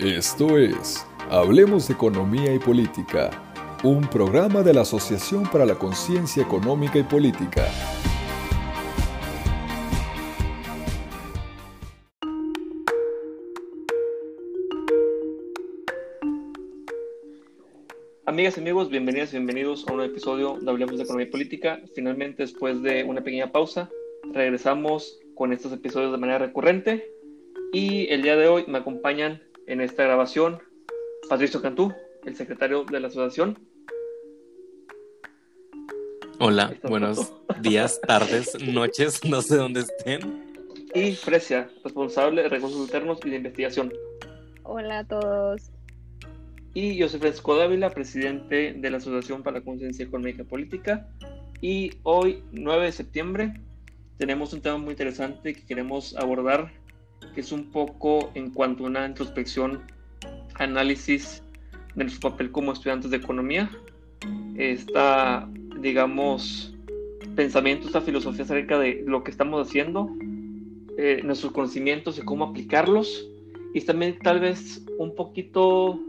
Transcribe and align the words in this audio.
Esto 0.00 0.58
es 0.58 1.04
Hablemos 1.28 1.88
de 1.88 1.94
Economía 1.94 2.54
y 2.54 2.60
Política, 2.60 3.30
un 3.82 4.08
programa 4.08 4.62
de 4.62 4.72
la 4.72 4.82
Asociación 4.82 5.42
para 5.50 5.66
la 5.66 5.74
Conciencia 5.74 6.40
Económica 6.40 7.00
y 7.00 7.02
Política. 7.02 7.66
Amigas 18.24 18.56
y 18.56 18.60
amigos, 18.60 18.90
bienvenidas 18.90 19.32
y 19.32 19.38
bienvenidos 19.38 19.84
a 19.88 19.94
un 19.94 20.02
episodio 20.02 20.58
de 20.60 20.70
Hablemos 20.70 20.98
de 20.98 21.02
Economía 21.02 21.26
y 21.26 21.30
Política. 21.30 21.80
Finalmente, 21.96 22.44
después 22.44 22.82
de 22.82 23.02
una 23.02 23.24
pequeña 23.24 23.50
pausa, 23.50 23.90
regresamos 24.32 25.18
con 25.34 25.52
estos 25.52 25.72
episodios 25.72 26.12
de 26.12 26.18
manera 26.18 26.38
recurrente 26.38 27.10
y 27.72 28.06
el 28.12 28.22
día 28.22 28.36
de 28.36 28.46
hoy 28.46 28.64
me 28.68 28.78
acompañan 28.78 29.42
en 29.68 29.82
esta 29.82 30.02
grabación 30.02 30.58
Patricio 31.28 31.60
Cantú, 31.60 31.92
el 32.24 32.34
secretario 32.34 32.84
de 32.84 33.00
la 33.00 33.08
asociación. 33.08 33.58
Hola, 36.40 36.74
buenos 36.84 37.34
días, 37.60 38.00
tardes, 38.00 38.56
noches, 38.62 39.22
no 39.24 39.42
sé 39.42 39.56
dónde 39.56 39.80
estén. 39.80 40.54
Y 40.94 41.12
Fresia, 41.14 41.70
responsable 41.84 42.42
de 42.42 42.48
recursos 42.48 42.80
internos 42.80 43.18
y 43.24 43.30
de 43.30 43.36
investigación. 43.36 43.92
Hola 44.62 45.00
a 45.00 45.04
todos. 45.04 45.70
Y 46.72 47.00
José 47.02 47.18
Francisco 47.18 47.56
Dávila, 47.56 47.90
presidente 47.90 48.72
de 48.72 48.90
la 48.90 48.96
Asociación 48.96 49.42
para 49.42 49.58
la 49.58 49.64
Conciencia 49.64 50.04
Económica 50.04 50.42
y 50.42 50.46
Política. 50.46 51.08
Y 51.60 51.90
hoy, 52.04 52.42
9 52.52 52.86
de 52.86 52.92
septiembre, 52.92 53.60
tenemos 54.16 54.52
un 54.54 54.62
tema 54.62 54.78
muy 54.78 54.92
interesante 54.92 55.52
que 55.52 55.66
queremos 55.66 56.16
abordar, 56.16 56.72
que 57.34 57.40
es 57.40 57.52
un 57.52 57.70
poco 57.70 58.30
en 58.34 58.50
cuanto 58.50 58.84
a 58.84 58.86
una 58.88 59.06
introspección 59.06 59.82
análisis 60.54 61.42
de 61.94 62.04
nuestro 62.04 62.30
papel 62.30 62.50
como 62.50 62.72
estudiantes 62.72 63.10
de 63.10 63.16
economía, 63.16 63.70
esta, 64.56 65.48
digamos, 65.80 66.74
pensamiento, 67.36 67.86
esta 67.86 68.00
filosofía 68.00 68.44
acerca 68.44 68.78
de 68.78 69.04
lo 69.06 69.22
que 69.22 69.30
estamos 69.30 69.66
haciendo, 69.66 70.10
eh, 70.96 71.20
nuestros 71.22 71.52
conocimientos 71.52 72.18
y 72.18 72.22
cómo 72.22 72.44
aplicarlos, 72.44 73.28
y 73.74 73.80
también 73.82 74.18
tal 74.18 74.40
vez 74.40 74.84
un 74.98 75.14
poquito, 75.14 76.00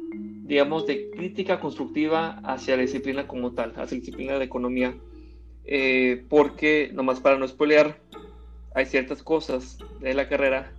digamos, 0.45 0.87
de 0.87 1.11
crítica 1.11 1.59
constructiva 1.59 2.39
hacia 2.43 2.75
la 2.75 2.81
disciplina 2.81 3.27
como 3.27 3.51
tal, 3.51 3.71
hacia 3.71 3.97
la 3.97 4.01
disciplina 4.01 4.39
de 4.39 4.45
economía, 4.45 4.95
eh, 5.65 6.25
porque, 6.29 6.89
nomás 6.93 7.19
para 7.19 7.37
no 7.37 7.47
spoilear, 7.47 7.99
hay 8.73 8.85
ciertas 8.85 9.21
cosas 9.21 9.77
de 9.99 10.13
la 10.13 10.27
carrera 10.27 10.73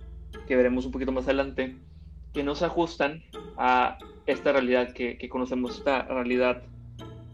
que 0.47 0.55
veremos 0.55 0.85
un 0.85 0.91
poquito 0.91 1.11
más 1.11 1.25
adelante 1.25 1.77
que 2.33 2.43
no 2.43 2.55
se 2.55 2.65
ajustan 2.65 3.23
a 3.57 3.97
esta 4.25 4.51
realidad 4.51 4.93
que, 4.93 5.17
conocemos, 5.29 5.77
esta 5.77 6.03
realidad, 6.03 6.63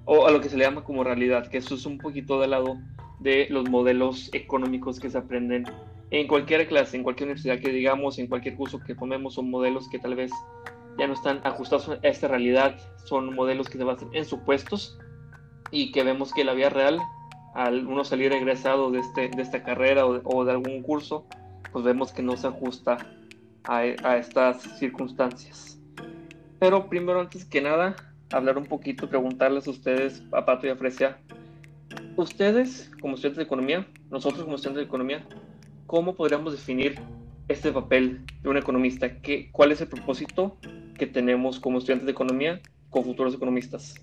o 0.05 0.25
a 0.25 0.31
lo 0.31 0.41
que 0.41 0.49
se 0.49 0.57
le 0.57 0.63
llama 0.63 0.83
como 0.83 1.03
realidad, 1.03 1.47
que 1.47 1.57
eso 1.57 1.75
es 1.75 1.85
un 1.85 1.97
poquito 1.97 2.39
del 2.39 2.51
lado 2.51 2.77
de 3.19 3.47
los 3.49 3.69
modelos 3.69 4.29
económicos 4.33 4.99
que 4.99 5.09
se 5.09 5.17
aprenden 5.17 5.65
en 6.09 6.27
cualquier 6.27 6.67
clase, 6.67 6.97
en 6.97 7.03
cualquier 7.03 7.27
universidad 7.27 7.59
que 7.59 7.71
digamos, 7.71 8.17
en 8.17 8.27
cualquier 8.27 8.55
curso 8.55 8.79
que 8.79 8.95
tomemos, 8.95 9.35
son 9.35 9.49
modelos 9.49 9.89
que 9.89 9.99
tal 9.99 10.15
vez 10.15 10.31
ya 10.97 11.07
no 11.07 11.13
están 11.13 11.41
ajustados 11.43 11.89
a 11.89 11.99
esta 12.03 12.27
realidad, 12.27 12.77
son 13.05 13.35
modelos 13.35 13.69
que 13.69 13.77
se 13.77 13.83
basan 13.83 14.09
en 14.13 14.25
supuestos 14.25 14.97
y 15.69 15.91
que 15.91 16.03
vemos 16.03 16.33
que 16.33 16.43
la 16.43 16.53
vida 16.53 16.69
real, 16.69 16.99
al 17.53 17.85
uno 17.85 18.03
salir 18.03 18.31
egresado 18.31 18.89
de, 18.91 18.99
este, 18.99 19.29
de 19.29 19.41
esta 19.41 19.63
carrera 19.63 20.03
de, 20.03 20.21
o 20.23 20.45
de 20.45 20.51
algún 20.51 20.81
curso, 20.81 21.25
pues 21.77 21.85
vemos 21.85 22.11
que 22.11 22.23
no 22.23 22.35
se 22.35 22.47
ajusta 22.47 22.97
a, 23.63 23.77
a, 23.77 24.17
estas 24.17 24.63
circunstancias. 24.79 25.77
Pero 26.57 26.89
primero, 26.89 27.21
antes 27.21 27.45
que 27.45 27.61
nada, 27.61 27.95
hablar 28.31 28.57
un 28.57 28.65
poquito, 28.65 29.07
preguntarles 29.07 29.67
a 29.67 29.69
ustedes, 29.69 30.23
a 30.31 30.43
Pato 30.43 30.65
y 30.65 30.71
a 30.71 30.75
Fresia, 30.75 31.19
ustedes 32.15 32.89
como 32.99 33.13
estudiantes 33.13 33.37
de 33.37 33.43
economía, 33.43 33.87
nosotros 34.09 34.43
como 34.43 34.55
estudiantes 34.55 34.85
de 34.85 34.87
economía, 34.87 35.23
¿cómo 35.85 36.15
podríamos 36.15 36.51
definir 36.51 36.99
este 37.47 37.71
papel 37.71 38.25
de 38.41 38.49
un 38.49 38.57
economista? 38.57 39.21
¿Qué, 39.21 39.51
¿Cuál 39.51 39.71
es 39.71 39.79
el 39.79 39.87
propósito 39.87 40.57
que 40.97 41.05
tenemos 41.05 41.59
como 41.59 41.77
estudiantes 41.77 42.07
de 42.07 42.11
economía 42.13 42.59
con 42.89 43.03
futuros 43.03 43.35
economistas? 43.35 43.93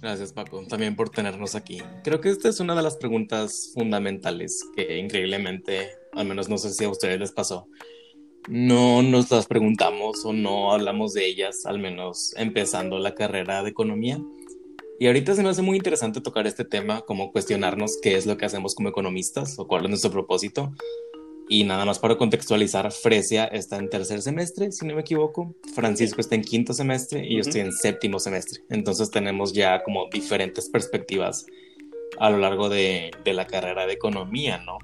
Gracias 0.00 0.32
Paco, 0.32 0.64
también 0.68 0.96
por 0.96 1.10
tenernos 1.10 1.56
aquí. 1.56 1.80
Creo 2.02 2.20
que 2.20 2.28
esta 2.28 2.48
es 2.48 2.58
una 2.58 2.74
de 2.74 2.82
las 2.82 2.96
preguntas 2.96 3.70
fundamentales 3.72 4.64
que 4.76 4.98
increíblemente, 4.98 6.01
al 6.12 6.26
menos 6.26 6.48
no 6.48 6.58
sé 6.58 6.70
si 6.72 6.84
a 6.84 6.90
ustedes 6.90 7.18
les 7.18 7.32
pasó, 7.32 7.68
no 8.48 9.02
nos 9.02 9.30
las 9.30 9.46
preguntamos 9.46 10.24
o 10.24 10.32
no 10.32 10.72
hablamos 10.72 11.14
de 11.14 11.26
ellas, 11.26 11.64
al 11.64 11.78
menos 11.78 12.34
empezando 12.36 12.98
la 12.98 13.14
carrera 13.14 13.62
de 13.62 13.70
economía. 13.70 14.20
Y 14.98 15.06
ahorita 15.06 15.34
se 15.34 15.42
me 15.42 15.48
hace 15.48 15.62
muy 15.62 15.76
interesante 15.76 16.20
tocar 16.20 16.46
este 16.46 16.64
tema, 16.64 17.02
como 17.02 17.32
cuestionarnos 17.32 17.98
qué 18.02 18.16
es 18.16 18.26
lo 18.26 18.36
que 18.36 18.44
hacemos 18.44 18.74
como 18.74 18.88
economistas 18.88 19.58
o 19.58 19.66
cuál 19.66 19.84
es 19.84 19.90
nuestro 19.90 20.10
propósito. 20.10 20.72
Y 21.48 21.64
nada 21.64 21.84
más 21.84 21.98
para 21.98 22.16
contextualizar, 22.16 22.90
Fresia 22.92 23.44
está 23.46 23.76
en 23.78 23.90
tercer 23.90 24.22
semestre, 24.22 24.70
si 24.70 24.86
no 24.86 24.94
me 24.94 25.00
equivoco. 25.00 25.54
Francisco 25.74 26.20
está 26.20 26.34
en 26.34 26.42
quinto 26.42 26.72
semestre 26.72 27.26
y 27.26 27.34
yo 27.34 27.40
estoy 27.40 27.62
en 27.62 27.72
séptimo 27.72 28.18
semestre. 28.18 28.62
Entonces 28.70 29.10
tenemos 29.10 29.52
ya 29.52 29.82
como 29.82 30.08
diferentes 30.08 30.68
perspectivas 30.68 31.46
a 32.18 32.30
lo 32.30 32.38
largo 32.38 32.68
de, 32.68 33.10
de 33.24 33.32
la 33.34 33.46
carrera 33.46 33.86
de 33.86 33.94
economía, 33.94 34.58
¿no? 34.58 34.78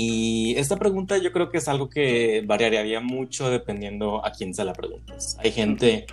Y 0.00 0.54
esta 0.56 0.76
pregunta 0.76 1.18
yo 1.18 1.32
creo 1.32 1.50
que 1.50 1.58
es 1.58 1.66
algo 1.66 1.90
que 1.90 2.44
variaría 2.46 3.00
mucho 3.00 3.50
dependiendo 3.50 4.24
a 4.24 4.30
quién 4.30 4.54
se 4.54 4.64
la 4.64 4.72
preguntes. 4.72 5.36
Hay 5.40 5.50
gente, 5.50 6.06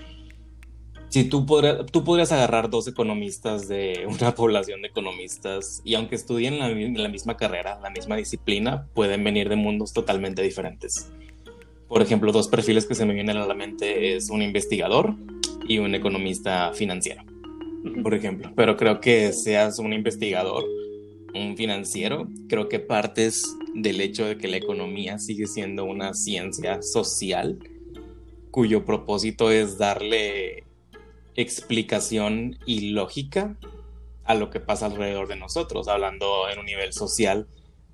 si 1.09 1.25
tú, 1.25 1.45
podrás, 1.45 1.85
tú 1.91 2.03
podrías 2.03 2.31
agarrar 2.31 2.71
dos 2.71 2.87
economistas 2.87 3.67
de 3.67 4.07
una 4.09 4.33
población 4.33 4.81
de 4.81 4.87
economistas 4.87 5.83
y 5.85 5.93
aunque 5.93 6.15
estudien 6.15 6.57
la, 6.57 6.69
la 6.69 7.09
misma 7.09 7.37
carrera, 7.37 7.79
la 7.79 7.91
misma 7.91 8.15
disciplina, 8.15 8.87
pueden 8.95 9.23
venir 9.23 9.49
de 9.49 9.55
mundos 9.55 9.93
totalmente 9.93 10.41
diferentes. 10.41 11.11
Por 11.87 12.01
ejemplo, 12.01 12.31
dos 12.31 12.47
perfiles 12.47 12.87
que 12.87 12.95
se 12.95 13.05
me 13.05 13.13
vienen 13.13 13.37
a 13.37 13.45
la 13.45 13.53
mente 13.53 14.15
es 14.15 14.31
un 14.31 14.41
investigador 14.41 15.13
y 15.67 15.77
un 15.77 15.93
economista 15.93 16.73
financiero, 16.73 17.21
por 18.01 18.15
ejemplo. 18.15 18.51
Pero 18.55 18.77
creo 18.77 18.99
que 18.99 19.31
seas 19.31 19.77
un 19.77 19.93
investigador, 19.93 20.65
un 21.35 21.57
financiero, 21.57 22.27
creo 22.47 22.69
que 22.69 22.79
partes 22.79 23.55
del 23.73 24.01
hecho 24.01 24.25
de 24.25 24.37
que 24.37 24.47
la 24.47 24.57
economía 24.57 25.19
sigue 25.19 25.47
siendo 25.47 25.85
una 25.85 26.13
ciencia 26.13 26.81
social 26.81 27.59
cuyo 28.51 28.85
propósito 28.85 29.51
es 29.51 29.77
darle 29.77 30.63
explicación 31.35 32.57
y 32.65 32.91
lógica 32.91 33.57
a 34.23 34.33
lo 34.33 34.49
que 34.49 34.61
pasa 34.61 34.85
alrededor 34.85 35.27
de 35.27 35.35
nosotros, 35.35 35.87
hablando 35.87 36.49
en 36.49 36.59
un 36.59 36.65
nivel 36.65 36.93
social, 36.93 37.47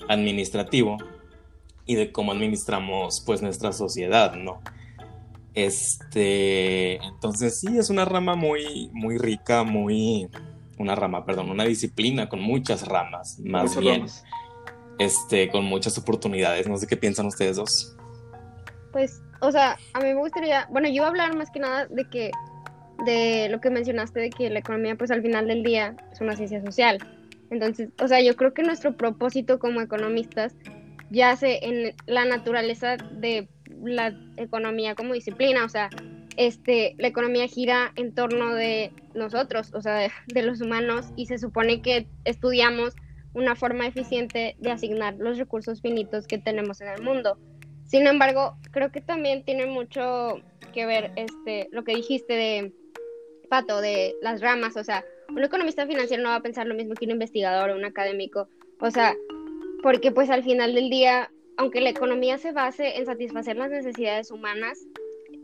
administrativo 0.08 0.98
y 1.86 1.96
de 1.96 2.12
cómo 2.12 2.32
administramos 2.32 3.22
pues 3.26 3.42
nuestra 3.42 3.74
sociedad, 3.74 4.36
¿no? 4.36 4.62
Este, 5.54 6.96
entonces 7.04 7.60
sí, 7.60 7.78
es 7.78 7.90
una 7.90 8.06
rama 8.06 8.36
muy, 8.36 8.90
muy 8.94 9.18
rica, 9.18 9.64
muy, 9.64 10.30
una 10.82 10.96
rama, 10.96 11.26
perdón, 11.26 11.50
una 11.50 11.64
disciplina 11.64 12.28
con 12.28 12.42
muchas 12.42 12.88
ramas, 12.88 13.40
más 13.40 13.64
muchas 13.64 13.80
bien. 13.80 13.96
Ramas 14.00 14.24
este, 15.02 15.50
con 15.50 15.66
muchas 15.66 15.98
oportunidades. 15.98 16.68
No 16.68 16.78
sé 16.78 16.88
qué 16.88 16.96
piensan 16.96 17.26
ustedes 17.26 17.56
dos. 17.56 17.96
Pues, 18.92 19.22
o 19.40 19.52
sea, 19.52 19.78
a 19.94 20.00
mí 20.00 20.06
me 20.06 20.16
gustaría, 20.16 20.68
bueno, 20.70 20.88
yo 20.88 20.96
iba 20.96 21.06
a 21.06 21.10
hablar 21.10 21.36
más 21.36 21.50
que 21.50 21.60
nada 21.60 21.88
de 21.88 22.08
que, 22.10 22.32
de 23.06 23.50
lo 23.50 23.60
que 23.62 23.70
mencionaste, 23.70 24.20
de 24.20 24.30
que 24.30 24.50
la 24.50 24.60
economía, 24.60 24.96
pues 24.96 25.10
al 25.12 25.22
final 25.22 25.48
del 25.48 25.64
día 25.64 25.96
es 26.12 26.22
una 26.22 26.36
ciencia 26.36 26.64
social. 26.64 27.00
Entonces, 27.50 27.90
o 28.02 28.08
sea, 28.08 28.22
yo 28.22 28.36
creo 28.36 28.54
que 28.54 28.64
nuestro 28.64 28.96
propósito 28.96 29.60
como 29.60 29.82
economistas 29.82 30.56
yace 31.10 31.60
en 31.66 31.96
la 32.06 32.26
naturaleza 32.26 32.98
de 32.98 33.50
la 33.84 34.16
economía 34.38 34.94
como 34.94 35.14
disciplina, 35.14 35.66
o 35.66 35.70
sea, 35.70 35.90
este, 36.38 36.96
la 36.98 37.08
economía 37.08 37.48
gira 37.48 37.92
en 37.96 38.14
torno 38.14 38.54
de 38.54 38.92
nosotros, 39.14 39.74
o 39.74 39.82
sea, 39.82 40.10
de, 40.28 40.42
los 40.42 40.62
humanos, 40.62 41.08
y 41.16 41.26
se 41.26 41.38
supone 41.38 41.82
que 41.82 42.08
estudiamos 42.26 42.96
una 43.34 43.56
forma 43.56 43.88
eficiente 43.88 44.56
de 44.60 44.72
asignar 44.72 45.16
los 45.18 45.38
recursos 45.38 45.82
finitos 45.82 46.28
que 46.28 46.38
tenemos 46.38 46.82
en 46.82 46.90
el 46.90 47.02
mundo. 47.02 47.38
Sin 47.86 48.08
embargo, 48.08 48.58
creo 48.72 48.92
que 48.92 49.02
también 49.02 49.44
tiene 49.44 49.66
mucho 49.66 50.42
que 50.74 50.86
ver 50.86 51.12
este, 51.16 51.68
lo 51.72 51.84
que 51.84 51.96
dijiste 51.96 52.34
de 52.34 52.74
Pato, 53.50 53.82
de 53.82 54.16
las 54.22 54.42
ramas, 54.42 54.78
o 54.78 54.84
sea, 54.84 55.04
un 55.30 55.44
economista 55.44 55.86
financiero 55.86 56.24
no 56.24 56.30
va 56.30 56.36
a 56.36 56.42
pensar 56.42 56.68
lo 56.68 56.76
mismo 56.76 56.94
que 56.94 57.06
un 57.06 57.12
investigador 57.12 57.70
o 57.70 57.76
un 57.76 57.84
académico, 57.84 58.48
o 58.80 58.92
sea, 58.92 59.14
porque 59.84 60.12
pues 60.12 60.30
al 60.30 60.44
final 60.44 60.74
del 60.74 60.90
día, 60.90 61.32
aunque 61.58 61.82
la 61.82 61.90
economía 61.90 62.38
se 62.38 62.52
base 62.52 62.98
en 62.98 63.06
satisfacer 63.06 63.58
las 63.58 63.70
necesidades 63.70 64.32
humanas, 64.32 64.80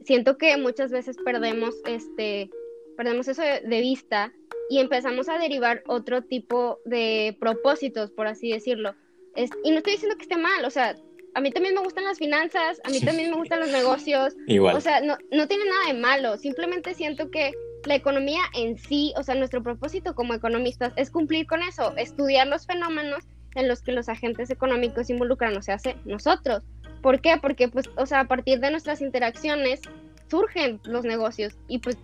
siento 0.08 0.38
que 0.38 0.56
muchas 0.58 0.90
veces 0.90 1.18
perdemos 1.24 1.76
este 1.86 2.50
perdemos 2.96 3.28
eso 3.28 3.42
de, 3.42 3.60
de 3.62 3.82
vista 3.82 4.34
y 4.70 4.80
empezamos 4.80 5.30
a 5.30 5.38
derivar 5.38 5.84
otro 5.86 6.24
tipo 6.24 6.80
de 6.86 7.38
propósitos, 7.40 8.10
por 8.12 8.26
así 8.26 8.52
decirlo. 8.52 8.96
Es, 9.36 9.52
y 9.64 9.72
no 9.72 9.78
estoy 9.78 9.94
diciendo 9.94 10.18
que 10.18 10.24
esté 10.24 10.38
mal, 10.38 10.66
o 10.66 10.70
sea, 10.72 10.96
a 11.36 11.42
mí 11.42 11.52
también 11.52 11.76
me 11.76 11.82
gustan 11.82 12.06
las 12.06 12.18
finanzas, 12.18 12.82
a 12.84 12.90
mí 12.90 13.00
también 13.02 13.30
me 13.30 13.38
gustan 13.38 13.60
los 13.60 13.70
negocios. 13.70 14.36
Igual. 14.48 14.76
O 14.76 14.82
sea, 14.82 15.02
no, 15.02 15.16
no 15.32 15.48
tiene 15.48 15.66
nada 15.66 15.94
de 15.94 16.00
malo, 16.00 16.38
simplemente 16.38 16.96
siento 16.96 17.30
que 17.30 17.52
la 17.86 17.96
economía 17.96 18.42
en 18.56 18.78
sí, 18.78 19.14
o 19.16 19.24
sea, 19.24 19.36
nuestro 19.36 19.62
propósito 19.62 20.16
como 20.16 20.34
economistas 20.34 20.94
es 20.96 21.12
cumplir 21.12 21.46
con 21.46 21.62
eso, 21.62 21.96
estudiar 21.98 22.48
los 22.48 22.66
fenómenos 22.66 23.24
en 23.56 23.68
los 23.68 23.82
que 23.82 23.92
los 23.92 24.10
agentes 24.10 24.50
económicos 24.50 25.10
involucran, 25.10 25.56
o 25.58 25.62
sea, 25.62 25.76
hace 25.76 25.96
nosotros. 26.06 26.64
¿Por 27.02 27.22
qué? 27.22 27.38
Porque, 27.42 27.68
pues, 27.68 27.90
o 27.96 28.06
sea, 28.06 28.22
a 28.22 28.28
partir 28.28 28.60
de 28.60 28.72
nuestras 28.72 29.02
interacciones 29.02 29.82
surgen 30.30 30.80
los 30.84 31.06
negocios 31.06 31.58
y, 31.68 31.80
pues, 31.80 31.98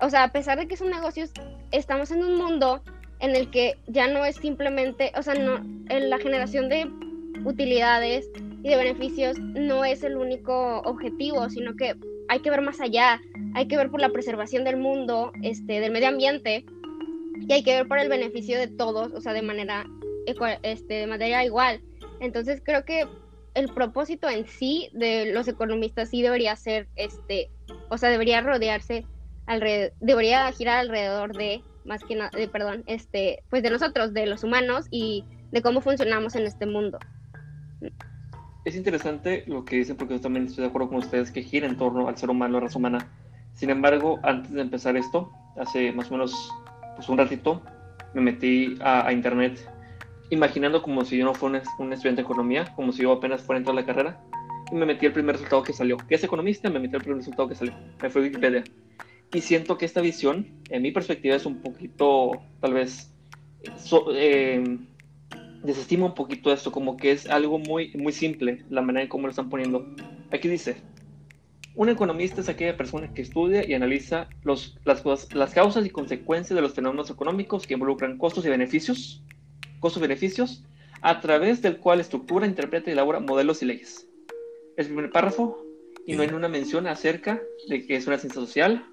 o 0.00 0.10
sea, 0.10 0.24
a 0.24 0.32
pesar 0.32 0.58
de 0.58 0.68
que 0.68 0.76
son 0.76 0.90
negocios, 0.90 1.30
estamos 1.70 2.10
en 2.10 2.22
un 2.22 2.36
mundo 2.36 2.82
en 3.20 3.34
el 3.34 3.50
que 3.50 3.76
ya 3.86 4.06
no 4.08 4.24
es 4.24 4.36
simplemente, 4.36 5.12
o 5.16 5.22
sea, 5.22 5.34
no, 5.34 5.56
en 5.88 6.10
la 6.10 6.18
generación 6.18 6.68
de 6.68 6.88
utilidades 7.44 8.30
y 8.62 8.68
de 8.68 8.76
beneficios 8.76 9.38
no 9.38 9.84
es 9.84 10.02
el 10.02 10.16
único 10.16 10.80
objetivo, 10.80 11.48
sino 11.50 11.74
que 11.76 11.96
hay 12.28 12.40
que 12.40 12.50
ver 12.50 12.62
más 12.62 12.80
allá, 12.80 13.20
hay 13.54 13.66
que 13.66 13.76
ver 13.76 13.90
por 13.90 14.00
la 14.00 14.10
preservación 14.10 14.64
del 14.64 14.76
mundo, 14.76 15.32
este, 15.42 15.80
del 15.80 15.92
medio 15.92 16.08
ambiente, 16.08 16.64
y 17.48 17.52
hay 17.52 17.62
que 17.62 17.74
ver 17.74 17.88
por 17.88 17.98
el 17.98 18.08
beneficio 18.08 18.58
de 18.58 18.68
todos, 18.68 19.12
o 19.12 19.20
sea, 19.20 19.32
de 19.32 19.42
manera, 19.42 19.86
este, 20.62 20.94
de 20.94 21.06
manera 21.06 21.44
igual. 21.44 21.80
Entonces 22.20 22.60
creo 22.64 22.84
que 22.84 23.06
el 23.58 23.72
propósito 23.72 24.28
en 24.28 24.46
sí 24.46 24.90
de 24.92 25.32
los 25.32 25.48
economistas 25.48 26.10
sí 26.10 26.22
debería 26.22 26.54
ser, 26.56 26.88
este, 26.96 27.50
o 27.88 27.98
sea, 27.98 28.08
debería 28.08 28.40
rodearse 28.40 29.04
alrededor, 29.46 29.92
debería 30.00 30.50
girar 30.52 30.78
alrededor 30.78 31.36
de, 31.36 31.62
más 31.84 32.04
que 32.04 32.16
nada, 32.16 32.30
de, 32.30 32.48
perdón, 32.48 32.84
este, 32.86 33.42
pues 33.50 33.62
de 33.62 33.70
nosotros, 33.70 34.14
de 34.14 34.26
los 34.26 34.44
humanos 34.44 34.86
y 34.90 35.24
de 35.50 35.62
cómo 35.62 35.80
funcionamos 35.80 36.36
en 36.36 36.46
este 36.46 36.66
mundo 36.66 36.98
es 38.68 38.76
interesante 38.76 39.44
lo 39.46 39.64
que 39.64 39.76
dicen 39.76 39.96
porque 39.96 40.14
yo 40.14 40.20
también 40.20 40.46
estoy 40.46 40.62
de 40.62 40.68
acuerdo 40.68 40.88
con 40.88 40.98
ustedes 40.98 41.30
que 41.30 41.42
gira 41.42 41.66
en 41.66 41.76
torno 41.76 42.08
al 42.08 42.16
ser 42.16 42.30
humano, 42.30 42.54
la 42.54 42.60
raza 42.60 42.78
humana. 42.78 43.08
Sin 43.54 43.70
embargo, 43.70 44.20
antes 44.22 44.52
de 44.52 44.60
empezar 44.60 44.96
esto, 44.96 45.32
hace 45.56 45.92
más 45.92 46.08
o 46.10 46.12
menos 46.12 46.52
pues, 46.96 47.08
un 47.08 47.18
ratito, 47.18 47.62
me 48.14 48.20
metí 48.20 48.78
a, 48.80 49.12
internet 49.12 49.58
imaginando 50.30 50.82
como 50.82 51.04
si 51.04 51.16
yo 51.16 51.24
no 51.24 51.34
fuera 51.34 51.62
un, 51.78 51.92
estudiante 51.92 52.22
de 52.22 52.26
economía, 52.26 52.72
como 52.74 52.92
si 52.92 53.02
yo 53.02 53.12
apenas 53.12 53.42
fuera 53.42 53.58
a 53.58 53.60
entrar 53.60 53.76
a 53.76 53.80
la 53.80 53.86
carrera, 53.86 54.20
y 54.70 54.74
me 54.74 54.86
metí 54.86 55.06
el 55.06 55.12
primer 55.12 55.34
resultado 55.34 55.62
que 55.62 55.72
salió. 55.72 55.96
¿Qué 55.96 56.14
es 56.14 56.24
economista? 56.24 56.68
Me 56.68 56.78
metí 56.78 56.94
el 56.94 57.02
primer 57.02 57.18
resultado 57.18 57.48
que 57.48 57.54
salió. 57.54 57.74
Me 58.02 58.10
fue 58.10 58.22
Wikipedia. 58.22 58.64
Y 59.32 59.40
siento 59.40 59.78
que 59.78 59.86
esta 59.86 60.00
visión, 60.00 60.46
en 60.70 60.82
mi 60.82 60.90
perspectiva, 60.90 61.36
es 61.36 61.46
un 61.46 61.60
poquito, 61.60 62.32
tal 62.60 62.74
vez, 62.74 63.12
eh, 64.14 64.78
desestima 65.62 66.06
un 66.06 66.14
poquito 66.14 66.52
esto, 66.52 66.72
como 66.72 66.96
que 66.96 67.12
es 67.12 67.28
algo 67.28 67.58
muy, 67.58 67.92
muy 67.94 68.12
simple 68.12 68.64
la 68.70 68.82
manera 68.82 69.02
en 69.02 69.08
cómo 69.08 69.26
lo 69.26 69.30
están 69.30 69.48
poniendo. 69.48 69.86
Aquí 70.30 70.48
dice, 70.48 70.76
un 71.74 71.88
economista 71.88 72.40
es 72.40 72.48
aquella 72.48 72.76
persona 72.76 73.12
que 73.12 73.22
estudia 73.22 73.68
y 73.68 73.74
analiza 73.74 74.28
los, 74.42 74.78
las, 74.84 75.04
las 75.34 75.54
causas 75.54 75.86
y 75.86 75.90
consecuencias 75.90 76.54
de 76.54 76.62
los 76.62 76.74
fenómenos 76.74 77.10
económicos 77.10 77.66
que 77.66 77.74
involucran 77.74 78.18
costos 78.18 78.44
y 78.46 78.48
beneficios, 78.48 79.22
costos 79.80 80.00
y 80.00 80.06
beneficios, 80.06 80.62
a 81.02 81.20
través 81.20 81.62
del 81.62 81.78
cual 81.78 82.00
estructura, 82.00 82.46
interpreta 82.46 82.90
y 82.90 82.92
elabora 82.92 83.20
modelos 83.20 83.62
y 83.62 83.66
leyes. 83.66 84.08
El 84.76 84.86
primer 84.86 85.10
párrafo, 85.10 85.64
y 86.06 86.14
no 86.14 86.22
hay 86.22 86.28
una 86.28 86.48
mención 86.48 86.86
acerca 86.86 87.42
de 87.68 87.86
que 87.86 87.96
es 87.96 88.06
una 88.06 88.18
ciencia 88.18 88.40
social, 88.40 88.84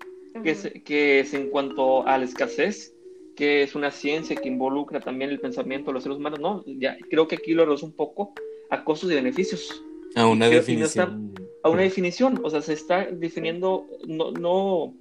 que, 0.44 0.52
es, 0.52 0.72
que 0.84 1.20
es 1.22 1.34
en 1.34 1.50
cuanto 1.50 2.06
a 2.08 2.18
la 2.18 2.26
escasez 2.26 2.96
que 3.36 3.64
es 3.64 3.76
una 3.76 3.92
ciencia 3.92 4.36
que 4.36 4.48
involucra 4.48 5.00
también 5.00 5.30
el 5.30 5.40
pensamiento 5.40 5.88
de 5.88 5.96
los 5.96 6.04
seres 6.04 6.18
humanos, 6.18 6.40
no, 6.40 6.64
ya 6.66 6.98
creo 7.10 7.28
que 7.28 7.36
aquí 7.36 7.54
lo 7.54 7.66
reduce 7.66 7.86
un 7.86 7.92
poco 7.92 8.34
a 8.70 8.84
costos 8.84 9.12
y 9.12 9.16
beneficios. 9.16 9.84
A 10.16 10.26
una 10.28 10.48
definición. 10.48 11.34
a 11.62 11.70
una 11.70 11.82
definición, 11.82 12.40
o 12.44 12.50
sea, 12.50 12.62
se 12.62 12.74
está 12.74 13.06
definiendo, 13.06 13.86
no, 14.08 14.32
no, 14.32 14.94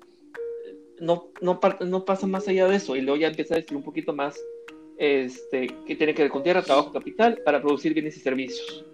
no, 0.99 1.31
no, 1.41 1.61
no, 1.81 2.05
pasa 2.05 2.27
más 2.27 2.49
allá 2.49 2.67
de 2.67 2.77
eso, 2.77 2.97
y 2.97 3.03
luego 3.03 3.21
ya 3.21 3.29
empieza 3.29 3.55
a 3.55 3.59
decir 3.59 3.77
un 3.77 3.85
poquito 3.85 4.13
más, 4.13 4.37
este, 4.99 5.69
que 5.87 5.96
tiene 5.96 6.14
que 6.14 6.23
ver 6.23 6.31
con 6.31 6.43
tierra, 6.43 6.62
trabajo, 6.62 6.93
capital, 6.93 7.41
para 7.44 7.61
producir 7.61 7.94
bienes 7.94 8.17
y 8.17 8.20
servicios. 8.20 8.85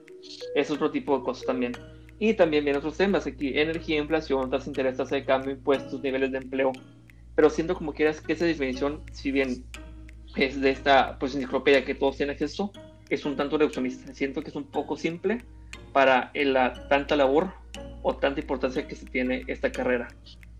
Es 0.54 0.70
otro 0.70 0.90
tipo 0.90 1.18
de 1.18 1.24
cosas 1.24 1.46
también. 1.46 1.72
Y 2.18 2.34
también 2.34 2.64
vienen 2.64 2.78
otros 2.78 2.96
temas 2.96 3.26
aquí, 3.26 3.58
energía, 3.58 3.98
inflación, 3.98 4.50
tasas 4.50 4.66
de 4.66 4.70
interés, 4.70 4.96
tasa 4.96 5.14
de 5.14 5.24
cambio, 5.24 5.52
impuestos, 5.52 6.02
niveles 6.02 6.32
de 6.32 6.38
empleo, 6.38 6.72
pero 7.34 7.48
siento 7.48 7.74
como 7.74 7.94
quieras 7.94 8.20
que 8.20 8.34
esa 8.34 8.44
definición, 8.44 9.02
si 9.12 9.30
bien 9.30 9.64
es 10.36 10.60
de 10.60 10.70
esta 10.70 11.18
pues 11.18 11.34
enciclopedia 11.34 11.84
que 11.84 11.94
todos 11.94 12.18
tienen 12.18 12.34
acceso, 12.34 12.70
es 13.08 13.24
un 13.24 13.36
tanto 13.36 13.56
reduccionista. 13.56 14.14
Siento 14.14 14.42
que 14.42 14.50
es 14.50 14.56
un 14.56 14.64
poco 14.64 14.96
simple 14.96 15.42
para 15.92 16.30
la 16.34 16.86
tanta 16.88 17.16
labor 17.16 17.52
o 18.02 18.14
tanta 18.14 18.40
importancia 18.40 18.86
que 18.86 18.94
se 18.94 19.06
tiene 19.06 19.44
esta 19.46 19.72
carrera. 19.72 20.08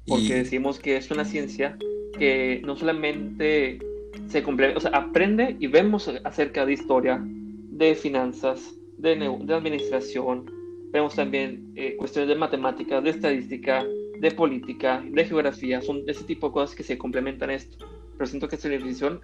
Porque 0.07 0.35
decimos 0.35 0.79
que 0.79 0.97
es 0.97 1.11
una 1.11 1.25
ciencia 1.27 1.77
que 2.19 2.63
no 2.65 2.77
solamente 2.77 3.79
se 4.31 4.43
complementa, 4.43 4.79
o 4.79 4.81
sea, 4.81 4.91
aprende 4.93 5.57
y 5.59 5.67
vemos 5.67 6.11
acerca 6.25 6.65
de 6.65 6.73
historia, 6.73 7.21
de 7.23 7.95
finanzas, 7.95 8.75
de, 8.97 9.17
de 9.17 9.55
administración, 9.55 10.51
vemos 10.93 11.15
también 11.15 11.73
eh, 11.77 11.97
cuestiones 11.97 12.29
de 12.29 12.37
matemáticas, 12.37 13.03
de 13.03 13.11
estadística, 13.11 13.85
de 14.19 14.31
política, 14.33 15.03
de 15.05 15.25
geografía, 15.25 15.81
son 15.81 16.03
ese 16.07 16.25
tipo 16.25 16.49
de 16.49 16.53
cosas 16.53 16.77
que 16.77 16.83
se 16.83 16.99
complementan 16.99 17.51
a 17.51 17.55
esto. 17.55 17.87
Pero 18.17 18.27
siento 18.27 18.49
que 18.49 18.57
esta 18.57 18.69
definición, 18.69 19.21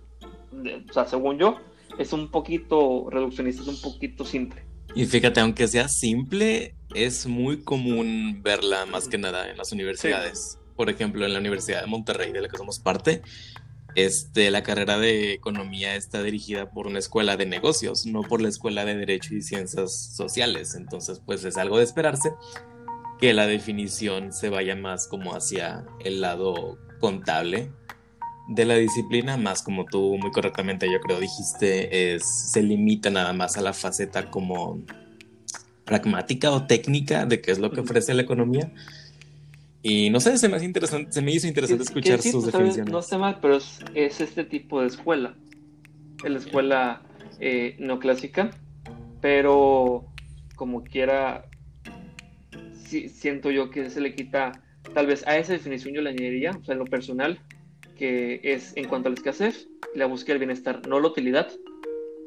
o 0.89 0.93
sea, 0.93 1.07
según 1.07 1.39
yo, 1.39 1.59
es 1.99 2.13
un 2.13 2.31
poquito 2.31 3.09
reduccionista, 3.11 3.63
es 3.63 3.69
un 3.69 3.81
poquito 3.81 4.25
simple. 4.25 4.63
Y 4.95 5.05
fíjate, 5.05 5.41
aunque 5.41 5.69
sea 5.69 5.89
simple, 5.89 6.75
es 6.95 7.27
muy 7.27 7.63
común 7.63 8.41
verla 8.43 8.87
más 8.87 9.09
que 9.09 9.19
nada 9.19 9.51
en 9.51 9.59
las 9.59 9.71
universidades. 9.73 10.59
Por 10.75 10.89
ejemplo, 10.89 11.27
en 11.27 11.33
la 11.35 11.39
Universidad 11.39 11.83
de 11.83 11.87
Monterrey, 11.87 12.33
de 12.33 12.41
la 12.41 12.49
que 12.49 12.57
somos 12.57 12.79
parte, 12.79 13.23
este, 13.97 14.51
la 14.51 14.63
carrera 14.63 14.99
de 14.99 15.33
economía 15.33 15.97
está 15.97 16.23
dirigida 16.23 16.71
por 16.71 16.87
una 16.87 16.99
escuela 16.99 17.37
de 17.37 17.47
negocios, 17.47 18.05
no 18.05 18.21
por 18.23 18.43
la 18.43 18.49
escuela 18.49 18.85
de 18.85 18.95
derecho 18.95 19.35
y 19.35 19.41
ciencias 19.41 20.15
sociales. 20.15 20.75
Entonces, 20.75 21.21
pues 21.25 21.45
es 21.45 21.57
algo 21.57 21.79
de 21.79 21.85
esperarse 21.85 22.33
que 23.19 23.33
la 23.33 23.47
definición 23.47 24.35
se 24.35 24.51
vaya 24.51 24.77
más 24.77 25.09
como 25.09 25.35
hacia 25.35 25.87
el 26.05 26.21
lado 26.21 26.79
contable 27.01 27.73
de 28.49 28.67
la 28.67 28.75
disciplina, 28.75 29.39
más 29.39 29.63
como 29.63 29.87
tú 29.87 30.19
muy 30.19 30.31
correctamente 30.31 30.93
yo 30.93 31.01
creo 31.01 31.19
dijiste, 31.19 32.15
es, 32.15 32.53
se 32.53 32.63
limita 32.63 33.09
nada 33.11 33.33
más 33.33 33.57
a 33.57 33.63
la 33.63 33.73
faceta 33.73 34.31
como 34.31 34.83
pragmática 35.87 36.51
o 36.51 36.67
técnica 36.67 37.25
de 37.25 37.41
qué 37.41 37.51
es 37.51 37.59
lo 37.59 37.71
que 37.71 37.81
ofrece 37.81 38.13
la 38.13 38.23
economía. 38.23 38.73
Y 39.89 40.11
no 40.11 40.19
sé, 40.19 40.37
se 40.37 40.49
me, 40.49 40.57
hace 40.57 40.65
interesante, 40.65 41.13
se 41.13 41.23
me 41.23 41.31
hizo 41.31 41.47
interesante 41.47 41.85
escuchar 41.85 42.21
sus 42.21 42.33
pues, 42.33 42.47
definiciones. 42.47 42.93
No 42.93 43.03
sé 43.03 43.19
mal, 43.19 43.39
pero 43.41 43.57
es, 43.57 43.81
este 43.95 44.43
tipo 44.43 44.81
de 44.81 44.89
escuela, 44.89 45.37
la 46.25 46.39
escuela 46.39 47.03
eh, 47.39 47.77
no 47.79 48.01
clásica, 48.01 48.51
pero 49.21 50.05
como 50.57 50.83
quiera, 50.83 51.45
siento 52.83 53.53
yo 53.53 53.71
que 53.71 53.89
se 53.89 54.01
le 54.01 54.13
quita, 54.13 54.61
tal 54.93 55.07
vez 55.07 55.25
a 55.25 55.39
esa 55.39 55.53
definición 55.53 55.95
yo 55.95 56.03
le 56.03 56.11
añadiría, 56.11 56.51
o 56.51 56.65
sea, 56.65 56.73
en 56.73 56.81
lo 56.81 56.87
personal, 56.87 57.39
que 57.97 58.41
es 58.43 58.77
en 58.77 58.89
cuanto 58.89 59.09
a 59.09 59.11
la 59.11 59.15
escasez, 59.15 59.69
la 59.95 60.07
búsqueda 60.07 60.33
del 60.33 60.49
bienestar, 60.49 60.85
no 60.89 60.99
la 60.99 61.07
utilidad. 61.07 61.49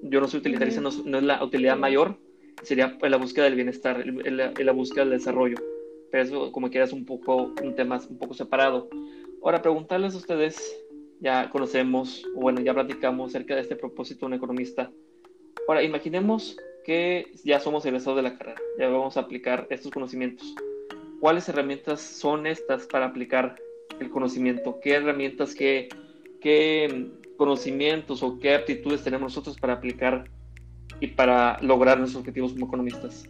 Yo 0.01 0.21
no 0.21 0.29
soy 0.29 0.39
utilitarista, 0.39 0.79
no, 0.79 0.87
es 0.87 1.23
la 1.23 1.43
utilidad 1.43 1.75
mayor, 1.75 2.21
sería 2.63 2.97
la 3.01 3.17
búsqueda 3.17 3.43
del 3.43 3.55
bienestar, 3.55 4.05
la, 4.07 4.53
la 4.57 4.71
búsqueda 4.71 5.03
del 5.03 5.17
desarrollo. 5.17 5.57
Pero 6.11 6.23
eso, 6.23 6.51
como 6.51 6.69
quieras, 6.69 6.93
un 6.93 7.05
poco 7.05 7.53
un 7.63 7.75
tema 7.75 7.99
un 8.09 8.17
poco 8.17 8.33
separado. 8.33 8.89
Ahora, 9.43 9.61
preguntarles 9.61 10.15
a 10.15 10.17
ustedes, 10.17 10.75
ya 11.19 11.49
conocemos, 11.49 12.25
o 12.35 12.41
bueno, 12.41 12.61
ya 12.61 12.73
platicamos 12.73 13.29
acerca 13.29 13.55
de 13.55 13.61
este 13.61 13.75
propósito 13.75 14.21
de 14.21 14.27
un 14.27 14.33
economista. 14.33 14.91
Ahora, 15.67 15.83
imaginemos 15.83 16.57
que 16.85 17.31
ya 17.43 17.59
somos 17.59 17.85
egresados 17.85 18.17
de 18.17 18.23
la 18.23 18.37
carrera, 18.37 18.59
ya 18.77 18.89
vamos 18.89 19.17
a 19.17 19.21
aplicar 19.21 19.67
estos 19.69 19.91
conocimientos. 19.91 20.55
¿Cuáles 21.19 21.47
herramientas 21.49 22.01
son 22.01 22.47
estas 22.47 22.87
para 22.87 23.07
aplicar 23.07 23.55
el 23.99 24.09
conocimiento? 24.09 24.79
¿Qué 24.81 24.93
herramientas, 24.93 25.53
qué, 25.53 25.89
qué 26.41 27.11
conocimientos 27.37 28.23
o 28.23 28.39
qué 28.39 28.55
aptitudes 28.55 29.03
tenemos 29.03 29.23
nosotros 29.23 29.57
para 29.59 29.73
aplicar 29.73 30.29
y 30.99 31.07
para 31.07 31.57
lograr 31.61 31.99
nuestros 31.99 32.21
objetivos 32.21 32.53
como 32.53 32.67
economistas? 32.67 33.29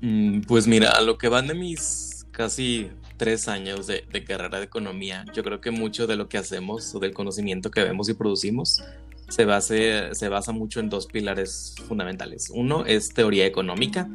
Mm, 0.00 0.42
pues 0.42 0.66
mira, 0.66 0.90
a 0.90 1.02
lo 1.02 1.18
que 1.18 1.28
van 1.28 1.46
de 1.46 1.54
mis 1.54 2.26
casi 2.30 2.90
tres 3.16 3.48
años 3.48 3.86
de, 3.86 4.04
de, 4.12 4.24
carrera 4.24 4.58
de 4.58 4.64
economía, 4.64 5.24
yo 5.34 5.42
creo 5.42 5.60
que 5.60 5.70
mucho 5.70 6.06
de 6.06 6.16
lo 6.16 6.28
que 6.28 6.36
hacemos 6.36 6.94
o 6.94 6.98
del 6.98 7.14
conocimiento 7.14 7.70
que 7.70 7.82
vemos 7.82 8.08
y 8.08 8.14
producimos 8.14 8.82
se, 9.28 9.44
base, 9.44 10.14
se 10.14 10.28
basa 10.28 10.52
mucho 10.52 10.80
en 10.80 10.88
dos 10.88 11.06
pilares 11.06 11.74
fundamentales. 11.88 12.50
Uno 12.54 12.84
es 12.84 13.12
teoría 13.12 13.46
económica, 13.46 14.08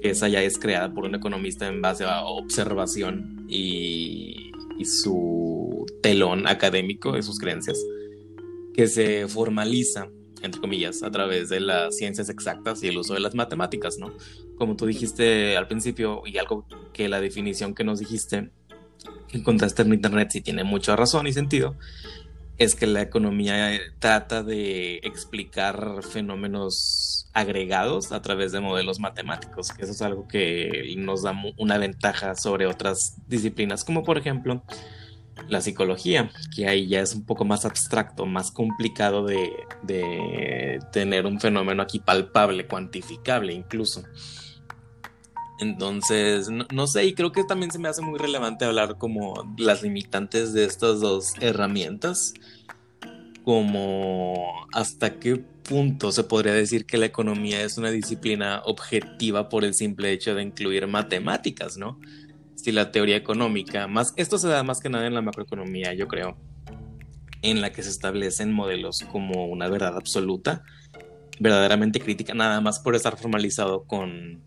que 0.00 0.10
esa 0.10 0.28
ya 0.28 0.42
es 0.42 0.58
creada 0.58 0.92
por 0.92 1.04
un 1.04 1.14
economista 1.14 1.66
en 1.66 1.80
base 1.80 2.04
a 2.04 2.22
observación 2.22 3.46
y, 3.48 4.52
y 4.78 4.84
su 4.84 5.86
telón 6.02 6.46
académico 6.46 7.12
de 7.12 7.22
sus 7.22 7.38
creencias, 7.38 7.78
que 8.74 8.86
se 8.86 9.26
formaliza 9.28 10.08
entre 10.44 10.60
comillas, 10.60 11.02
a 11.02 11.10
través 11.10 11.48
de 11.48 11.60
las 11.60 11.96
ciencias 11.96 12.28
exactas 12.28 12.82
y 12.82 12.88
el 12.88 12.98
uso 12.98 13.14
de 13.14 13.20
las 13.20 13.34
matemáticas, 13.34 13.98
¿no? 13.98 14.12
Como 14.56 14.76
tú 14.76 14.86
dijiste 14.86 15.56
al 15.56 15.66
principio, 15.66 16.22
y 16.26 16.38
algo 16.38 16.66
que 16.92 17.08
la 17.08 17.20
definición 17.20 17.74
que 17.74 17.82
nos 17.82 17.98
dijiste, 17.98 18.50
que 19.28 19.38
encontraste 19.38 19.82
en 19.82 19.94
Internet, 19.94 20.28
sí 20.30 20.40
tiene 20.40 20.62
mucha 20.62 20.96
razón 20.96 21.26
y 21.26 21.32
sentido, 21.32 21.76
es 22.56 22.74
que 22.74 22.86
la 22.86 23.02
economía 23.02 23.80
trata 23.98 24.42
de 24.42 24.96
explicar 25.02 26.02
fenómenos 26.08 27.28
agregados 27.32 28.12
a 28.12 28.22
través 28.22 28.52
de 28.52 28.60
modelos 28.60 29.00
matemáticos, 29.00 29.72
que 29.72 29.82
eso 29.82 29.92
es 29.92 30.02
algo 30.02 30.28
que 30.28 30.94
nos 30.96 31.22
da 31.22 31.34
una 31.56 31.78
ventaja 31.78 32.36
sobre 32.36 32.66
otras 32.66 33.16
disciplinas, 33.26 33.84
como 33.84 34.04
por 34.04 34.18
ejemplo 34.18 34.62
la 35.48 35.60
psicología, 35.60 36.30
que 36.54 36.68
ahí 36.68 36.86
ya 36.86 37.00
es 37.00 37.14
un 37.14 37.24
poco 37.24 37.44
más 37.44 37.64
abstracto, 37.64 38.26
más 38.26 38.50
complicado 38.50 39.26
de, 39.26 39.50
tener 40.92 41.26
un 41.26 41.40
fenómeno 41.40 41.82
aquí 41.82 41.98
palpable, 41.98 42.66
cuantificable 42.66 43.52
incluso. 43.52 44.04
Entonces, 45.60 46.48
no, 46.50 46.86
sé, 46.86 47.04
y 47.04 47.14
creo 47.14 47.32
que 47.32 47.44
también 47.44 47.70
se 47.70 47.78
me 47.78 47.88
hace 47.88 48.02
muy 48.02 48.18
relevante 48.18 48.64
hablar 48.64 48.98
como 48.98 49.54
las 49.56 49.82
limitantes 49.82 50.52
de 50.52 50.64
estas 50.64 51.00
dos 51.00 51.34
herramientas, 51.40 52.34
como 53.44 54.66
hasta 54.72 55.18
qué 55.18 55.36
punto 55.36 56.12
se 56.12 56.24
podría 56.24 56.52
decir 56.52 56.86
que 56.86 56.98
la 56.98 57.06
economía 57.06 57.62
es 57.62 57.78
una 57.78 57.90
disciplina 57.90 58.62
objetiva 58.64 59.48
por 59.48 59.64
el 59.64 59.74
simple 59.74 60.12
hecho 60.12 60.34
de 60.34 60.42
incluir 60.42 60.86
matemáticas, 60.86 61.76
¿no? 61.76 61.98
Si 62.64 62.72
la 62.72 62.90
teoría 62.90 63.16
económica, 63.16 63.88
más 63.88 64.14
esto 64.16 64.38
se 64.38 64.48
da 64.48 64.62
más 64.62 64.80
que 64.80 64.88
nada 64.88 65.06
en 65.06 65.12
la 65.12 65.20
macroeconomía, 65.20 65.92
yo 65.92 66.08
creo, 66.08 66.38
en 67.42 67.60
la 67.60 67.70
que 67.74 67.82
se 67.82 67.90
establecen 67.90 68.52
modelos 68.52 69.04
como 69.12 69.44
una 69.48 69.68
verdad 69.68 69.94
absoluta, 69.98 70.62
verdaderamente 71.38 72.00
crítica, 72.00 72.32
nada 72.32 72.62
más 72.62 72.80
por 72.80 72.94
estar 72.94 73.18
formalizado 73.18 73.84
con 73.84 74.42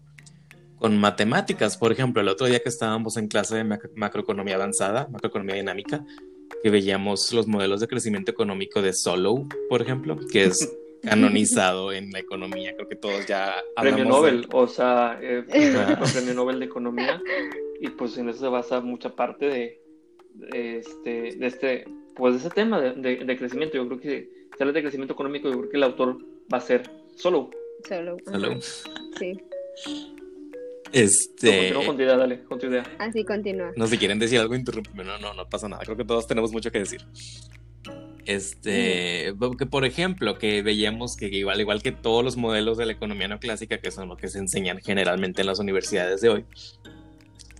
con 0.77 0.97
matemáticas. 0.97 1.77
Por 1.77 1.91
ejemplo, 1.91 2.23
el 2.23 2.27
otro 2.27 2.47
día 2.47 2.59
que 2.59 2.69
estábamos 2.69 3.17
en 3.17 3.27
clase 3.27 3.57
de 3.57 3.77
macroeconomía 3.95 4.55
avanzada, 4.55 5.07
macroeconomía 5.11 5.53
dinámica, 5.53 6.03
que 6.63 6.71
veíamos 6.71 7.31
los 7.33 7.45
modelos 7.45 7.81
de 7.81 7.87
crecimiento 7.87 8.31
económico 8.31 8.81
de 8.81 8.93
Solow, 8.93 9.47
por 9.69 9.83
ejemplo, 9.83 10.17
que 10.31 10.45
es 10.45 10.75
canonizado 11.03 11.93
en 11.93 12.09
la 12.11 12.17
economía. 12.17 12.75
Creo 12.75 12.89
que 12.89 12.95
todos 12.95 13.27
ya 13.27 13.53
Premio 13.79 14.05
Nobel, 14.05 14.47
o 14.51 14.67
sea, 14.67 15.19
eh, 15.21 15.43
Premio 16.13 16.33
Nobel 16.33 16.57
de 16.57 16.65
Economía, 16.65 17.21
y 17.79 17.89
pues 17.89 18.17
en 18.17 18.29
eso 18.29 18.39
se 18.39 18.47
basa 18.47 18.81
mucha 18.81 19.15
parte 19.15 19.45
de, 19.45 19.81
este, 20.53 21.35
de 21.35 21.47
este, 21.47 21.85
pues 22.15 22.33
de 22.33 22.39
ese 22.39 22.49
tema 22.49 22.81
de, 22.81 23.17
de, 23.17 23.37
crecimiento. 23.37 23.77
Yo 23.77 23.87
creo 23.87 23.99
que 23.99 24.29
si 24.55 24.63
habla 24.63 24.73
de 24.73 24.81
crecimiento 24.81 25.13
económico, 25.13 25.49
yo 25.49 25.57
creo 25.59 25.69
que 25.69 25.77
el 25.77 25.83
autor 25.83 26.17
va 26.51 26.57
a 26.57 26.61
ser 26.61 26.89
Solow. 27.15 27.49
Solow. 27.87 28.17
Solow. 28.25 28.59
Sí. 28.61 29.37
Este. 30.91 31.71
No, 31.71 31.85
con 31.85 31.97
tu 31.97 32.03
idea, 32.03 32.17
dale, 32.17 32.43
con 32.43 32.59
tu 32.59 32.67
idea. 32.67 32.83
Así 32.99 33.23
continúa. 33.23 33.71
No, 33.75 33.87
si 33.87 33.97
quieren 33.97 34.19
decir 34.19 34.39
algo, 34.39 34.55
interrúmpeme. 34.55 35.03
No, 35.03 35.17
no, 35.19 35.33
no 35.33 35.49
pasa 35.49 35.67
nada. 35.67 35.83
Creo 35.83 35.97
que 35.97 36.05
todos 36.05 36.27
tenemos 36.27 36.51
mucho 36.51 36.71
que 36.71 36.79
decir. 36.79 37.01
Este, 38.25 39.33
que 39.57 39.65
por 39.65 39.85
ejemplo, 39.85 40.37
que 40.37 40.61
veíamos 40.61 41.15
que 41.15 41.27
igual, 41.27 41.61
igual 41.61 41.81
que 41.81 41.93
todos 41.93 42.25
los 42.25 42.35
modelos 42.35 42.77
de 42.77 42.85
la 42.85 42.91
economía 42.91 43.29
neoclásica, 43.29 43.77
que 43.77 43.89
son 43.89 44.09
lo 44.09 44.17
que 44.17 44.27
se 44.27 44.39
enseñan 44.39 44.79
generalmente 44.79 45.41
en 45.41 45.47
las 45.47 45.59
universidades 45.59 46.19
de 46.19 46.29
hoy, 46.29 46.45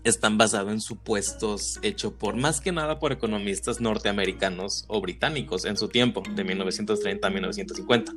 están 0.10 0.38
basados 0.38 0.72
en 0.72 0.82
supuestos 0.82 1.80
hechos 1.82 2.14
por 2.14 2.36
más 2.36 2.62
que 2.62 2.72
nada 2.72 3.00
por 3.00 3.12
economistas 3.12 3.82
norteamericanos 3.82 4.86
o 4.88 5.02
británicos 5.02 5.66
en 5.66 5.78
su 5.78 5.88
tiempo, 5.90 6.24
de 6.36 6.44
1930 6.44 7.28
a 7.28 7.32
1950. 7.32 8.14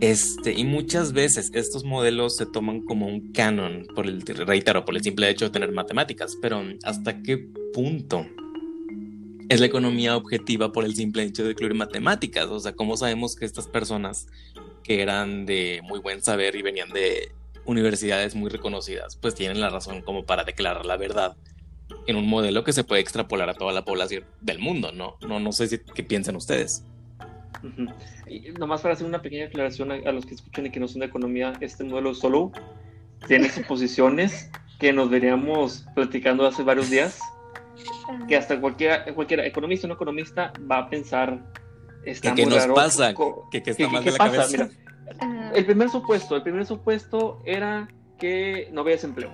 Este, 0.00 0.52
y 0.52 0.64
muchas 0.64 1.12
veces 1.12 1.50
estos 1.54 1.84
modelos 1.84 2.36
se 2.36 2.46
toman 2.46 2.80
como 2.80 3.06
un 3.06 3.32
canon, 3.32 3.86
por 3.94 4.06
el, 4.06 4.22
reitero, 4.22 4.84
por 4.84 4.96
el 4.96 5.02
simple 5.02 5.30
hecho 5.30 5.44
de 5.44 5.52
tener 5.52 5.70
matemáticas, 5.70 6.36
pero 6.42 6.60
¿hasta 6.82 7.22
qué 7.22 7.38
punto 7.72 8.26
es 9.48 9.60
la 9.60 9.66
economía 9.66 10.16
objetiva 10.16 10.72
por 10.72 10.84
el 10.84 10.96
simple 10.96 11.22
hecho 11.22 11.44
de 11.44 11.52
incluir 11.52 11.74
matemáticas? 11.74 12.46
O 12.46 12.58
sea, 12.58 12.72
¿cómo 12.72 12.96
sabemos 12.96 13.36
que 13.36 13.44
estas 13.44 13.68
personas 13.68 14.26
que 14.82 15.02
eran 15.02 15.46
de 15.46 15.80
muy 15.84 16.00
buen 16.00 16.22
saber 16.22 16.56
y 16.56 16.62
venían 16.62 16.90
de 16.90 17.30
universidades 17.64 18.34
muy 18.34 18.50
reconocidas, 18.50 19.16
pues 19.16 19.34
tienen 19.34 19.60
la 19.60 19.70
razón 19.70 20.02
como 20.02 20.24
para 20.24 20.44
declarar 20.44 20.86
la 20.86 20.96
verdad 20.96 21.36
en 22.06 22.16
un 22.16 22.28
modelo 22.28 22.64
que 22.64 22.72
se 22.72 22.84
puede 22.84 23.00
extrapolar 23.00 23.48
a 23.50 23.54
toda 23.54 23.72
la 23.72 23.84
población 23.84 24.24
del 24.40 24.58
mundo, 24.58 24.92
¿no? 24.92 25.16
No, 25.20 25.40
no 25.40 25.52
sé 25.52 25.68
si, 25.68 25.78
qué 25.78 26.02
piensan 26.02 26.36
ustedes 26.36 26.84
nomás 28.58 28.80
para 28.80 28.94
hacer 28.94 29.06
una 29.06 29.22
pequeña 29.22 29.46
aclaración 29.46 29.92
a, 29.92 30.12
los 30.12 30.26
que 30.26 30.34
escuchan 30.34 30.66
y 30.66 30.70
que 30.70 30.80
no 30.80 30.88
son 30.88 31.00
de 31.00 31.06
economía, 31.06 31.52
este 31.60 31.84
modelo 31.84 32.14
solo 32.14 32.52
tiene 33.26 33.48
suposiciones 33.48 34.50
que 34.78 34.92
nos 34.92 35.10
veríamos 35.10 35.86
platicando 35.94 36.46
hace 36.46 36.62
varios 36.62 36.90
días, 36.90 37.20
que 38.28 38.36
hasta 38.36 38.60
cualquier, 38.60 39.14
cualquier 39.14 39.40
economista 39.40 39.86
o 39.86 39.88
no 39.88 39.94
economista 39.94 40.52
va 40.70 40.78
a 40.78 40.90
pensar, 40.90 41.40
¿Qué, 42.04 42.46
nos 42.46 42.66
pasa? 42.66 43.14
¿Qué, 43.52 43.62
está 43.64 43.88
mal 43.88 44.04
de 44.04 44.10
la 44.10 44.18
cabeza? 44.18 44.68
El 45.54 45.64
primer 45.64 45.88
supuesto, 45.88 46.36
el 46.36 46.42
primer 46.42 46.66
supuesto 46.66 47.42
era 47.44 47.88
que 48.18 48.68
no 48.72 48.82
había 48.82 48.94
desempleo 48.94 49.32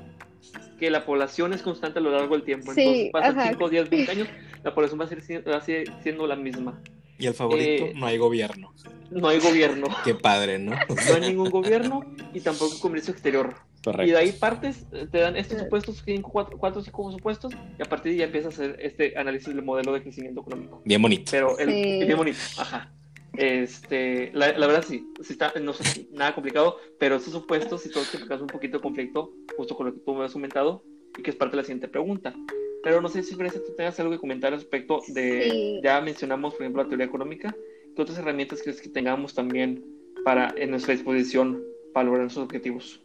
que 0.78 0.90
la 0.90 1.04
población 1.04 1.52
es 1.52 1.62
constante 1.62 1.98
a 1.98 2.02
lo 2.02 2.10
largo 2.10 2.34
del 2.34 2.44
tiempo. 2.44 2.70
Entonces, 2.70 3.10
pasan 3.12 3.48
5, 3.50 3.68
10, 3.68 3.90
20 3.90 4.10
años, 4.12 4.28
la 4.62 4.74
población 4.74 5.00
va 5.00 5.04
a 5.04 5.60
seguir 5.60 5.92
siendo 6.02 6.26
la 6.26 6.36
misma. 6.36 6.80
Y 7.18 7.26
el 7.26 7.34
favorito, 7.34 7.86
eh, 7.86 7.92
no 7.96 8.06
hay 8.06 8.16
gobierno. 8.16 8.72
No 9.10 9.28
hay 9.28 9.40
gobierno. 9.40 9.88
Qué 10.04 10.14
padre, 10.14 10.58
¿no? 10.60 10.72
no 10.88 11.14
hay 11.14 11.20
ningún 11.20 11.50
gobierno 11.50 12.04
y 12.32 12.40
tampoco 12.40 12.78
comercio 12.78 13.12
exterior. 13.12 13.56
Correcto. 13.82 14.08
Y 14.08 14.12
de 14.12 14.18
ahí 14.18 14.32
partes, 14.32 14.86
te 14.90 15.18
dan 15.18 15.36
estos 15.36 15.58
supuestos, 15.58 16.02
tienen 16.04 16.22
cuatro, 16.22 16.58
o 16.60 16.82
cinco 16.82 17.10
supuestos, 17.10 17.52
y 17.78 17.82
a 17.82 17.86
partir 17.86 18.10
de 18.10 18.14
ahí 18.14 18.18
ya 18.18 18.24
empiezas 18.26 18.58
a 18.58 18.62
hacer 18.62 18.76
este 18.80 19.16
análisis 19.16 19.48
del 19.48 19.64
modelo 19.64 19.92
de 19.92 20.02
crecimiento 20.02 20.42
económico. 20.42 20.82
Bien 20.84 21.02
bonito. 21.02 21.30
Pero 21.30 21.58
el, 21.58 21.68
bien 22.06 22.16
bonito, 22.16 22.38
ajá. 22.58 22.92
Este, 23.36 24.30
la, 24.32 24.56
la, 24.56 24.66
verdad 24.66 24.84
sí, 24.86 25.06
sí 25.20 25.32
está, 25.34 25.52
no 25.60 25.72
es 25.72 26.10
nada 26.10 26.34
complicado, 26.34 26.78
pero 26.98 27.16
esos 27.16 27.32
supuestos 27.32 27.84
y 27.86 27.90
todo 27.90 28.04
que 28.10 28.34
un 28.34 28.46
poquito 28.46 28.78
de 28.78 28.82
conflicto, 28.82 29.32
justo 29.56 29.76
con 29.76 29.86
lo 29.86 29.94
que 29.94 30.00
tú 30.00 30.14
me 30.14 30.24
has 30.24 30.32
comentado, 30.32 30.82
y 31.16 31.22
que 31.22 31.30
es 31.30 31.36
parte 31.36 31.56
de 31.56 31.62
la 31.62 31.64
siguiente 31.64 31.88
pregunta. 31.88 32.34
Pero 32.82 33.00
no 33.00 33.08
sé 33.08 33.22
si, 33.22 33.34
Grecia, 33.36 33.60
tú 33.64 33.74
tengas 33.76 33.98
algo 34.00 34.12
que 34.12 34.18
comentar 34.18 34.52
respecto 34.52 35.02
de, 35.08 35.80
ya 35.82 36.00
mencionamos, 36.00 36.54
por 36.54 36.62
ejemplo, 36.62 36.82
la 36.82 36.88
teoría 36.88 37.06
económica, 37.06 37.54
¿qué 37.94 38.02
otras 38.02 38.18
herramientas 38.18 38.62
crees 38.62 38.80
que 38.80 38.88
tengamos 38.88 39.34
también 39.34 39.84
para, 40.24 40.54
en 40.56 40.70
nuestra 40.70 40.94
disposición 40.94 41.62
para 41.92 42.04
lograr 42.04 42.22
nuestros 42.22 42.44
objetivos? 42.44 43.00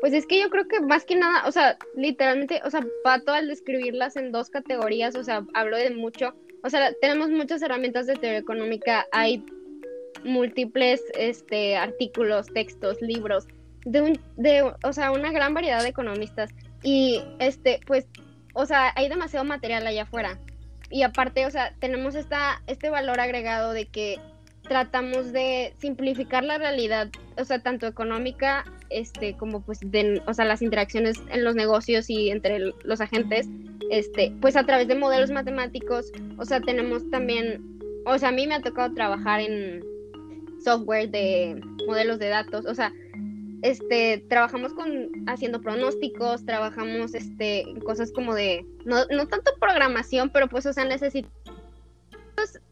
Pues 0.00 0.14
es 0.14 0.26
que 0.26 0.40
yo 0.40 0.48
creo 0.48 0.66
que 0.66 0.80
más 0.80 1.04
que 1.04 1.16
nada, 1.16 1.46
o 1.46 1.52
sea, 1.52 1.76
literalmente, 1.94 2.60
o 2.64 2.70
sea, 2.70 2.86
Pato 3.04 3.32
al 3.32 3.48
describirlas 3.48 4.16
en 4.16 4.32
dos 4.32 4.48
categorías, 4.48 5.14
o 5.14 5.24
sea, 5.24 5.44
hablo 5.52 5.76
de 5.76 5.90
mucho, 5.90 6.34
o 6.62 6.70
sea, 6.70 6.92
tenemos 7.00 7.30
muchas 7.30 7.62
herramientas 7.62 8.06
de 8.06 8.14
teoría 8.14 8.38
económica, 8.38 9.06
hay 9.12 9.44
múltiples 10.24 11.02
este, 11.14 11.76
artículos, 11.76 12.46
textos, 12.48 13.00
libros, 13.00 13.46
de, 13.84 14.02
un, 14.02 14.20
de, 14.36 14.62
o 14.82 14.92
sea, 14.92 15.12
una 15.12 15.32
gran 15.32 15.54
variedad 15.54 15.82
de 15.82 15.88
economistas. 15.88 16.50
Y, 16.82 17.22
este, 17.38 17.80
pues, 17.86 18.06
o 18.54 18.66
sea, 18.66 18.92
hay 18.96 19.08
demasiado 19.08 19.44
material 19.44 19.86
allá 19.86 20.02
afuera. 20.02 20.38
Y 20.90 21.02
aparte, 21.02 21.46
o 21.46 21.50
sea, 21.50 21.74
tenemos 21.78 22.14
esta, 22.14 22.62
este 22.66 22.90
valor 22.90 23.20
agregado 23.20 23.72
de 23.72 23.86
que 23.86 24.18
tratamos 24.62 25.32
de 25.32 25.74
simplificar 25.78 26.44
la 26.44 26.58
realidad, 26.58 27.08
o 27.36 27.44
sea, 27.44 27.60
tanto 27.60 27.86
económica, 27.86 28.64
este, 28.90 29.36
como 29.36 29.62
pues 29.62 29.78
de, 29.82 30.20
o 30.26 30.34
sea, 30.34 30.44
las 30.44 30.62
interacciones 30.62 31.16
en 31.30 31.44
los 31.44 31.54
negocios 31.54 32.10
y 32.10 32.30
entre 32.30 32.72
los 32.82 33.00
agentes, 33.00 33.48
este, 33.90 34.32
pues 34.40 34.56
a 34.56 34.64
través 34.64 34.88
de 34.88 34.94
modelos 34.94 35.30
matemáticos, 35.30 36.12
o 36.36 36.44
sea, 36.44 36.60
tenemos 36.60 37.08
también, 37.10 37.78
o 38.06 38.18
sea, 38.18 38.28
a 38.28 38.32
mí 38.32 38.46
me 38.46 38.54
ha 38.54 38.60
tocado 38.60 38.92
trabajar 38.94 39.40
en 39.40 39.82
software 40.62 41.10
de 41.10 41.60
modelos 41.86 42.18
de 42.18 42.28
datos, 42.28 42.66
o 42.66 42.74
sea, 42.74 42.92
este, 43.62 44.24
trabajamos 44.28 44.72
con 44.72 45.10
haciendo 45.26 45.60
pronósticos, 45.60 46.44
trabajamos 46.44 47.14
este, 47.14 47.64
cosas 47.84 48.10
como 48.12 48.34
de, 48.34 48.64
no, 48.84 49.04
no 49.06 49.28
tanto 49.28 49.52
programación, 49.60 50.30
pero 50.30 50.48
pues, 50.48 50.66
o 50.66 50.72
sea, 50.72 50.84
necesitamos 50.84 51.30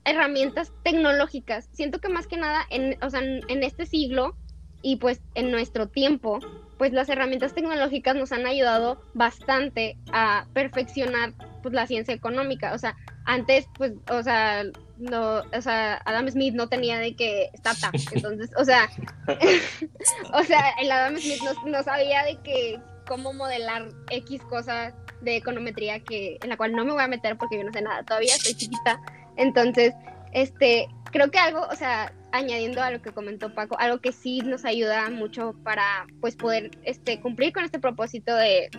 herramientas 0.05 0.73
tecnológicas. 0.83 1.69
Siento 1.73 1.99
que 1.99 2.09
más 2.09 2.27
que 2.27 2.39
nada, 2.39 2.63
en, 2.71 2.97
o 3.03 3.11
sea, 3.11 3.21
en 3.21 3.63
este 3.63 3.85
siglo 3.85 4.35
y 4.82 4.97
pues 4.97 5.20
en 5.35 5.50
nuestro 5.50 5.88
tiempo, 5.88 6.38
pues 6.78 6.92
las 6.92 7.08
herramientas 7.08 7.54
tecnológicas 7.54 8.14
nos 8.14 8.32
han 8.32 8.47
ayudado 8.47 9.02
bastante 9.14 9.97
a 10.12 10.47
perfeccionar 10.52 11.35
pues 11.62 11.75
la 11.75 11.87
ciencia 11.87 12.14
económica. 12.14 12.73
O 12.73 12.78
sea, 12.78 12.97
antes, 13.25 13.66
pues, 13.76 13.92
o 14.11 14.23
sea, 14.23 14.64
no, 14.99 15.42
o 15.52 15.61
sea, 15.61 16.00
Adam 16.04 16.28
Smith 16.30 16.54
no 16.54 16.68
tenía 16.68 16.99
de 16.99 17.14
que 17.14 17.50
startup, 17.54 17.90
entonces, 18.12 18.50
o 18.56 18.64
sea, 18.64 18.88
o 20.32 20.42
sea, 20.44 20.70
el 20.80 20.90
Adam 20.90 21.16
Smith 21.18 21.40
no, 21.66 21.82
sabía 21.82 22.25
de 22.25 22.37
que 22.42 22.80
cómo 23.06 23.32
modelar 23.32 23.88
X 24.11 24.42
cosas 24.42 24.94
de 25.20 25.37
econometría 25.37 26.00
que 26.00 26.38
en 26.42 26.49
la 26.49 26.56
cual 26.56 26.73
no 26.73 26.85
me 26.85 26.92
voy 26.92 27.02
a 27.02 27.08
meter 27.08 27.37
porque 27.37 27.58
yo 27.58 27.64
no 27.64 27.73
sé 27.73 27.82
nada 27.82 28.02
todavía, 28.04 28.35
estoy 28.35 28.54
chiquita, 28.54 29.00
entonces, 29.37 29.94
este, 30.32 30.88
creo 31.11 31.30
que 31.30 31.38
algo, 31.38 31.66
o 31.70 31.75
sea, 31.75 32.12
añadiendo 32.32 32.82
a 32.82 32.90
lo 32.90 33.00
que 33.00 33.12
comentó 33.12 33.54
Paco, 33.54 33.76
algo 33.78 34.00
que 34.00 34.12
sí 34.12 34.40
nos 34.40 34.64
ayuda 34.64 35.08
mucho 35.11 35.54
para 35.64 36.06
pues 36.20 36.37
poder 36.37 36.70
este, 36.85 37.20
cumplir 37.20 37.52
con 37.52 37.64
este 37.64 37.78
propósito 37.78 38.35
de 38.35 38.70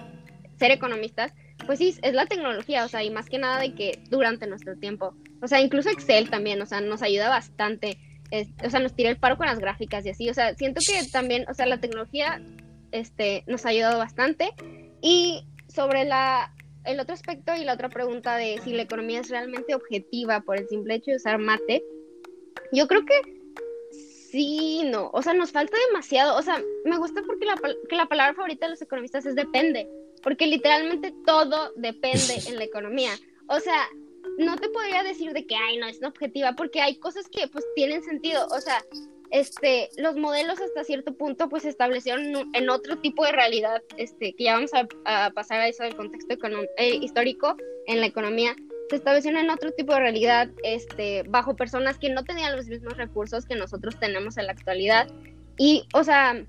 ser 0.58 0.72
economistas, 0.72 1.34
pues 1.66 1.80
sí, 1.80 1.96
es 2.02 2.14
la 2.14 2.26
tecnología, 2.26 2.86
o 2.86 2.88
sea, 2.88 3.04
y 3.04 3.10
más 3.10 3.30
que 3.30 3.38
nada 3.38 3.60
de 3.60 3.74
que 3.74 4.04
durante 4.10 4.48
nuestro 4.48 4.78
tiempo, 4.78 5.16
o 5.42 5.48
sea, 5.48 5.62
incluso 5.62 5.90
Excel 5.90 6.30
también, 6.30 6.62
o 6.62 6.66
sea, 6.66 6.82
nos 6.82 7.02
ayuda 7.02 7.30
bastante, 7.30 7.98
o 8.64 8.70
sea, 8.70 8.80
nos 8.80 8.96
tira 8.96 9.10
el 9.10 9.18
paro 9.18 9.38
con 9.38 9.48
las 9.48 9.60
gráficas 9.60 10.06
y 10.06 10.10
así, 10.10 10.30
o 10.30 10.34
sea, 10.34 10.56
siento 10.56 10.82
que 10.86 11.08
también, 11.10 11.46
o 11.50 11.54
sea, 11.54 11.66
la 11.66 11.80
tecnología 11.80 12.42
este, 12.92 13.44
nos 13.48 13.66
ha 13.66 13.70
ayudado 13.70 13.98
bastante. 13.98 14.52
Y 15.02 15.46
sobre 15.68 16.06
la, 16.06 16.54
el 16.84 17.00
otro 17.00 17.14
aspecto 17.14 17.56
y 17.56 17.64
la 17.64 17.74
otra 17.74 17.90
pregunta 17.90 18.36
de 18.36 18.60
si 18.64 18.74
la 18.74 18.84
economía 18.84 19.22
es 19.22 19.30
realmente 19.30 19.76
objetiva 19.76 20.42
por 20.42 20.58
el 20.58 20.68
simple 20.68 20.96
hecho 20.96 21.12
de 21.12 21.18
usar 21.18 21.40
mate, 21.40 21.84
yo 22.72 22.88
creo 22.88 23.06
que 23.06 23.39
sí, 24.32 24.84
no, 24.86 25.10
o 25.14 25.22
sea, 25.22 25.34
nos 25.34 25.52
falta 25.52 25.78
demasiado, 25.88 26.38
o 26.38 26.42
sea, 26.42 26.62
me 26.86 26.98
gusta 26.98 27.22
porque 27.26 27.46
la, 27.46 27.56
que 27.90 27.96
la 27.96 28.08
palabra 28.08 28.34
favorita 28.34 28.66
de 28.66 28.72
los 28.72 28.82
economistas 28.82 29.26
es 29.26 29.36
depende, 29.36 29.88
porque 30.22 30.48
literalmente 30.48 31.14
todo 31.26 31.72
depende 31.76 32.36
en 32.48 32.58
la 32.58 32.64
economía. 32.64 33.12
O 33.48 33.60
sea, 33.60 33.88
no 34.38 34.56
te 34.58 34.70
podría 34.70 35.04
decir 35.04 35.34
de 35.34 35.46
que, 35.46 35.56
ay, 35.56 35.78
no, 35.78 35.88
es 35.88 36.02
objetiva, 36.04 36.54
porque 36.54 36.82
hay 36.82 36.96
cosas 36.98 37.28
que 37.30 37.48
pues 37.48 37.66
tienen 37.76 38.04
sentido, 38.04 38.48
o 38.48 38.60
sea, 38.60 38.84
este, 39.32 39.90
los 39.98 40.16
modelos 40.16 40.60
hasta 40.60 40.84
cierto 40.84 41.14
punto 41.14 41.50
pues 41.50 41.64
se 41.64 41.70
establecieron 41.70 42.50
en 42.54 42.70
otro 42.70 42.98
tipo 42.98 43.26
de 43.26 43.32
realidad, 43.32 43.82
este, 43.98 44.34
que 44.34 44.46
ya 44.46 44.54
vamos 44.54 44.72
a, 45.06 45.32
pasar 45.32 45.62
a 45.62 45.68
eso 45.68 45.84
del 45.84 45.96
contexto 45.96 46.36
eh, 46.78 46.96
histórico 46.96 47.56
en 47.86 48.00
la 48.00 48.08
economía, 48.08 48.56
se 48.90 48.96
establecieron 48.96 49.42
en 49.42 49.50
otro 49.50 49.72
tipo 49.72 49.94
de 49.94 50.00
realidad, 50.00 50.50
este, 50.64 51.24
bajo 51.24 51.56
personas 51.56 51.98
que 51.98 52.10
no 52.10 52.24
tenían 52.24 52.56
los 52.56 52.68
mismos 52.68 52.98
recursos 52.98 53.46
que 53.46 53.56
nosotros 53.56 54.00
tenemos 54.00 54.38
en 54.38 54.48
la 54.48 54.54
actualidad. 54.54 55.08
Y, 55.58 55.88
o 55.94 56.04
sea, 56.04 56.44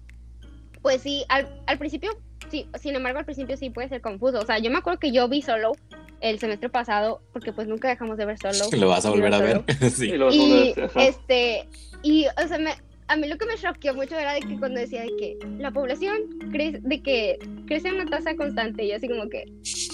pues 0.83 1.03
sí, 1.03 1.25
al, 1.29 1.61
al 1.67 1.79
principio, 1.79 2.11
sí, 2.51 2.67
sin 2.81 2.97
embargo, 2.97 3.19
al 3.19 3.25
principio 3.25 3.57
sí 3.57 3.71
puede 3.71 3.89
ser 3.89 4.01
confuso. 4.01 4.41
O 4.41 4.47
sea, 4.47 4.59
yo 4.59 4.71
me 4.71 4.79
acuerdo 4.79 4.99
que 4.99 5.13
yo 5.13 5.29
vi 5.29 5.43
solo 5.43 5.73
el 6.21 6.39
semestre 6.39 6.69
pasado, 6.69 7.23
porque 7.33 7.53
pues 7.53 7.67
nunca 7.67 7.89
dejamos 7.89 8.17
de 8.17 8.25
ver 8.25 8.39
solo. 8.39 8.77
Lo 8.77 8.89
vas 8.89 9.05
a 9.05 9.11
volver 9.11 9.35
a 9.35 9.39
ver. 9.39 9.65
sí. 9.91 10.13
Y, 10.31 10.75
este, 10.97 11.69
y, 12.03 12.27
o 12.27 12.49
sea, 12.49 12.59
me, 12.59 12.75
a 13.11 13.17
mí 13.17 13.27
lo 13.27 13.37
que 13.37 13.47
me 13.47 13.57
choqueó 13.57 13.93
mucho 13.93 14.17
era 14.17 14.35
de 14.35 14.41
que 14.41 14.57
cuando 14.57 14.79
decía 14.79 15.03
de 15.03 15.17
que 15.17 15.37
la 15.59 15.73
población 15.73 16.29
crece, 16.53 16.79
de 16.81 17.03
que 17.03 17.39
crece 17.67 17.89
a 17.89 17.95
una 17.95 18.07
tasa 18.07 18.37
constante, 18.37 18.85
y 18.85 18.93
así 18.93 19.09
como 19.09 19.29
que, 19.29 19.47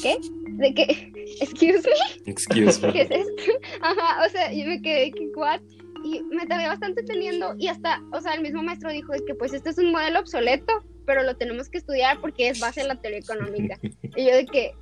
¿qué? 0.02 0.18
De 0.58 0.74
que, 0.74 0.84
excuse 1.40 1.82
me. 1.82 2.30
Excuse 2.30 2.86
me. 2.86 2.92
¿Qué 2.92 3.02
es 3.02 3.10
esto? 3.10 3.52
Ajá, 3.80 4.26
o 4.26 4.28
sea, 4.28 4.52
yo 4.52 4.66
me 4.66 4.82
quedé 4.82 5.12
que, 5.12 5.28
what? 5.34 5.62
Y 6.04 6.22
me 6.24 6.46
tardé 6.46 6.68
bastante 6.68 7.02
teniendo, 7.04 7.54
y 7.58 7.68
hasta, 7.68 8.02
o 8.12 8.20
sea, 8.20 8.34
el 8.34 8.42
mismo 8.42 8.62
maestro 8.62 8.92
dijo 8.92 9.14
es 9.14 9.22
que 9.22 9.34
pues 9.34 9.54
este 9.54 9.70
es 9.70 9.78
un 9.78 9.92
modelo 9.92 10.20
obsoleto, 10.20 10.84
pero 11.06 11.22
lo 11.22 11.36
tenemos 11.36 11.70
que 11.70 11.78
estudiar 11.78 12.20
porque 12.20 12.50
es 12.50 12.60
base 12.60 12.82
en 12.82 12.88
la 12.88 12.96
teoría 12.96 13.20
económica. 13.20 13.78
y 14.14 14.26
yo 14.26 14.36
de 14.36 14.44
que, 14.44 14.72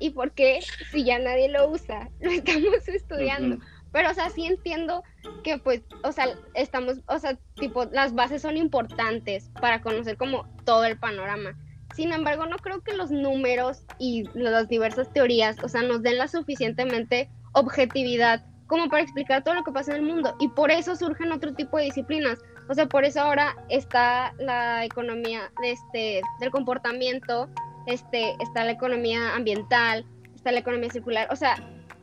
¿y 0.00 0.10
por 0.10 0.32
qué 0.32 0.58
si 0.90 1.04
ya 1.04 1.20
nadie 1.20 1.48
lo 1.48 1.70
usa? 1.70 2.10
Lo 2.20 2.32
estamos 2.32 2.88
estudiando. 2.88 3.58
Pero, 3.94 4.10
o 4.10 4.14
sea, 4.14 4.28
sí 4.28 4.44
entiendo 4.44 5.04
que, 5.44 5.56
pues, 5.58 5.82
o 6.02 6.10
sea, 6.10 6.26
estamos, 6.54 6.96
o 7.06 7.16
sea, 7.20 7.38
tipo, 7.54 7.84
las 7.84 8.12
bases 8.12 8.42
son 8.42 8.56
importantes 8.56 9.52
para 9.60 9.82
conocer 9.82 10.16
como 10.16 10.48
todo 10.64 10.84
el 10.84 10.98
panorama. 10.98 11.56
Sin 11.94 12.12
embargo, 12.12 12.44
no 12.46 12.56
creo 12.56 12.82
que 12.82 12.96
los 12.96 13.12
números 13.12 13.84
y 14.00 14.24
las 14.34 14.68
diversas 14.68 15.12
teorías, 15.12 15.62
o 15.62 15.68
sea, 15.68 15.82
nos 15.82 16.02
den 16.02 16.18
la 16.18 16.26
suficientemente 16.26 17.30
objetividad 17.52 18.44
como 18.66 18.88
para 18.88 19.04
explicar 19.04 19.44
todo 19.44 19.54
lo 19.54 19.62
que 19.62 19.70
pasa 19.70 19.92
en 19.92 19.98
el 19.98 20.12
mundo. 20.12 20.34
Y 20.40 20.48
por 20.48 20.72
eso 20.72 20.96
surgen 20.96 21.30
otro 21.30 21.54
tipo 21.54 21.76
de 21.78 21.84
disciplinas. 21.84 22.40
O 22.68 22.74
sea, 22.74 22.86
por 22.86 23.04
eso 23.04 23.20
ahora 23.20 23.54
está 23.68 24.34
la 24.38 24.84
economía 24.84 25.52
de 25.62 25.70
este, 25.70 26.20
del 26.40 26.50
comportamiento, 26.50 27.48
este, 27.86 28.34
está 28.40 28.64
la 28.64 28.72
economía 28.72 29.36
ambiental, 29.36 30.04
está 30.34 30.50
la 30.50 30.58
economía 30.58 30.90
circular. 30.90 31.28
O 31.30 31.36
sea, 31.36 31.54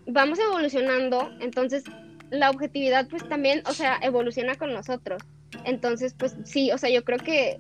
vamos 0.08 0.40
evolucionando, 0.40 1.32
entonces 1.40 1.84
la 2.30 2.50
objetividad 2.50 3.08
pues 3.10 3.28
también, 3.28 3.62
o 3.68 3.74
sea, 3.74 4.00
evoluciona 4.02 4.56
con 4.56 4.74
nosotros. 4.74 5.22
Entonces, 5.66 6.16
pues 6.18 6.36
sí, 6.46 6.72
o 6.72 6.78
sea, 6.78 6.90
yo 6.90 7.04
creo 7.04 7.20
que 7.20 7.58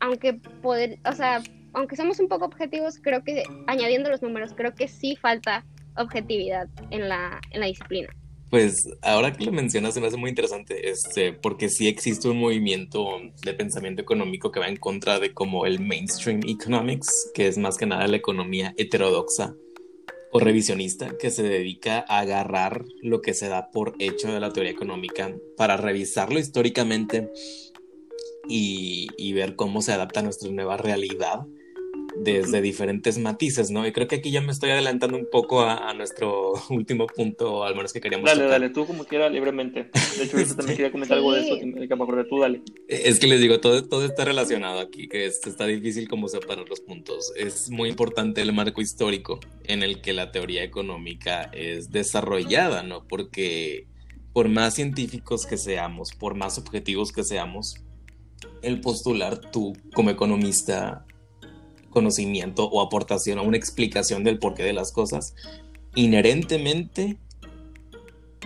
aunque 0.00 0.34
poder, 0.34 0.98
o 1.08 1.12
sea, 1.12 1.42
aunque 1.72 1.96
somos 1.96 2.18
un 2.20 2.28
poco 2.28 2.46
objetivos, 2.46 2.98
creo 3.00 3.22
que 3.22 3.42
añadiendo 3.66 4.10
los 4.10 4.22
números, 4.22 4.52
creo 4.56 4.74
que 4.74 4.88
sí 4.88 5.16
falta 5.16 5.64
objetividad 5.96 6.68
en 6.90 7.08
la, 7.08 7.40
en 7.50 7.60
la 7.60 7.66
disciplina. 7.66 8.08
Pues 8.50 8.88
ahora 9.02 9.32
que 9.32 9.44
lo 9.44 9.52
mencionas 9.52 9.94
se 9.94 10.00
me 10.00 10.06
hace 10.06 10.16
muy 10.16 10.30
interesante, 10.30 10.88
este, 10.88 11.32
porque 11.32 11.68
sí 11.68 11.88
existe 11.88 12.28
un 12.28 12.38
movimiento 12.38 13.20
de 13.44 13.52
pensamiento 13.52 14.02
económico 14.02 14.52
que 14.52 14.60
va 14.60 14.68
en 14.68 14.76
contra 14.76 15.18
de 15.18 15.32
como 15.32 15.66
el 15.66 15.80
mainstream 15.80 16.40
economics, 16.46 17.30
que 17.34 17.48
es 17.48 17.58
más 17.58 17.76
que 17.76 17.86
nada 17.86 18.06
la 18.06 18.16
economía 18.16 18.72
heterodoxa 18.76 19.54
o 20.36 20.40
revisionista 20.40 21.16
que 21.16 21.30
se 21.30 21.44
dedica 21.44 22.04
a 22.08 22.18
agarrar 22.18 22.84
lo 23.00 23.22
que 23.22 23.34
se 23.34 23.48
da 23.48 23.70
por 23.70 23.94
hecho 24.00 24.32
de 24.32 24.40
la 24.40 24.52
teoría 24.52 24.72
económica 24.72 25.32
para 25.56 25.76
revisarlo 25.76 26.40
históricamente 26.40 27.30
y, 28.48 29.32
ver 29.32 29.54
cómo 29.54 29.80
se 29.80 29.92
adapta 29.92 30.20
a 30.20 30.22
nuestra 30.24 30.50
nueva 30.50 30.76
realidad 30.76 31.46
desde 32.16 32.60
diferentes 32.60 33.18
matices, 33.18 33.70
¿no? 33.70 33.86
Y 33.86 33.92
creo 33.92 34.06
que 34.06 34.16
aquí 34.16 34.30
ya 34.30 34.40
me 34.40 34.52
estoy 34.52 34.70
adelantando 34.70 35.16
un 35.16 35.28
poco 35.30 35.62
a, 35.62 35.92
nuestro 35.94 36.52
último 36.70 37.06
punto, 37.06 37.64
al 37.64 37.74
menos 37.74 37.92
que 37.92 38.00
queríamos 38.00 38.26
Dale, 38.26 38.44
dale, 38.44 38.70
tú 38.70 38.86
como 38.86 39.04
quieras, 39.04 39.32
libremente. 39.32 39.90
De 40.16 40.24
hecho, 40.24 40.38
yo 40.38 40.56
también 40.56 40.76
quería 40.76 40.92
comentar 40.92 41.18
algo 41.18 41.32
de 41.32 41.42
eso, 41.42 41.58
que 41.58 41.66
me 41.66 42.04
acordé, 42.04 42.24
tú 42.24 42.40
dale. 42.40 42.62
Es 42.88 43.18
que 43.18 43.26
les 43.26 43.40
digo, 43.40 43.60
todo, 43.60 43.84
todo 43.84 44.04
está 44.04 44.24
relacionado 44.24 44.80
aquí, 44.80 45.08
que 45.08 45.26
está 45.26 45.66
difícil 45.66 46.08
como 46.08 46.28
separar 46.28 46.68
los 46.68 46.80
puntos. 46.80 47.32
Es 47.36 47.70
muy 47.70 47.88
importante 47.88 48.42
el 48.42 48.52
marco 48.52 48.80
histórico 48.80 49.40
en 49.64 49.82
el 49.82 50.00
que 50.00 50.12
la 50.12 50.32
teoría 50.32 50.62
económica 50.62 51.50
es 51.52 51.90
desarrollada, 51.90 52.82
¿no? 52.82 53.06
Porque 53.06 53.86
por 54.32 54.48
más 54.48 54.74
científicos 54.74 55.46
que 55.46 55.56
seamos, 55.56 56.12
por 56.12 56.34
más 56.34 56.58
objetivos 56.58 57.12
que 57.12 57.22
seamos, 57.22 57.76
el 58.62 58.80
postular 58.80 59.38
tú 59.52 59.74
como 59.94 60.10
economista 60.10 61.06
conocimiento 61.94 62.68
o 62.68 62.82
aportación 62.82 63.38
a 63.38 63.42
una 63.42 63.56
explicación 63.56 64.22
del 64.24 64.38
porqué 64.38 64.62
de 64.62 64.74
las 64.74 64.92
cosas, 64.92 65.34
inherentemente 65.94 67.16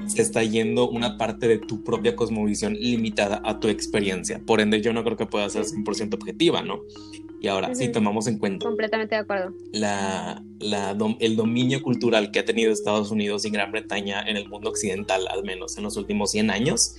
se 0.07 0.23
está 0.23 0.45
yendo 0.45 0.89
una 0.89 1.19
parte 1.19 1.49
de 1.49 1.59
tu 1.59 1.83
propia 1.83 2.15
cosmovisión 2.15 2.75
limitada 2.75 3.43
a 3.45 3.59
tu 3.59 3.67
experiencia. 3.67 4.41
Por 4.47 4.61
ende, 4.61 4.81
yo 4.81 4.93
no 4.93 5.03
creo 5.03 5.17
que 5.17 5.27
pueda 5.27 5.49
ser 5.51 5.65
100% 5.65 6.15
objetiva, 6.15 6.63
¿no? 6.63 6.83
Y 7.41 7.49
ahora, 7.49 7.75
si 7.75 7.89
tomamos 7.89 8.27
en 8.27 8.39
cuenta... 8.39 8.67
Completamente 8.67 9.15
de 9.15 9.21
acuerdo. 9.21 9.53
La, 9.73 10.43
la, 10.59 10.97
el 11.21 11.37
dominio 11.37 11.83
cultural 11.83 12.31
que 12.31 12.41
ha 12.41 12.45
tenido 12.45 12.73
Estados 12.73 13.11
Unidos 13.11 13.45
y 13.45 13.51
Gran 13.51 13.71
Bretaña 13.71 14.23
en 14.23 14.37
el 14.37 14.49
mundo 14.49 14.71
occidental, 14.71 15.27
al 15.29 15.45
menos 15.45 15.77
en 15.79 15.85
los 15.85 15.97
últimos 15.97 16.33
100 16.33 16.51
años, 16.51 16.95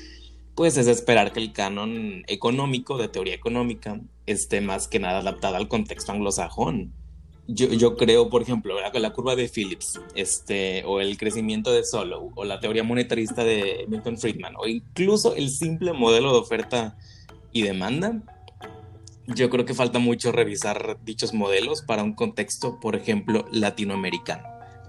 pues 0.60 0.76
es 0.76 0.88
esperar 0.88 1.32
que 1.32 1.40
el 1.40 1.54
canon 1.54 2.26
económico, 2.28 2.98
de 2.98 3.08
teoría 3.08 3.34
económica, 3.34 4.02
esté 4.26 4.60
más 4.60 4.90
que 4.90 5.00
nada 5.00 5.20
adaptado 5.20 5.56
al 5.56 5.70
contexto 5.70 6.12
anglosajón. 6.12 6.92
Yo, 7.48 7.68
yo 7.68 7.96
creo, 7.96 8.30
por 8.30 8.42
ejemplo, 8.42 8.76
la, 8.78 8.92
la, 8.92 9.14
curva 9.14 9.38
de 9.38 9.48
Phillips, 9.48 10.02
este, 10.16 10.84
o 10.84 11.00
el 11.00 11.18
crecimiento 11.18 11.72
de 11.72 11.86
Solow, 11.86 12.34
o 12.36 12.44
la 12.44 12.60
teoría 12.60 12.84
monetarista 12.84 13.46
de 13.46 13.86
Milton 13.88 14.18
Friedman, 14.18 14.56
o 14.58 14.68
incluso 14.68 15.34
el 15.34 15.50
simple 15.50 15.94
modelo 15.94 16.34
de 16.34 16.40
oferta 16.40 16.98
y 17.54 17.62
demanda, 17.62 18.22
yo 19.28 19.50
creo 19.50 19.64
que 19.64 19.74
falta 19.74 20.00
mucho 20.00 20.34
revisar 20.34 20.98
dichos 21.06 21.34
modelos 21.34 21.84
para 21.84 22.04
un 22.04 22.16
contexto, 22.16 22.82
por 22.82 22.98
ejemplo, 22.98 23.46
latinoamericano. 23.50 24.44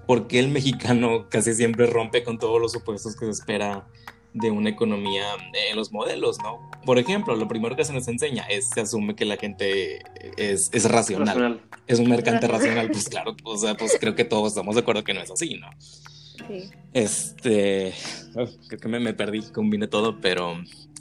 Porque 0.09 0.41
el 0.41 0.49
mexicano 0.49 1.29
casi 1.29 1.55
siempre 1.55 1.87
rompe 1.87 2.25
con 2.25 2.41
todos 2.41 2.61
los 2.61 2.73
supuestos 2.73 3.15
que 3.15 3.27
se 3.27 3.31
espera 3.31 3.87
de 4.33 4.51
una 4.51 4.71
economía 4.71 5.25
en 5.71 5.77
los 5.77 5.93
modelos, 5.93 6.39
¿no? 6.43 6.71
Por 6.85 6.99
ejemplo, 6.99 7.35
lo 7.37 7.49
primero 7.49 7.77
que 7.77 7.85
se 7.85 7.93
nos 7.93 8.07
enseña 8.09 8.45
es, 8.45 8.71
se 8.71 8.81
asume 8.81 9.15
que 9.15 9.25
la 9.25 9.37
gente 9.37 10.03
es, 10.37 10.71
es 10.73 10.91
racional, 10.91 11.61
es 11.87 11.99
un 11.99 12.09
mercante 12.09 12.47
racional, 12.47 12.91
pues 12.91 13.09
claro, 13.09 13.37
o 13.45 13.57
sea, 13.57 13.75
pues 13.75 13.97
creo 14.01 14.15
que 14.15 14.25
todos 14.25 14.49
estamos 14.49 14.75
de 14.77 14.83
acuerdo 14.83 15.05
que 15.05 15.15
no 15.15 15.21
es 15.21 15.31
así, 15.31 15.57
¿no? 15.57 15.69
Sí. 15.81 16.71
Este, 16.95 17.93
creo 18.33 18.81
que 18.81 18.89
me, 18.89 18.99
me 18.99 19.13
perdí, 19.13 19.43
combine 19.53 19.89
todo, 19.89 20.21
pero 20.21 20.57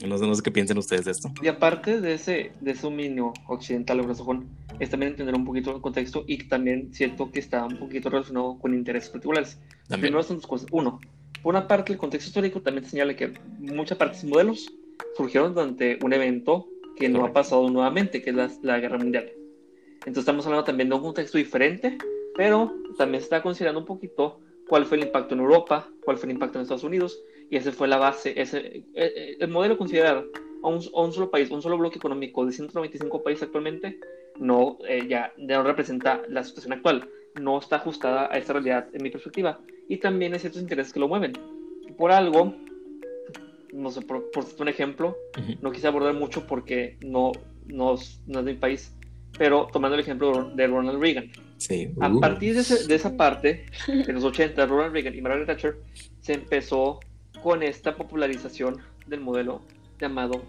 no 0.07 0.17
sé, 0.17 0.27
no 0.27 0.35
sé 0.35 0.41
qué 0.41 0.51
piensen 0.51 0.77
ustedes 0.77 1.05
de 1.05 1.11
esto. 1.11 1.31
Y 1.41 1.47
aparte 1.47 1.99
de 1.99 2.13
ese, 2.13 2.51
de 2.61 2.71
ese 2.71 2.81
dominio 2.83 3.33
occidental 3.47 3.99
anglosajón, 3.99 4.47
es 4.79 4.89
también 4.89 5.11
entender 5.11 5.35
un 5.35 5.45
poquito 5.45 5.75
el 5.75 5.81
contexto 5.81 6.23
y 6.25 6.37
también 6.47 6.93
siento 6.93 7.31
que 7.31 7.39
está 7.39 7.65
un 7.65 7.77
poquito 7.77 8.09
relacionado 8.09 8.57
con 8.59 8.73
intereses 8.73 9.09
particulares. 9.09 9.59
También. 9.87 10.11
Primero 10.11 10.23
son 10.23 10.37
dos 10.37 10.47
cosas. 10.47 10.67
Uno, 10.71 10.99
por 11.41 11.55
una 11.55 11.67
parte, 11.67 11.93
el 11.93 11.97
contexto 11.97 12.29
histórico 12.29 12.61
también 12.61 12.85
señala 12.85 13.15
que 13.15 13.33
muchas 13.59 13.97
partes 13.97 14.23
y 14.23 14.27
modelos 14.27 14.71
surgieron 15.15 15.53
durante 15.53 15.97
un 16.03 16.13
evento 16.13 16.67
que 16.97 17.09
no 17.09 17.25
ha 17.25 17.33
pasado 17.33 17.69
nuevamente, 17.69 18.21
que 18.21 18.31
es 18.31 18.59
la, 18.61 18.79
Guerra 18.79 18.97
Mundial. 18.97 19.31
Entonces 19.99 20.19
estamos 20.19 20.45
hablando 20.45 20.65
también 20.65 20.89
de 20.89 20.95
un 20.95 21.01
contexto 21.01 21.37
diferente, 21.37 21.97
pero 22.35 22.73
también 22.97 23.21
se 23.21 23.25
está 23.25 23.41
considerando 23.41 23.79
un 23.79 23.85
poquito 23.85 24.39
cuál 24.67 24.85
fue 24.85 24.97
el 24.97 25.03
impacto 25.03 25.33
en 25.33 25.41
Europa, 25.41 25.89
cuál 26.03 26.17
fue 26.17 26.27
el 26.27 26.33
impacto 26.33 26.57
en 26.57 26.63
Estados 26.63 26.83
Unidos 26.83 27.19
y 27.49 27.57
esa 27.57 27.71
fue 27.71 27.87
la 27.87 27.97
base, 27.97 28.39
ese, 28.39 28.59
eh, 28.59 28.83
eh, 28.93 29.37
el 29.39 29.49
modelo 29.49 29.77
considerar 29.77 30.25
a 30.61 30.67
un, 30.67 30.81
solo 30.81 31.31
país, 31.31 31.49
un 31.49 31.61
solo 31.61 31.77
bloque 31.77 31.97
económico 31.97 32.45
de 32.45 32.51
195 32.51 33.23
países 33.23 33.43
actualmente, 33.43 33.99
no, 34.37 34.77
eh, 34.87 35.07
ya, 35.07 35.33
no 35.37 35.63
representa 35.63 36.21
la 36.27 36.43
situación 36.43 36.73
actual, 36.73 37.09
no 37.39 37.59
está 37.59 37.77
ajustada 37.77 38.29
a 38.31 38.37
esta 38.37 38.53
realidad 38.53 38.87
en 38.93 39.01
mi 39.01 39.09
perspectiva, 39.09 39.59
y 39.89 39.97
también 39.97 40.33
hay 40.33 40.39
ciertos 40.39 40.61
intereses 40.61 40.93
que 40.93 40.99
lo 40.99 41.09
mueven. 41.09 41.33
Por 41.97 42.11
algo, 42.11 42.55
no 43.73 43.91
sé, 43.91 44.01
por, 44.01 44.31
por 44.31 44.45
un 44.59 44.67
ejemplo, 44.69 45.17
no 45.61 45.71
quise 45.71 45.87
abordar 45.87 46.13
mucho 46.13 46.47
porque 46.47 46.97
no, 47.01 47.31
no, 47.65 47.95
no 48.27 48.39
es 48.39 48.45
de 48.45 48.53
mi 48.53 48.57
país, 48.57 48.95
pero 49.37 49.67
tomando 49.73 49.95
el 49.95 50.01
ejemplo 50.01 50.51
de 50.55 50.67
Ronald 50.67 51.01
Reagan. 51.01 51.31
Sí. 51.57 51.91
A 51.99 52.09
partir 52.13 52.55
de, 52.55 52.87
de, 52.87 52.95
esa 52.95 53.17
parte, 53.17 53.65
de 53.87 54.13
los 54.13 54.23
80, 54.23 54.65
Ronald 54.67 54.93
Reagan 54.93 55.15
y 55.15 55.21
Margaret 55.21 55.47
Thatcher, 55.47 55.77
se 56.21 56.33
empezó 56.33 56.99
con 57.43 57.63
esta 57.63 57.95
popularización 57.95 58.77
del 59.07 59.21
modelo 59.21 59.63
llamado. 59.99 60.43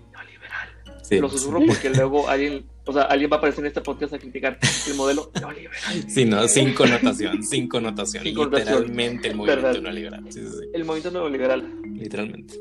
Sí, 1.02 1.18
Lo 1.18 1.28
susurro 1.28 1.60
porque 1.66 1.90
luego 1.94 2.28
alguien, 2.28 2.64
o 2.86 2.92
sea, 2.92 3.02
alguien 3.02 3.30
va 3.30 3.36
a 3.36 3.38
aparecer 3.38 3.64
en 3.64 3.68
este 3.68 3.80
podcast 3.80 4.14
a 4.14 4.18
criticar 4.18 4.58
el 4.88 4.94
modelo 4.94 5.30
neoliberal. 5.34 6.08
Sí, 6.08 6.24
no, 6.24 6.46
sin 6.48 6.74
connotación, 6.74 7.42
sin 7.42 7.68
connotación. 7.68 8.24
Sin 8.24 8.38
literalmente 8.38 9.28
el 9.28 9.36
movimiento 9.36 9.80
neoliberal. 9.80 10.24
Sí, 10.28 10.40
sí, 10.40 10.68
el 10.72 10.84
movimiento 10.84 11.18
neoliberal. 11.18 11.80
Literalmente. 11.94 12.54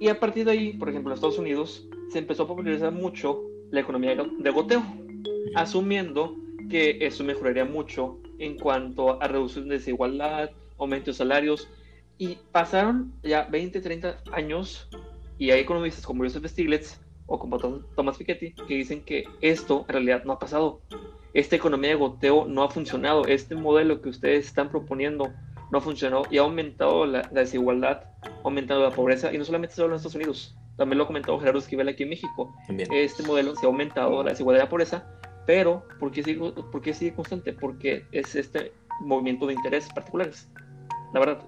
Y 0.00 0.08
a 0.08 0.18
partir 0.18 0.44
de 0.44 0.52
ahí, 0.52 0.72
por 0.74 0.88
ejemplo, 0.88 1.12
en 1.12 1.14
Estados 1.14 1.38
Unidos 1.38 1.86
se 2.12 2.18
empezó 2.18 2.44
a 2.44 2.48
popularizar 2.48 2.92
mucho 2.92 3.40
la 3.70 3.80
economía 3.80 4.14
de 4.14 4.50
goteo, 4.50 4.84
asumiendo 5.54 6.36
que 6.70 6.98
eso 7.00 7.24
mejoraría 7.24 7.64
mucho 7.64 8.18
en 8.38 8.58
cuanto 8.58 9.22
a 9.22 9.28
reducción 9.28 9.68
de 9.68 9.76
desigualdad, 9.76 10.50
aumento 10.78 11.10
de 11.10 11.16
salarios, 11.16 11.68
y 12.18 12.38
pasaron 12.52 13.12
ya 13.22 13.44
20, 13.44 13.80
30 13.80 14.18
años 14.32 14.88
y 15.38 15.50
hay 15.50 15.60
economistas 15.60 16.06
como 16.06 16.22
Joseph 16.22 16.46
Stiglitz 16.46 17.00
o 17.26 17.38
como 17.38 17.58
Thomas 17.58 18.18
Piketty 18.18 18.54
que 18.54 18.74
dicen 18.74 19.02
que 19.04 19.24
esto 19.40 19.84
en 19.88 19.92
realidad 19.92 20.24
no 20.24 20.32
ha 20.32 20.38
pasado. 20.38 20.80
Esta 21.32 21.56
economía 21.56 21.90
de 21.90 21.96
goteo 21.96 22.46
no 22.46 22.62
ha 22.62 22.70
funcionado. 22.70 23.26
Este 23.26 23.54
modelo 23.56 24.00
que 24.00 24.10
ustedes 24.10 24.46
están 24.46 24.70
proponiendo 24.70 25.32
no 25.70 25.78
ha 25.78 25.80
funcionado 25.80 26.24
y 26.30 26.38
ha 26.38 26.42
aumentado 26.42 27.06
la, 27.06 27.22
desigualdad, 27.22 28.04
ha 28.22 28.42
aumentado 28.44 28.82
la 28.82 28.90
pobreza 28.90 29.32
y 29.32 29.38
no 29.38 29.44
solamente 29.44 29.74
solo 29.74 29.88
en 29.88 29.96
Estados 29.96 30.14
Unidos. 30.14 30.56
También 30.76 30.98
lo 30.98 31.04
ha 31.04 31.06
comentado 31.06 31.38
Gerardo 31.38 31.58
Esquivel 31.58 31.88
aquí 31.88 32.02
en 32.02 32.10
México. 32.10 32.54
Este 32.68 33.22
modelo 33.22 33.54
se 33.56 33.66
ha 33.66 33.68
aumentado 33.68 34.22
la 34.22 34.30
desigualdad 34.30 34.62
y 34.62 34.66
la 34.66 34.70
pobreza, 34.70 35.06
pero 35.46 35.84
¿por 35.98 36.10
qué, 36.10 36.22
sigue, 36.22 36.52
¿por 36.52 36.80
qué 36.80 36.94
sigue 36.94 37.14
constante? 37.14 37.52
Porque 37.52 38.04
es 38.12 38.34
este 38.34 38.72
movimiento 39.00 39.46
de 39.46 39.54
intereses 39.54 39.92
particulares 39.92 40.48
la 41.14 41.20
verdad. 41.20 41.38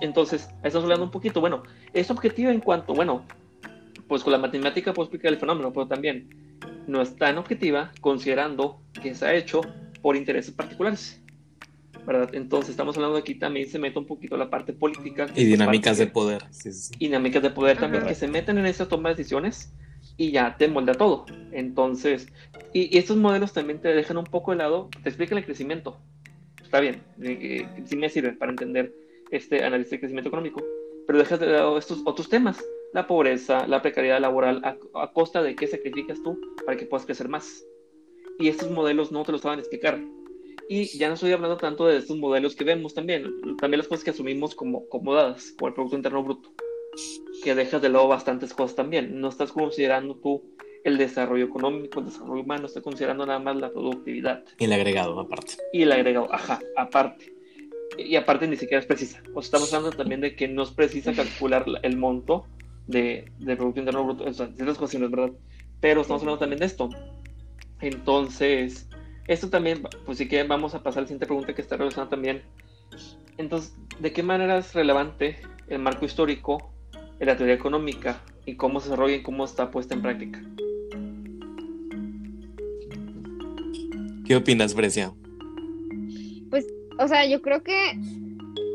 entonces, 0.00 0.48
estamos 0.64 0.84
hablando 0.84 1.04
un 1.04 1.10
poquito, 1.10 1.42
bueno, 1.42 1.62
es 1.92 2.10
objetivo 2.10 2.50
en 2.50 2.60
cuanto, 2.60 2.94
bueno, 2.94 3.22
pues 4.10 4.24
con 4.24 4.32
la 4.32 4.38
matemática 4.38 4.92
puedo 4.92 5.06
explicar 5.06 5.32
el 5.32 5.38
fenómeno, 5.38 5.72
pero 5.72 5.86
también 5.86 6.58
no 6.88 7.00
es 7.00 7.14
tan 7.14 7.38
objetiva 7.38 7.92
considerando 8.00 8.82
que 9.00 9.14
se 9.14 9.24
ha 9.24 9.34
hecho 9.34 9.60
por 10.02 10.16
intereses 10.16 10.52
particulares. 10.52 11.22
¿verdad? 12.04 12.28
Entonces 12.34 12.70
estamos 12.70 12.96
hablando 12.96 13.18
aquí 13.18 13.36
también 13.36 13.68
se 13.68 13.78
mete 13.78 14.00
un 14.00 14.06
poquito 14.06 14.36
la 14.36 14.50
parte 14.50 14.72
política. 14.72 15.28
Y 15.36 15.44
dinámicas 15.44 15.96
de 15.96 16.08
poder. 16.08 16.42
Y 16.98 17.06
dinámicas 17.06 17.40
de 17.40 17.50
poder 17.50 17.78
también 17.78 18.04
que 18.04 18.16
se 18.16 18.26
meten 18.26 18.58
en 18.58 18.66
esa 18.66 18.88
toma 18.88 19.10
de 19.10 19.14
decisiones 19.14 19.72
y 20.16 20.32
ya 20.32 20.56
te 20.56 20.66
molda 20.66 20.94
todo. 20.94 21.24
Entonces, 21.52 22.32
y, 22.72 22.92
y, 22.92 22.98
estos 22.98 23.16
modelos 23.16 23.52
también 23.52 23.80
te 23.80 23.94
dejan 23.94 24.16
un 24.16 24.24
poco 24.24 24.50
de 24.50 24.56
lado, 24.56 24.90
te 25.04 25.08
explican 25.08 25.38
el 25.38 25.44
crecimiento. 25.44 26.00
Está 26.60 26.80
bien, 26.80 26.96
eh, 27.22 27.38
eh, 27.40 27.82
sí 27.84 27.94
me 27.94 28.08
sirve 28.08 28.32
para 28.32 28.50
entender 28.50 28.92
este 29.30 29.62
análisis 29.62 29.92
de 29.92 30.00
crecimiento 30.00 30.30
económico, 30.30 30.60
pero 31.06 31.20
dejas 31.20 31.38
de 31.38 31.46
lado 31.46 31.78
estos 31.78 32.02
otros 32.04 32.28
temas, 32.28 32.60
la 32.92 33.06
pobreza, 33.06 33.66
la 33.66 33.82
precariedad 33.82 34.20
laboral, 34.20 34.62
a, 34.94 35.12
costa 35.12 35.42
de 35.42 35.54
qué 35.54 35.66
sacrificas 35.66 36.22
tú 36.22 36.40
para 36.64 36.76
que 36.76 36.86
puedas 36.86 37.06
crecer 37.06 37.28
más. 37.28 37.64
Y 38.38 38.48
estos 38.48 38.70
modelos 38.70 39.12
no 39.12 39.22
te 39.24 39.32
los 39.32 39.42
saben 39.42 39.58
explicar. 39.58 40.00
Y 40.68 40.86
ya 40.98 41.08
no 41.08 41.14
estoy 41.14 41.32
hablando 41.32 41.56
tanto 41.56 41.86
de 41.86 41.96
estos 41.96 42.16
modelos 42.16 42.54
que 42.54 42.64
vemos 42.64 42.94
también, 42.94 43.56
también 43.58 43.78
las 43.78 43.88
cosas 43.88 44.04
que 44.04 44.10
asumimos 44.10 44.54
como, 44.54 44.88
como 44.88 45.14
dadas, 45.14 45.52
como 45.58 45.68
el 45.68 45.74
Producto 45.74 45.96
Interno 45.96 46.22
Bruto, 46.22 46.52
que 47.42 47.54
dejas 47.54 47.82
de 47.82 47.88
lado 47.88 48.08
bastantes 48.08 48.54
cosas 48.54 48.76
también. 48.76 49.20
No 49.20 49.28
estás 49.28 49.52
considerando 49.52 50.14
tú 50.16 50.42
el 50.84 50.96
desarrollo 50.96 51.44
económico, 51.44 52.00
el 52.00 52.06
desarrollo 52.06 52.42
humano, 52.42 52.66
estás 52.66 52.82
considerando 52.82 53.26
nada 53.26 53.40
más 53.40 53.56
la 53.56 53.72
productividad. 53.72 54.44
Y 54.58 54.64
el 54.64 54.72
agregado, 54.72 55.18
aparte. 55.18 55.54
Y 55.72 55.82
el 55.82 55.92
agregado, 55.92 56.32
ajá, 56.32 56.60
aparte 56.76 57.40
y 57.98 58.16
aparte 58.16 58.46
ni 58.46 58.56
siquiera 58.56 58.80
es 58.80 58.86
precisa. 58.86 59.22
O 59.34 59.40
estamos 59.40 59.72
hablando 59.74 59.96
también 59.96 60.20
de 60.20 60.34
que 60.34 60.48
no 60.48 60.62
es 60.62 60.70
precisa 60.70 61.12
calcular 61.12 61.64
el 61.82 61.96
monto 61.96 62.46
de, 62.90 63.30
de 63.38 63.56
Producto 63.56 63.80
Interno 63.80 64.04
Bruto, 64.04 64.24
o 64.24 64.32
sea, 64.32 64.48
ciertas 64.54 64.78
cuestiones, 64.78 65.10
¿verdad? 65.10 65.32
Pero 65.80 66.02
estamos 66.02 66.22
hablando 66.22 66.38
también 66.38 66.60
de 66.60 66.66
esto. 66.66 66.88
Entonces, 67.80 68.88
esto 69.26 69.48
también, 69.48 69.82
pues 70.04 70.18
sí 70.18 70.28
que 70.28 70.42
vamos 70.42 70.74
a 70.74 70.82
pasar 70.82 70.98
a 70.98 71.02
la 71.02 71.06
siguiente 71.08 71.26
pregunta 71.26 71.54
que 71.54 71.62
está 71.62 71.76
relacionada 71.76 72.10
también. 72.10 72.42
Entonces, 73.38 73.74
¿de 73.98 74.12
qué 74.12 74.22
manera 74.22 74.58
es 74.58 74.74
relevante 74.74 75.38
el 75.68 75.78
marco 75.78 76.04
histórico 76.04 76.72
en 77.18 77.26
la 77.26 77.36
teoría 77.36 77.54
económica 77.54 78.20
y 78.44 78.56
cómo 78.56 78.80
se 78.80 78.88
desarrolla 78.88 79.16
y 79.16 79.22
cómo 79.22 79.44
está 79.44 79.70
puesta 79.70 79.94
en 79.94 80.02
práctica? 80.02 80.42
¿Qué 84.26 84.36
opinas, 84.36 84.74
Brescia? 84.74 85.12
o 87.00 87.08
sea, 87.08 87.26
yo 87.26 87.40
creo 87.40 87.62
que 87.62 87.98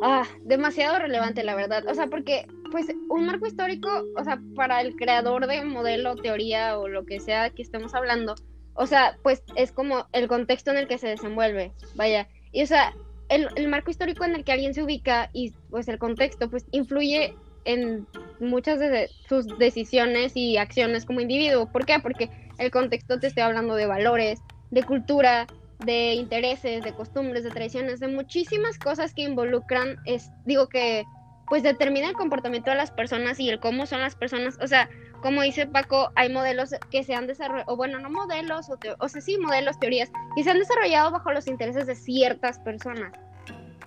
ah, 0.02 0.26
demasiado 0.44 0.98
relevante, 0.98 1.44
la 1.44 1.56
verdad. 1.56 1.86
O 1.88 1.94
sea, 1.94 2.08
porque, 2.08 2.48
pues, 2.72 2.88
un 3.10 3.26
marco 3.26 3.48
histórico, 3.48 3.90
o 4.18 4.24
sea, 4.24 4.40
para 4.56 4.82
el 4.82 4.96
creador 4.96 5.48
de 5.48 5.64
modelo, 5.64 6.16
teoría 6.16 6.78
o 6.80 6.88
lo 6.88 7.06
que 7.06 7.20
sea 7.20 7.50
que 7.50 7.62
estemos 7.62 7.94
hablando, 7.94 8.36
o 8.74 8.88
sea, 8.88 9.18
pues 9.24 9.44
es 9.56 9.72
como 9.72 10.08
el 10.12 10.28
contexto 10.28 10.72
en 10.72 10.78
el 10.78 10.88
que 10.88 10.98
se 10.98 11.08
desenvuelve, 11.08 11.72
vaya. 11.96 12.28
Y, 12.52 12.64
o 12.64 12.68
sea, 12.68 12.94
el, 13.30 13.48
el 13.56 13.68
marco 13.68 13.92
histórico 13.92 14.26
en 14.26 14.36
el 14.36 14.44
que 14.44 14.52
alguien 14.52 14.74
se 14.74 14.84
ubica 14.84 15.30
y, 15.34 15.54
pues, 15.70 15.88
el 15.88 15.98
contexto, 15.98 16.50
pues, 16.50 16.66
influye 16.72 17.34
en 17.66 18.08
muchas 18.40 18.80
de 18.80 19.10
sus 19.28 19.58
decisiones 19.58 20.34
y 20.36 20.58
acciones 20.58 21.06
como 21.06 21.20
individuo. 21.20 21.72
¿Por 21.72 21.86
qué? 21.86 22.00
Porque 22.00 22.30
el 22.58 22.72
contexto 22.72 23.20
te 23.20 23.28
estoy 23.28 23.44
hablando 23.44 23.76
de 23.76 23.88
valores, 23.88 24.40
de 24.72 24.84
cultura, 24.84 25.48
de 25.84 26.14
intereses, 26.14 26.84
de 26.84 26.94
costumbres, 26.94 27.44
de 27.44 27.50
tradiciones, 27.50 28.00
de 28.00 28.08
muchísimas 28.08 28.78
cosas 28.78 29.14
que 29.14 29.24
involucran, 29.24 29.98
es, 30.06 30.30
digo 30.46 30.68
que 30.68 31.04
pues 31.50 31.64
determina 31.64 32.10
el 32.10 32.16
comportamiento 32.16 32.72
de 32.72 32.78
las 32.78 32.92
personas 32.92 33.40
y 33.40 33.50
el 33.50 33.60
cómo 33.60 33.86
son 33.86 34.02
las 34.02 34.16
personas, 34.16 34.58
o 34.62 34.68
sea, 34.68 34.90
como 35.22 35.42
dice 35.42 35.68
Paco, 35.68 36.12
hay 36.16 36.32
modelos 36.32 36.72
que 36.92 37.04
se 37.04 37.16
han 37.16 37.28
desarrollado, 37.28 37.72
o 37.72 37.76
bueno, 37.76 38.00
no 38.00 38.10
modelos, 38.10 38.70
o, 38.70 38.78
o 39.00 39.10
sea, 39.10 39.22
sí, 39.22 39.38
modelos, 39.38 39.80
teorías, 39.80 40.12
y 40.36 40.44
se 40.44 40.52
han 40.52 40.60
desarrollado 40.60 41.12
bajo 41.12 41.32
los 41.32 41.48
intereses 41.48 41.88
de 41.88 41.96
ciertas 41.96 42.60
personas. 42.60 43.12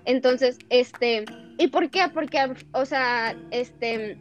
Entonces, 0.05 0.59
este, 0.71 1.25
¿y 1.59 1.69
por 1.69 1.91
qué? 1.91 2.09
Porque, 2.13 2.39
o 2.73 2.85
sea, 2.87 3.37
este, 3.51 4.19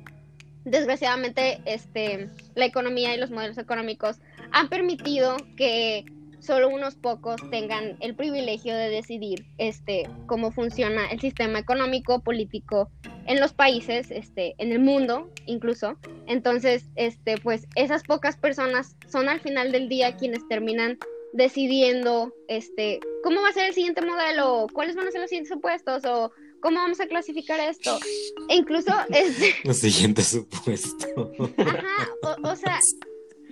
desgraciadamente, 0.66 1.62
este, 1.66 2.30
la 2.56 2.66
economía 2.66 3.16
y 3.16 3.20
los 3.20 3.32
modelos 3.32 3.58
económicos 3.58 4.20
han 4.52 4.68
permitido 4.68 5.38
que 5.56 6.06
solo 6.48 6.70
unos 6.70 6.96
pocos 6.96 7.36
tengan 7.52 7.98
el 8.00 8.16
privilegio 8.16 8.74
de 8.74 8.90
decidir 8.90 9.46
este 9.58 10.10
cómo 10.26 10.52
funciona 10.52 11.06
el 11.12 11.20
sistema 11.20 11.60
económico 11.60 12.22
político 12.22 12.90
en 13.26 13.42
los 13.42 13.52
países 13.54 14.10
este 14.10 14.56
en 14.58 14.72
el 14.72 14.80
mundo 14.80 15.30
incluso. 15.46 15.98
Entonces 16.26 16.86
este 16.96 17.38
pues 17.38 17.68
esas 17.76 18.04
pocas 18.04 18.38
personas 18.38 18.96
son 19.10 19.28
al 19.28 19.42
final 19.42 19.74
del 19.74 19.90
día 19.90 20.16
quienes 20.16 20.48
terminan 20.48 20.98
decidiendo 21.34 22.34
este 22.48 23.02
cómo 23.24 23.42
va 23.42 23.50
a 23.50 23.54
ser 23.54 23.68
el 23.68 23.74
siguiente 23.74 24.02
modelo 24.02 24.68
cuáles 24.74 24.96
van 24.96 25.08
a 25.08 25.12
ser 25.12 25.20
los 25.20 25.30
siguientes 25.30 25.54
supuestos 25.54 26.06
o 26.06 26.32
cómo 26.62 26.78
vamos 26.78 27.02
a 27.02 27.08
clasificar 27.08 27.60
esto. 27.60 28.00
E 28.48 28.56
incluso 28.56 28.94
este 29.10 29.54
los 29.66 29.78
siguientes 29.78 30.28
supuestos. 30.28 31.10
Ajá 31.58 32.10
o, 32.24 32.50
o 32.50 32.56
sea 32.56 32.80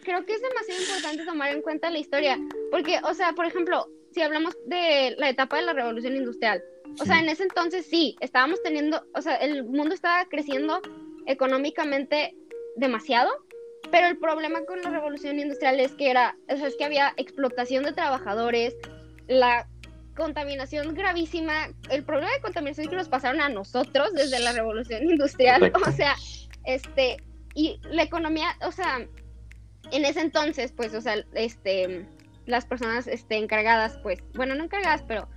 creo 0.06 0.26
que 0.26 0.34
es 0.34 0.42
demasiado 0.42 0.82
importante 0.82 1.26
tomar 1.26 1.52
en 1.52 1.62
cuenta 1.62 1.90
la 1.90 1.98
historia, 1.98 2.40
porque, 2.72 3.00
o 3.04 3.14
sea, 3.14 3.34
por 3.34 3.46
ejemplo, 3.46 3.88
si 4.12 4.22
hablamos 4.22 4.56
de 4.66 5.16
la 5.18 5.30
etapa 5.30 5.58
de 5.58 5.64
la 5.64 5.74
revolución 5.74 6.16
industrial, 6.16 6.64
o 7.02 7.06
sea, 7.06 7.20
en 7.20 7.28
ese 7.28 7.44
entonces 7.44 7.86
sí, 7.86 8.16
estábamos 8.22 8.62
teniendo, 8.64 9.04
o 9.14 9.22
sea, 9.22 9.36
el 9.36 9.66
mundo 9.66 9.94
estaba 9.94 10.26
creciendo 10.26 10.80
económicamente 11.26 12.36
demasiado, 12.78 13.30
pero 13.92 14.08
el 14.08 14.18
problema 14.18 14.64
con 14.66 14.82
la 14.82 14.90
revolución 14.90 15.40
industrial 15.40 15.80
es 15.80 15.92
que 15.94 16.10
era, 16.10 16.38
o 16.48 16.56
sea, 16.56 16.68
es 16.68 16.76
que 16.78 16.86
había 16.86 17.14
explotación 17.18 17.84
de 17.84 17.94
trabajadores, 17.94 18.76
la 19.28 19.68
contaminación 20.16 20.94
gravísima, 20.94 21.68
el 21.90 22.04
problema 22.04 22.32
de 22.32 22.42
contaminación 22.42 22.86
es 22.86 22.90
que 22.90 22.96
nos 22.96 23.10
pasaron 23.10 23.42
a 23.42 23.50
nosotros 23.50 24.14
desde 24.14 24.40
la 24.40 24.54
revolución 24.54 25.04
industrial, 25.04 25.74
o 25.88 25.92
sea, 25.92 26.16
este, 26.64 27.18
y 27.54 27.80
la 27.84 28.04
economía, 28.04 28.56
o 28.62 28.72
sea, 28.72 29.06
en 29.92 30.06
ese 30.06 30.22
entonces, 30.22 30.72
pues, 30.72 30.94
o 30.94 31.02
sea, 31.02 31.24
este, 31.34 32.06
las 32.46 32.66
personas 32.66 33.08
este, 33.08 33.38
encargadas, 33.38 33.98
pues, 34.04 34.20
bueno, 34.34 34.56
no 34.56 34.64
encargadas, 34.66 35.04
pero 35.08 35.28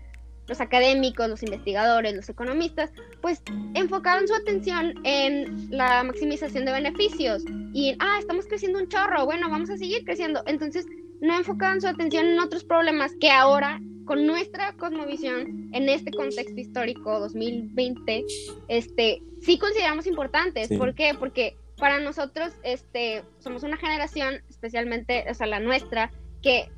los 0.49 0.61
académicos, 0.61 1.29
los 1.29 1.43
investigadores, 1.43 2.15
los 2.15 2.29
economistas, 2.29 2.91
pues 3.21 3.43
enfocaron 3.75 4.27
su 4.27 4.35
atención 4.35 4.95
en 5.05 5.69
la 5.71 6.03
maximización 6.03 6.65
de 6.65 6.73
beneficios 6.73 7.45
y, 7.75 7.95
ah, 8.01 8.17
estamos 8.19 8.47
creciendo 8.47 8.79
un 8.79 8.89
chorro, 8.89 9.27
bueno, 9.27 9.51
vamos 9.51 9.71
a 9.71 9.77
seguir 9.77 10.05
creciendo. 10.05 10.43
Entonces, 10.47 10.87
no 11.21 11.37
enfocaban 11.37 11.81
su 11.81 11.89
atención 11.89 12.27
en 12.27 12.41
otros 12.41 12.65
problemas 12.65 13.13
que 13.21 13.31
ahora, 13.31 13.81
con 14.05 14.27
nuestra 14.27 14.73
cosmovisión, 14.75 15.69
en 15.73 15.89
este 15.89 16.11
contexto 16.11 16.59
histórico 16.59 17.21
2020, 17.21 18.25
este, 18.69 19.23
sí 19.43 19.59
consideramos 19.59 20.07
importantes. 20.07 20.69
¿Por 20.69 20.95
qué? 20.95 21.13
Porque 21.19 21.57
para 21.79 21.99
nosotros 22.01 22.53
este, 22.63 23.25
somos 23.39 23.63
una 23.63 23.77
generación, 23.77 24.43
especialmente, 24.49 25.25
o 25.31 25.35
sea, 25.35 25.47
la 25.47 25.61
nuestra, 25.61 26.11
que 26.43 26.71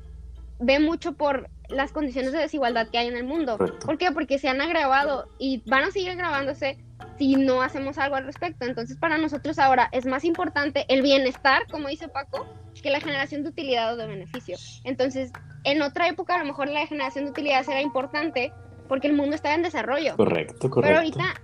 ve 0.59 0.79
mucho 0.79 1.13
por 1.13 1.49
las 1.69 1.91
condiciones 1.91 2.33
de 2.33 2.39
desigualdad 2.39 2.89
que 2.89 2.97
hay 2.97 3.07
en 3.07 3.17
el 3.17 3.23
mundo. 3.23 3.57
¿Por 3.57 3.97
qué? 3.97 4.11
Porque 4.11 4.37
se 4.37 4.49
han 4.49 4.61
agravado 4.61 5.27
y 5.39 5.63
van 5.65 5.85
a 5.85 5.91
seguir 5.91 6.11
agravándose 6.11 6.77
si 7.17 7.35
no 7.35 7.61
hacemos 7.61 7.97
algo 7.97 8.15
al 8.15 8.25
respecto. 8.25 8.65
Entonces, 8.65 8.97
para 8.97 9.17
nosotros 9.17 9.57
ahora 9.57 9.89
es 9.91 10.05
más 10.05 10.23
importante 10.23 10.85
el 10.87 11.01
bienestar, 11.01 11.63
como 11.71 11.87
dice 11.87 12.07
Paco, 12.07 12.47
que 12.81 12.89
la 12.89 12.99
generación 12.99 13.43
de 13.43 13.49
utilidad 13.49 13.93
o 13.93 13.97
de 13.97 14.07
beneficio. 14.07 14.57
Entonces, 14.83 15.31
en 15.63 15.81
otra 15.81 16.07
época 16.07 16.35
a 16.35 16.39
lo 16.39 16.45
mejor 16.45 16.67
la 16.69 16.85
generación 16.87 17.25
de 17.25 17.31
utilidad 17.31 17.67
era 17.67 17.81
importante 17.81 18.53
porque 18.87 19.07
el 19.07 19.13
mundo 19.13 19.35
estaba 19.35 19.55
en 19.55 19.63
desarrollo. 19.63 20.15
Correcto, 20.15 20.69
correcto. 20.69 20.81
Pero 20.81 20.97
ahorita, 20.97 21.41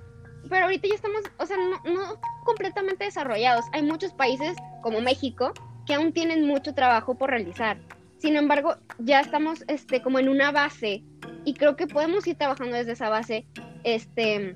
pero 0.48 0.66
ahorita 0.66 0.88
ya 0.88 0.96
estamos, 0.96 1.22
o 1.38 1.46
sea, 1.46 1.58
no, 1.58 1.82
no 1.92 2.20
completamente 2.44 3.06
desarrollados. 3.06 3.66
Hay 3.74 3.84
muchos 3.84 4.14
países 4.14 4.56
como 4.82 5.02
México 5.02 5.54
que 5.86 5.94
aún 5.94 6.14
tienen 6.14 6.46
mucho 6.46 6.74
trabajo 6.74 7.16
por 7.16 7.30
realizar. 7.30 7.78
Sin 8.20 8.36
embargo, 8.36 8.76
ya 9.00 9.20
estamos 9.20 9.64
este, 9.68 10.02
como 10.02 10.20
en 10.20 10.30
una 10.30 10.52
base 10.52 11.04
y 11.46 11.54
creo 11.54 11.76
que 11.76 11.88
podemos 11.88 12.28
ir 12.28 12.36
trabajando 12.36 12.76
desde 12.76 12.94
esa 12.94 13.10
base, 13.10 13.46
este, 13.84 14.54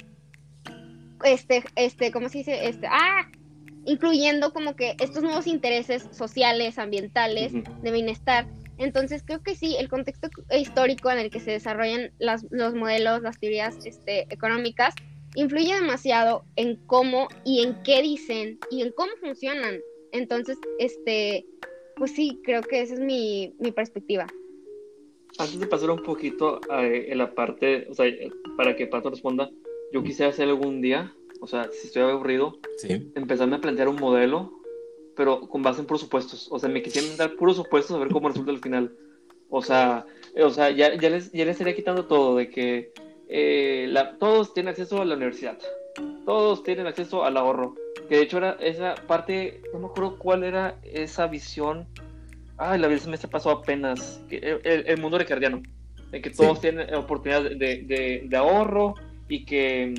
este, 1.24 1.64
este, 1.76 2.12
¿cómo 2.12 2.30
se 2.30 2.40
dice? 2.40 2.68
Este, 2.68 2.88
ah, 2.88 3.30
incluyendo 3.86 4.52
como 4.52 4.76
que 4.76 4.96
estos 5.00 5.24
nuevos 5.24 5.48
intereses 5.48 6.08
sociales, 6.12 6.80
ambientales, 6.80 7.54
de 7.54 7.92
bienestar. 7.92 8.48
Entonces 8.78 9.24
creo 9.24 9.44
que 9.44 9.56
sí, 9.56 9.76
el 9.78 9.90
contexto 9.90 10.28
histórico 10.58 11.12
en 11.12 11.20
el 11.20 11.30
que 11.30 11.40
se 11.40 11.52
desarrollan 11.52 12.12
las, 12.18 12.46
los 12.50 12.74
modelos, 12.74 13.22
las 13.22 13.40
teorías 13.40 13.78
este, 13.86 14.26
económicas, 14.34 14.96
influye 15.36 15.74
demasiado 15.74 16.44
en 16.56 16.76
cómo 16.88 17.28
y 17.46 17.62
en 17.62 17.82
qué 17.84 18.02
dicen 18.02 18.60
y 18.70 18.82
en 18.82 18.92
cómo 18.92 19.12
funcionan. 19.20 19.80
Entonces, 20.12 20.58
este, 20.80 21.46
pues 21.96 22.12
sí, 22.12 22.40
creo 22.44 22.62
que 22.62 22.82
esa 22.82 22.96
es 22.96 23.00
mi, 23.00 23.56
mi 23.60 23.72
perspectiva. 23.72 24.28
Antes 25.38 25.60
de 25.60 25.68
pasar 25.68 25.90
un 25.92 26.04
poquito 26.04 26.60
eh, 26.72 27.08
en 27.10 27.18
la 27.18 27.34
parte, 27.34 27.88
o 27.90 27.94
sea, 27.94 28.06
para 28.58 28.76
que 28.76 28.88
Pato 28.88 29.10
responda, 29.10 29.50
yo 29.94 30.04
quisiera 30.04 30.32
hacer 30.32 30.50
algún 30.50 30.82
día, 30.82 31.14
o 31.40 31.48
sea, 31.48 31.70
si 31.72 31.88
estoy 31.88 32.04
aburrido, 32.04 32.60
empezarme 33.16 33.56
a 33.56 33.62
plantear 33.62 33.88
un 33.88 33.96
modelo, 33.96 34.52
pero 35.16 35.48
con 35.48 35.64
base 35.64 35.82
en 35.82 35.88
puros 35.88 36.02
supuestos. 36.02 36.48
O 36.52 36.60
sea, 36.60 36.70
me 36.70 36.82
quisiera 36.82 37.08
dar 37.16 37.36
puros 37.36 37.56
supuestos 37.56 37.96
a 37.96 38.00
ver 38.00 38.10
cómo 38.10 38.28
resulta 38.28 38.52
al 38.52 38.60
final. 38.60 38.96
O 39.50 39.62
sea, 39.62 40.06
o 40.42 40.50
sea 40.50 40.70
ya, 40.72 40.96
ya, 40.96 41.10
les, 41.10 41.32
ya 41.32 41.46
les 41.46 41.54
estaría 41.54 41.76
quitando 41.76 42.06
todo, 42.06 42.38
de 42.38 42.50
que 42.50 42.92
eh, 43.34 43.88
la, 43.90 44.18
todos 44.18 44.54
tienen 44.54 44.72
acceso 44.72 45.02
a 45.02 45.06
la 45.06 45.16
universidad, 45.16 45.58
todos 46.26 46.64
tienen 46.64 46.86
acceso 46.86 47.24
al 47.24 47.38
ahorro. 47.38 47.76
Que 48.10 48.18
de 48.18 48.24
hecho 48.24 48.40
era 48.40 48.58
esa 48.60 48.96
parte, 49.08 49.62
no 49.72 49.80
me 49.80 49.86
acuerdo 49.86 50.18
cuál 50.18 50.44
era 50.44 50.78
esa 50.84 51.28
visión. 51.28 51.88
Ay, 52.58 52.78
la 52.78 52.96
se 53.00 53.10
me 53.10 53.18
pasó 53.18 53.52
apenas. 53.52 54.22
El, 54.30 54.84
el, 54.86 54.98
mundo 55.00 55.18
ricardiano, 55.18 55.62
de 56.12 56.22
que 56.22 56.30
todos 56.30 56.60
tienen 56.60 56.94
oportunidad 56.94 57.44
de, 57.44 57.84
de, 57.84 58.24
de 58.26 58.38
ahorro 58.38 58.96
y 59.30 59.46
que 59.46 59.94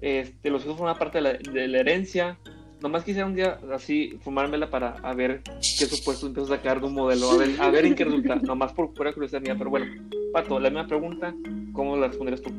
este, 0.00 0.48
los 0.48 0.64
hijos 0.64 0.78
forman 0.78 0.96
parte 0.96 1.18
de 1.18 1.22
la, 1.22 1.32
de 1.34 1.68
la, 1.68 1.80
herencia. 1.80 2.38
Nomás 2.80 3.04
quisiera 3.04 3.26
un 3.26 3.34
día 3.34 3.58
así 3.74 4.18
fumármela 4.22 4.70
para 4.70 4.92
a 5.02 5.12
ver 5.12 5.42
qué 5.60 5.84
supuestos 5.84 6.28
empiezo 6.28 6.52
a 6.52 6.56
sacar 6.56 6.80
de 6.80 6.86
un 6.86 6.94
modelo, 6.94 7.30
a 7.30 7.36
ver, 7.36 7.50
a 7.60 7.70
ver 7.70 7.84
en 7.84 7.94
qué 7.94 8.04
resulta. 8.04 8.36
Nomás 8.36 8.72
por 8.72 8.94
pura 8.94 9.12
curiosidad 9.12 9.42
mía, 9.42 9.54
pero 9.56 9.68
bueno, 9.68 9.86
Pato, 10.32 10.58
la 10.58 10.70
misma 10.70 10.86
pregunta, 10.86 11.34
¿cómo 11.74 11.96
la 11.96 12.08
responderías 12.08 12.40
tú? 12.40 12.50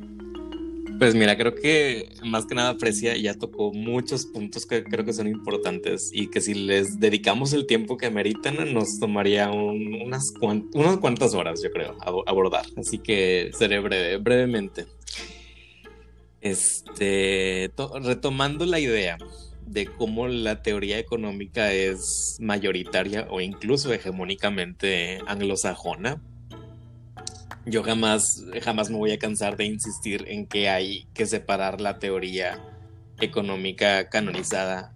Pues 0.99 1.15
mira, 1.15 1.35
creo 1.35 1.55
que 1.55 2.09
más 2.23 2.45
que 2.45 2.53
nada 2.53 2.77
Precia 2.77 3.17
ya 3.17 3.33
tocó 3.33 3.73
muchos 3.73 4.27
puntos 4.27 4.67
que 4.67 4.83
creo 4.83 5.03
que 5.03 5.13
son 5.13 5.27
importantes 5.27 6.11
y 6.13 6.27
que 6.27 6.41
si 6.41 6.53
les 6.53 6.99
dedicamos 6.99 7.53
el 7.53 7.65
tiempo 7.65 7.97
que 7.97 8.11
meritan 8.11 8.71
nos 8.71 8.99
tomaría 8.99 9.49
unas, 9.49 10.31
unas 10.39 10.97
cuantas 10.97 11.33
horas, 11.33 11.63
yo 11.63 11.71
creo, 11.71 11.97
abordar. 12.27 12.67
Así 12.77 12.99
que 12.99 13.49
seré 13.57 13.79
breve, 13.79 14.17
brevemente. 14.17 14.85
Este, 16.39 17.71
retomando 18.03 18.67
la 18.67 18.79
idea 18.79 19.17
de 19.71 19.87
cómo 19.87 20.27
la 20.27 20.61
teoría 20.61 20.99
económica 20.99 21.71
es 21.71 22.37
mayoritaria 22.39 23.27
o 23.29 23.39
incluso 23.41 23.93
hegemónicamente 23.93 25.19
anglosajona, 25.27 26.21
yo 27.65 27.83
jamás, 27.83 28.43
jamás 28.63 28.89
me 28.89 28.97
voy 28.97 29.11
a 29.11 29.19
cansar 29.19 29.55
de 29.55 29.65
insistir 29.65 30.25
en 30.27 30.47
que 30.47 30.69
hay 30.69 31.07
que 31.13 31.25
separar 31.25 31.79
la 31.79 31.99
teoría 31.99 32.59
económica 33.19 34.09
canonizada 34.09 34.93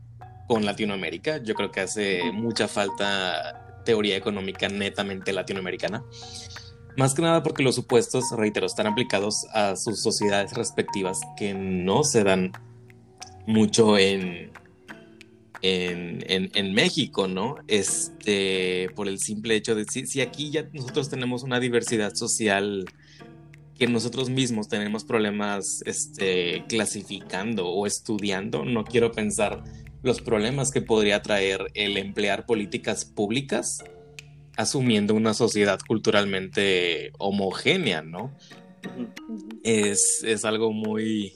con 0.47 0.65
Latinoamérica. 0.65 1.37
Yo 1.37 1.53
creo 1.53 1.71
que 1.71 1.81
hace 1.81 2.31
mucha 2.33 2.67
falta 2.67 3.81
teoría 3.85 4.17
económica 4.17 4.67
netamente 4.67 5.31
latinoamericana. 5.31 6.03
Más 6.97 7.13
que 7.13 7.21
nada 7.21 7.43
porque 7.43 7.61
los 7.61 7.75
supuestos, 7.75 8.25
reitero, 8.35 8.65
están 8.65 8.87
aplicados 8.87 9.45
a 9.53 9.75
sus 9.75 10.01
sociedades 10.01 10.53
respectivas 10.53 11.19
que 11.37 11.53
no 11.53 12.03
se 12.03 12.23
dan 12.23 12.51
mucho 13.45 13.97
en, 13.97 14.51
en, 15.61 16.73
México, 16.73 17.27
¿no? 17.27 17.55
Este, 17.67 18.89
por 18.95 19.07
el 19.07 19.19
simple 19.19 19.55
hecho 19.55 19.75
de 19.75 19.85
si, 19.85 20.05
si 20.07 20.21
aquí 20.21 20.51
ya 20.51 20.67
nosotros 20.73 21.09
tenemos 21.09 21.43
una 21.43 21.59
diversidad 21.59 22.13
social 22.15 22.85
que 23.77 23.87
nosotros 23.87 24.29
mismos 24.29 24.69
tenemos 24.69 25.03
problemas 25.03 25.81
este, 25.85 26.63
clasificando 26.69 27.67
o 27.67 27.85
estudiando, 27.85 28.63
no 28.63 28.85
quiero 28.85 29.11
pensar 29.11 29.63
los 30.01 30.21
problemas 30.21 30.71
que 30.71 30.81
podría 30.81 31.21
traer 31.21 31.65
el 31.73 31.97
emplear 31.97 32.45
políticas 32.45 33.05
públicas 33.05 33.83
asumiendo 34.55 35.13
una 35.13 35.33
sociedad 35.33 35.79
culturalmente 35.85 37.11
homogénea, 37.17 38.01
¿no? 38.01 38.31
es, 39.63 40.45
algo 40.45 40.71
muy, 40.71 41.33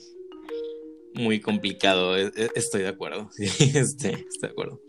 muy 1.14 1.40
complicado, 1.40 2.16
e, 2.16 2.26
e, 2.34 2.50
estoy 2.54 2.82
de 2.82 2.88
acuerdo, 2.88 3.28
sí, 3.32 3.44
este, 3.76 4.10
estoy 4.10 4.40
de 4.40 4.48
acuerdo. 4.48 4.80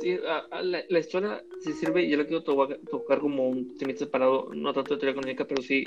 Sí, 0.00 0.18
la, 0.62 0.98
historia 0.98 1.44
sí 1.60 1.72
sirve, 1.72 2.08
yo 2.08 2.16
la 2.16 2.26
quiero 2.26 2.42
tocar 2.42 3.18
como 3.18 3.48
un 3.48 3.76
tema 3.76 3.96
separado, 3.96 4.50
no 4.52 4.72
tanto 4.72 4.94
de 4.94 5.00
teoría 5.00 5.12
económica, 5.12 5.46
pero 5.46 5.62
sí 5.62 5.84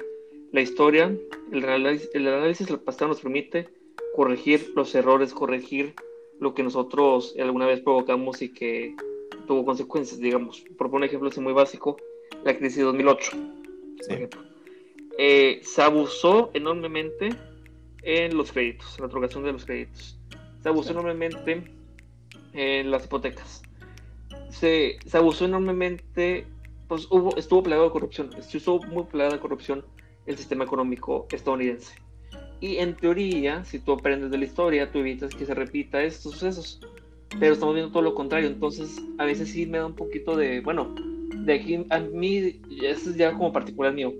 la 0.52 0.62
historia, 0.62 1.16
el 1.52 1.64
análisis, 1.64 2.10
el 2.14 2.28
análisis 2.28 2.68
del 2.68 2.80
pasado 2.80 3.10
nos 3.10 3.22
permite 3.22 3.70
corregir 4.16 4.74
los 4.76 4.94
errores, 4.96 5.34
corregir 5.34 5.94
lo 6.40 6.54
que 6.54 6.64
nosotros 6.64 7.36
alguna 7.40 7.68
vez 7.68 7.82
provocamos 7.82 8.42
y 8.42 8.50
que 8.50 8.96
tuvo 9.48 9.66
consecuencias, 9.66 10.20
digamos. 10.20 10.64
Por 10.78 10.88
un 10.88 11.04
ejemplo 11.04 11.30
así 11.30 11.40
muy 11.40 11.54
básico, 11.54 11.98
la 12.44 12.58
crisis 12.58 12.78
de 12.78 12.84
2008. 12.84 13.32
Eh, 15.18 15.60
se 15.64 15.82
abusó 15.82 16.50
enormemente 16.54 17.30
en 18.04 18.36
los 18.36 18.52
créditos, 18.52 18.98
en 18.98 19.04
la 19.04 19.08
otorgación 19.08 19.44
de 19.44 19.54
los 19.54 19.66
créditos. 19.66 20.20
Se 20.62 20.70
abusó 20.70 20.92
enormemente 20.92 21.64
en 22.54 22.92
las 22.92 23.06
hipotecas. 23.06 23.62
Se, 24.50 24.98
se, 25.06 25.18
abusó 25.18 25.46
enormemente, 25.46 26.48
pues 26.88 27.08
hubo, 27.12 27.36
estuvo 27.38 27.64
plagado 27.64 27.88
de 27.88 27.94
corrupción, 27.94 28.30
estuvo 28.38 28.84
muy 28.88 29.04
plagado 29.04 29.36
de 29.36 29.42
corrupción 29.42 29.86
el 30.26 30.38
sistema 30.38 30.64
económico 30.64 31.28
estadounidense. 31.32 31.96
Y 32.60 32.78
en 32.78 32.96
teoría, 32.96 33.64
si 33.64 33.80
tú 33.80 33.94
aprendes 33.94 34.32
de 34.32 34.38
la 34.38 34.46
historia, 34.46 34.92
tú 34.92 35.00
evitas 35.00 35.34
que 35.34 35.46
se 35.46 35.54
repita 35.54 36.04
estos 36.04 36.34
sucesos 36.34 36.82
pero 37.38 37.54
estamos 37.54 37.76
viendo 37.76 37.92
todo 37.92 38.04
lo 38.04 38.16
contrario. 38.16 38.48
Entonces, 38.48 39.02
a 39.18 39.26
veces 39.26 39.50
sí 39.50 39.66
me 39.66 39.78
da 39.78 39.86
un 39.86 39.96
poquito 39.96 40.36
de, 40.36 40.62
bueno, 40.62 40.96
de 41.36 41.54
aquí 41.54 41.86
a 41.90 42.00
mí, 42.00 42.60
esto 42.82 43.12
es 43.12 43.18
ya 43.18 43.34
como 43.34 43.52
particular 43.52 43.94
mío, 43.94 44.14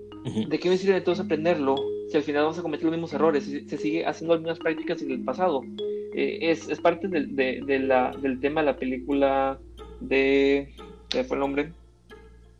¿de 0.48 0.58
qué 0.58 0.68
me 0.68 0.76
sirve 0.76 0.96
entonces 0.96 1.24
aprenderlo 1.24 1.74
si 2.10 2.16
al 2.16 2.22
final 2.24 2.42
vamos 2.42 2.58
a 2.58 2.62
cometer 2.62 2.84
los 2.84 2.92
mismos 2.92 3.12
errores, 3.12 3.44
si 3.44 3.68
se 3.68 3.78
sigue 3.78 4.04
haciendo 4.04 4.34
las 4.34 4.42
mismas 4.42 4.58
prácticas 4.58 5.00
en 5.02 5.12
el 5.12 5.20
pasado? 5.20 5.62
Eh, 6.12 6.38
es, 6.50 6.68
es, 6.68 6.80
parte 6.80 7.06
de, 7.06 7.26
de, 7.64 7.78
la, 7.78 8.10
del 8.20 8.40
tema 8.40 8.62
de 8.62 8.66
la 8.66 8.76
película 8.76 9.58
de. 10.00 10.74
¿Qué 11.08 11.22
fue 11.22 11.36
el 11.36 11.40
nombre? 11.40 11.72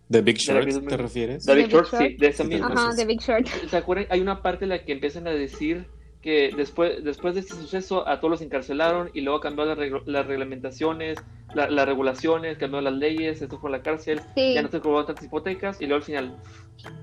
¿The 0.09 0.23
Big 0.23 0.37
Short 0.37 0.69
te 0.89 0.97
refieres? 0.97 1.45
The 1.45 1.55
Big 1.55 1.69
Short, 1.69 1.89
sí, 1.97 2.17
de 2.17 2.29
esa 2.29 2.45
misma. 2.45 2.69
Ajá, 2.69 2.95
The 2.95 3.05
Big 3.05 3.21
Short. 3.21 3.47
¿Se 3.71 3.77
acuerdan? 3.77 4.07
Hay 4.11 4.21
una 4.21 4.41
parte 4.41 4.65
en 4.65 4.69
la 4.69 4.85
que 4.85 4.93
empiezan 4.93 5.27
a 5.27 5.31
decir 5.31 5.87
que 6.23 6.53
después, 6.57 7.03
después 7.03 7.35
de 7.35 7.41
este 7.41 7.55
suceso 7.55 8.07
a 8.07 8.21
todos 8.21 8.31
los 8.31 8.43
encarcelaron 8.43 9.11
y 9.15 9.23
luego 9.23 9.41
cambió 9.41 9.65
las, 9.65 9.79
las 10.05 10.27
reglamentaciones, 10.27 11.19
las 11.55 11.87
regulaciones, 11.87 12.59
cambió 12.59 12.81
las 12.83 12.93
leyes, 12.93 13.41
esto 13.41 13.59
fue 13.59 13.71
la 13.71 13.83
cárcel, 13.83 14.21
ya 14.37 14.63
no 14.63 14.69
se 14.69 14.81
cobraban 14.81 15.07
tantas 15.07 15.25
hipotecas 15.25 15.81
y 15.81 15.87
luego 15.87 15.97
al 15.97 16.03
final, 16.03 16.37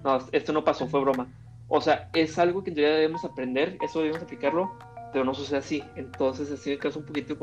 no, 0.04 0.20
esto 0.32 0.54
no 0.54 0.64
pasó, 0.64 0.88
fue 0.88 1.02
broma. 1.02 1.28
O 1.68 1.82
sea, 1.82 2.10
es 2.14 2.40
algo 2.40 2.64
que 2.64 2.70
en 2.70 2.76
teoría 2.76 2.96
debemos 2.96 3.26
aprender, 3.26 3.78
eso 3.82 4.00
debemos 4.00 4.24
aplicarlo, 4.24 4.72
pero 5.12 5.26
no 5.26 5.34
sucede 5.34 5.60
así. 5.60 5.84
Entonces, 5.96 6.52
así 6.52 6.70
me 6.70 6.78
causa 6.78 7.00
un 7.00 7.06
poquito 7.06 7.36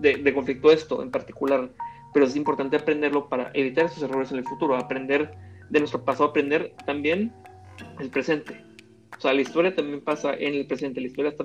de, 0.00 0.16
de, 0.16 0.34
conflicto 0.34 0.70
esto 0.70 1.02
en 1.02 1.10
particular. 1.10 1.70
Pero 2.12 2.26
es 2.26 2.36
importante 2.36 2.76
aprenderlo 2.76 3.28
para 3.28 3.50
evitar 3.54 3.86
esos 3.86 4.02
errores 4.02 4.30
en 4.30 4.38
el 4.38 4.44
futuro, 4.44 4.76
aprender 4.76 5.36
de 5.68 5.78
nuestro 5.80 6.04
pasado, 6.04 6.30
aprender 6.30 6.74
también 6.86 7.32
el 7.98 8.10
presente. 8.10 8.64
O 9.16 9.20
sea, 9.20 9.32
la 9.32 9.40
historia 9.40 9.74
también 9.74 10.02
pasa 10.02 10.34
en 10.34 10.54
el 10.54 10.66
presente, 10.66 11.00
la 11.00 11.06
historia 11.06 11.30
está, 11.30 11.44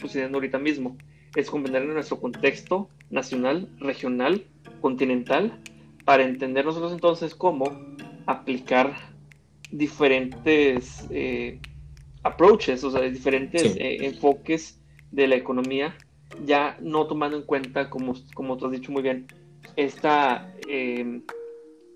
sucediendo 0.00 0.38
ahorita 0.38 0.58
mismo. 0.58 0.96
Es 1.36 1.50
comprender 1.50 1.84
nuestro 1.84 2.20
contexto 2.20 2.88
nacional, 3.10 3.68
regional, 3.78 4.44
continental, 4.80 5.60
para 6.04 6.24
entender 6.24 6.64
nosotros 6.64 6.92
entonces 6.92 7.34
cómo 7.34 7.64
aplicar 8.26 9.13
diferentes 9.74 11.04
eh, 11.10 11.58
approaches, 12.22 12.84
o 12.84 12.90
sea, 12.92 13.00
diferentes 13.02 13.76
eh, 13.76 14.06
enfoques 14.06 14.80
de 15.10 15.26
la 15.26 15.34
economía, 15.34 15.96
ya 16.44 16.76
no 16.80 17.06
tomando 17.06 17.36
en 17.36 17.42
cuenta, 17.42 17.90
como, 17.90 18.14
como 18.34 18.56
tú 18.56 18.66
has 18.66 18.72
dicho 18.72 18.92
muy 18.92 19.02
bien, 19.02 19.26
esta 19.76 20.54
eh, 20.68 21.22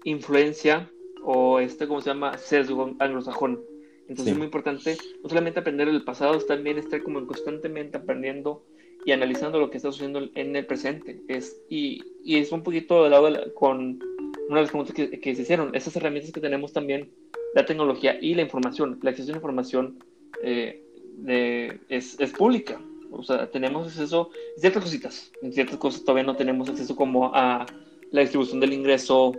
influencia 0.04 0.90
o 1.22 1.60
este, 1.60 1.86
¿cómo 1.86 2.00
se 2.00 2.10
llama?, 2.10 2.36
sesgo 2.36 2.96
anglosajón. 2.98 3.60
Entonces 4.08 4.32
es 4.32 4.38
muy 4.38 4.46
importante 4.46 4.96
no 5.22 5.28
solamente 5.28 5.60
aprender 5.60 5.86
el 5.86 6.02
pasado, 6.02 6.34
es 6.34 6.46
también 6.46 6.78
estar 6.78 7.02
como 7.02 7.24
constantemente 7.26 7.98
aprendiendo 7.98 8.64
y 9.04 9.12
analizando 9.12 9.60
lo 9.60 9.70
que 9.70 9.76
está 9.76 9.92
sucediendo 9.92 10.28
en 10.34 10.56
el 10.56 10.66
presente. 10.66 11.20
Es, 11.28 11.60
y, 11.68 12.02
y 12.24 12.38
es 12.38 12.50
un 12.50 12.62
poquito 12.62 13.04
de 13.04 13.10
lado 13.10 13.54
con 13.54 14.00
una 14.48 14.56
de 14.56 14.62
las 14.62 14.70
preguntas 14.70 14.94
que, 14.94 15.20
que, 15.20 15.34
se 15.36 15.42
hicieron, 15.42 15.74
esas 15.74 15.94
herramientas 15.94 16.32
que 16.32 16.40
tenemos 16.40 16.72
también, 16.72 17.12
la 17.54 17.64
tecnología 17.64 18.18
y 18.20 18.34
la 18.34 18.42
información, 18.42 18.98
la 19.02 19.10
acceso 19.10 19.30
a 19.30 19.32
la 19.32 19.38
información 19.38 19.98
eh, 20.42 20.82
de, 21.16 21.80
es, 21.88 22.18
es, 22.20 22.32
pública. 22.32 22.80
O 23.10 23.22
sea, 23.22 23.50
tenemos 23.50 23.86
acceso 23.86 24.30
a 24.56 24.60
ciertas 24.60 24.82
cositas, 24.82 25.32
en 25.42 25.52
ciertas 25.52 25.76
cosas 25.78 26.04
todavía 26.04 26.24
no 26.24 26.36
tenemos 26.36 26.68
acceso 26.68 26.94
como 26.94 27.34
a 27.34 27.66
la 28.10 28.20
distribución 28.20 28.60
del 28.60 28.72
ingreso 28.72 29.32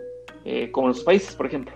eh, 0.45 0.72
como 0.72 0.88
en 0.88 0.93
los 0.93 1.04
países, 1.04 1.36
por 1.36 1.45
ejemplo. 1.45 1.74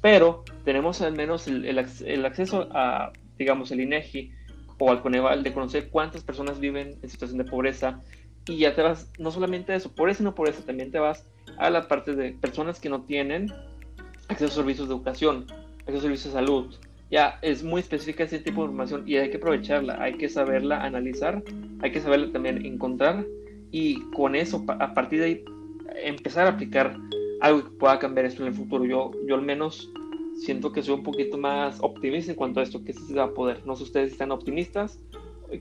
Pero 0.00 0.44
tenemos 0.64 1.00
al 1.02 1.14
menos 1.14 1.48
el, 1.48 1.64
el, 1.64 2.24
acceso 2.24 2.68
a, 2.70 3.12
digamos, 3.36 3.70
el 3.72 3.80
INEGI 3.80 4.32
o 4.78 4.90
al 4.90 5.02
Coneval 5.02 5.42
de 5.42 5.52
conocer 5.52 5.88
cuántas 5.90 6.22
personas 6.22 6.60
viven 6.60 6.98
en 7.02 7.10
situación 7.10 7.38
de 7.38 7.44
pobreza 7.44 8.00
y 8.46 8.58
ya 8.58 8.74
te 8.74 8.82
vas, 8.82 9.10
no 9.18 9.30
solamente 9.30 9.72
a 9.72 9.76
eso, 9.76 9.92
pobreza 9.92 10.22
y 10.22 10.24
no 10.24 10.34
pobreza, 10.34 10.64
también 10.64 10.90
te 10.90 10.98
vas 10.98 11.26
a 11.58 11.68
la 11.70 11.88
parte 11.88 12.14
de 12.14 12.32
personas 12.32 12.78
que 12.78 12.88
no 12.88 13.02
tienen 13.02 13.52
acceso 14.38 14.52
a 14.52 14.62
servicios 14.62 14.88
de 14.88 14.94
educación, 14.94 15.46
acceso 15.80 15.98
a 15.98 16.02
servicios 16.02 16.32
de 16.32 16.40
salud. 16.40 16.74
Ya 17.10 17.38
es 17.42 17.64
muy 17.64 17.80
específica 17.80 18.24
ese 18.24 18.38
tipo 18.38 18.60
de 18.60 18.66
información 18.66 19.02
y 19.06 19.16
hay 19.16 19.30
que 19.30 19.38
aprovecharla, 19.38 20.00
hay 20.00 20.14
que 20.14 20.28
saberla 20.28 20.84
analizar, 20.84 21.42
hay 21.80 21.90
que 21.90 22.00
saberla 22.00 22.30
también 22.32 22.64
encontrar 22.64 23.24
y 23.72 24.00
con 24.10 24.36
eso, 24.36 24.64
a 24.68 24.94
partir 24.94 25.20
de 25.20 25.24
ahí, 25.24 25.44
empezar 26.04 26.46
a 26.46 26.50
aplicar 26.50 26.96
algo 27.40 27.64
que 27.64 27.70
pueda 27.70 27.98
cambiar 27.98 28.26
esto 28.26 28.42
en 28.42 28.48
el 28.48 28.54
futuro. 28.54 28.84
Yo, 28.84 29.10
yo 29.26 29.34
al 29.34 29.42
menos 29.42 29.90
siento 30.36 30.70
que 30.70 30.82
soy 30.82 30.94
un 30.94 31.02
poquito 31.02 31.38
más 31.38 31.78
optimista 31.80 32.30
en 32.30 32.36
cuanto 32.36 32.60
a 32.60 32.62
esto, 32.62 32.84
que 32.84 32.92
sí 32.92 33.02
se 33.06 33.14
va 33.14 33.24
a 33.24 33.30
poder. 33.30 33.66
No 33.66 33.74
sé 33.74 33.84
ustedes 33.84 34.10
si 34.10 34.12
están 34.12 34.30
optimistas, 34.30 35.00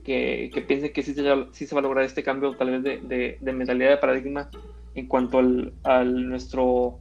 que, 0.03 0.51
que 0.53 0.61
piensen 0.61 0.91
que 0.91 1.01
sí 1.01 1.13
se, 1.13 1.23
sí 1.53 1.65
se, 1.65 1.73
va 1.73 1.79
a 1.79 1.83
lograr 1.83 2.03
este 2.03 2.21
cambio 2.21 2.53
tal 2.55 2.71
vez 2.71 2.83
de, 2.83 2.97
de, 3.07 3.37
de 3.39 3.53
mentalidad 3.53 3.91
de 3.91 3.97
paradigma 3.97 4.49
en 4.95 5.07
cuanto 5.07 5.39
al, 5.39 5.73
al 5.83 6.27
nuestro, 6.27 6.99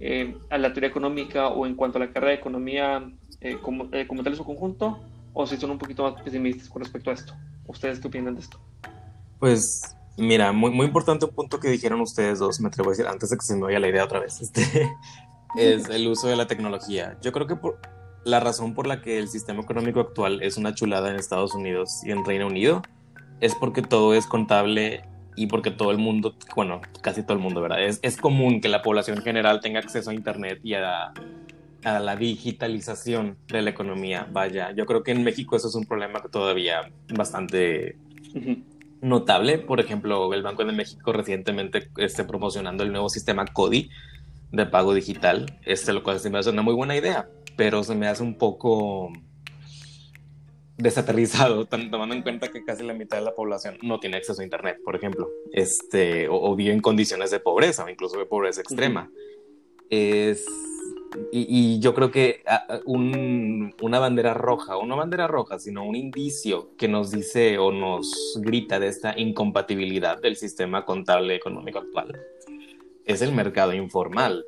eh, 0.00 0.36
a 0.50 0.58
la 0.58 0.72
teoría 0.72 0.90
económica 0.90 1.48
o 1.48 1.66
en 1.66 1.74
cuanto 1.74 1.98
a 1.98 2.00
la 2.00 2.12
carrera 2.12 2.32
de 2.32 2.38
economía 2.38 3.10
eh, 3.40 3.58
como, 3.62 3.88
eh, 3.92 4.06
como 4.06 4.22
tal 4.22 4.32
en 4.32 4.38
su 4.38 4.44
conjunto, 4.44 4.98
o 5.32 5.46
si 5.46 5.56
son 5.56 5.70
un 5.70 5.78
poquito 5.78 6.02
más 6.02 6.20
pesimistas 6.22 6.68
con 6.68 6.82
respecto 6.82 7.10
a 7.10 7.14
esto. 7.14 7.34
¿Ustedes 7.66 8.00
qué 8.00 8.08
opinan 8.08 8.34
de 8.34 8.40
esto? 8.40 8.58
Pues 9.38 9.96
Mira, 10.16 10.52
muy, 10.52 10.70
muy 10.70 10.86
importante 10.86 11.24
un 11.24 11.30
punto 11.30 11.60
que 11.60 11.68
dijeron 11.68 12.00
ustedes 12.02 12.38
dos, 12.38 12.60
me 12.60 12.68
atrevo 12.68 12.90
a 12.90 12.92
decir, 12.92 13.06
antes 13.06 13.30
de 13.30 13.36
que 13.36 13.42
se 13.42 13.54
me 13.54 13.62
vaya 13.62 13.80
la 13.80 13.88
idea 13.88 14.04
otra 14.04 14.20
vez, 14.20 14.40
este, 14.42 14.90
es 15.56 15.88
el 15.88 16.06
uso 16.08 16.28
de 16.28 16.36
la 16.36 16.46
tecnología. 16.46 17.16
Yo 17.22 17.32
creo 17.32 17.46
que 17.46 17.56
por, 17.56 17.78
la 18.24 18.38
razón 18.38 18.74
por 18.74 18.86
la 18.86 19.00
que 19.00 19.18
el 19.18 19.28
sistema 19.28 19.62
económico 19.62 20.00
actual 20.00 20.42
es 20.42 20.56
una 20.56 20.74
chulada 20.74 21.10
en 21.10 21.16
Estados 21.16 21.54
Unidos 21.54 22.02
y 22.04 22.10
en 22.10 22.24
Reino 22.24 22.48
Unido 22.48 22.82
es 23.40 23.54
porque 23.54 23.80
todo 23.80 24.12
es 24.12 24.26
contable 24.26 25.04
y 25.40 25.46
porque 25.46 25.70
todo 25.70 25.90
el 25.90 25.96
mundo, 25.96 26.34
bueno, 26.54 26.82
casi 27.00 27.22
todo 27.22 27.32
el 27.32 27.38
mundo, 27.38 27.62
¿verdad? 27.62 27.82
Es, 27.82 27.98
es 28.02 28.18
común 28.18 28.60
que 28.60 28.68
la 28.68 28.82
población 28.82 29.22
general 29.22 29.60
tenga 29.60 29.78
acceso 29.78 30.10
a 30.10 30.14
Internet 30.14 30.60
y 30.62 30.74
a, 30.74 31.14
a 31.82 31.98
la 31.98 32.14
digitalización 32.14 33.38
de 33.48 33.62
la 33.62 33.70
economía. 33.70 34.28
Vaya, 34.30 34.72
yo 34.72 34.84
creo 34.84 35.02
que 35.02 35.12
en 35.12 35.24
México 35.24 35.56
eso 35.56 35.68
es 35.68 35.74
un 35.74 35.86
problema 35.86 36.20
que 36.20 36.28
todavía 36.28 36.90
bastante 37.08 37.96
notable. 39.00 39.56
Por 39.56 39.80
ejemplo, 39.80 40.34
el 40.34 40.42
Banco 40.42 40.62
de 40.66 40.72
México 40.72 41.10
recientemente 41.10 41.88
esté 41.96 42.24
promocionando 42.24 42.84
el 42.84 42.92
nuevo 42.92 43.08
sistema 43.08 43.46
CODI 43.46 43.88
de 44.52 44.66
pago 44.66 44.92
digital, 44.92 45.58
este, 45.64 45.94
lo 45.94 46.02
cual 46.02 46.20
se 46.20 46.28
me 46.28 46.38
hace 46.38 46.50
una 46.50 46.60
muy 46.60 46.74
buena 46.74 46.96
idea, 46.96 47.30
pero 47.56 47.82
se 47.82 47.94
me 47.94 48.08
hace 48.08 48.22
un 48.22 48.34
poco 48.34 49.10
desaterrizado, 50.80 51.66
tomando 51.90 52.14
en 52.14 52.22
cuenta 52.22 52.48
que 52.48 52.64
casi 52.64 52.82
la 52.82 52.94
mitad 52.94 53.18
de 53.18 53.24
la 53.24 53.34
población 53.34 53.78
no 53.82 54.00
tiene 54.00 54.16
acceso 54.16 54.40
a 54.40 54.44
Internet, 54.44 54.78
por 54.84 54.96
ejemplo, 54.96 55.28
este, 55.52 56.28
o, 56.28 56.54
vive 56.56 56.72
en 56.72 56.80
condiciones 56.80 57.30
de 57.30 57.40
pobreza, 57.40 57.84
o 57.84 57.88
incluso 57.88 58.18
de 58.18 58.26
pobreza 58.26 58.60
extrema. 58.60 59.10
Es 59.88 60.46
y, 61.32 61.80
yo 61.80 61.92
creo 61.94 62.12
que 62.12 62.42
ah, 62.46 62.64
ah, 62.68 62.80
una 62.86 63.98
bandera 63.98 64.32
roja, 64.32 64.76
o 64.76 64.86
no 64.86 64.96
bandera 64.96 65.26
roja, 65.26 65.58
sino 65.58 65.84
un 65.84 65.96
indicio 65.96 66.70
que 66.76 66.86
nos 66.86 67.10
dice 67.10 67.58
o 67.58 67.72
nos 67.72 68.38
grita 68.40 68.78
de 68.78 68.86
esta 68.86 69.18
incompatibilidad 69.18 70.20
del 70.20 70.36
sistema 70.36 70.84
contable 70.84 71.34
económico 71.34 71.80
actual 71.80 72.16
es 73.04 73.22
el 73.22 73.32
mercado 73.32 73.74
informal. 73.74 74.44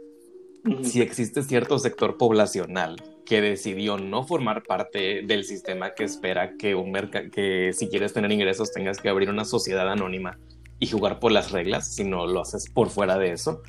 Si 0.83 1.01
existe 1.01 1.43
cierto 1.43 1.79
sector 1.79 2.17
poblacional 2.17 2.97
que 3.25 3.41
decidió 3.41 3.99
no 3.99 4.25
formar 4.25 4.63
parte 4.63 5.23
del 5.23 5.45
sistema 5.45 5.95
que 5.95 6.05
espera 6.05 6.57
que 6.57 6.75
un 6.75 6.93
que 7.33 7.73
si 7.73 7.89
quieres 7.89 8.13
tener 8.13 8.33
ingresos 8.33 8.73
tengas 8.73 9.01
que 9.01 9.09
abrir 9.09 9.31
una 9.31 9.45
sociedad 9.45 9.91
anónima 9.91 10.39
y 10.79 10.89
jugar 10.89 11.21
por 11.21 11.31
las 11.31 11.53
reglas, 11.53 11.95
si 11.95 12.05
no 12.05 12.27
lo 12.27 12.41
haces 12.41 12.69
por 12.69 12.91
fuera 12.91 13.17
de 13.17 13.33
eso, 13.33 13.63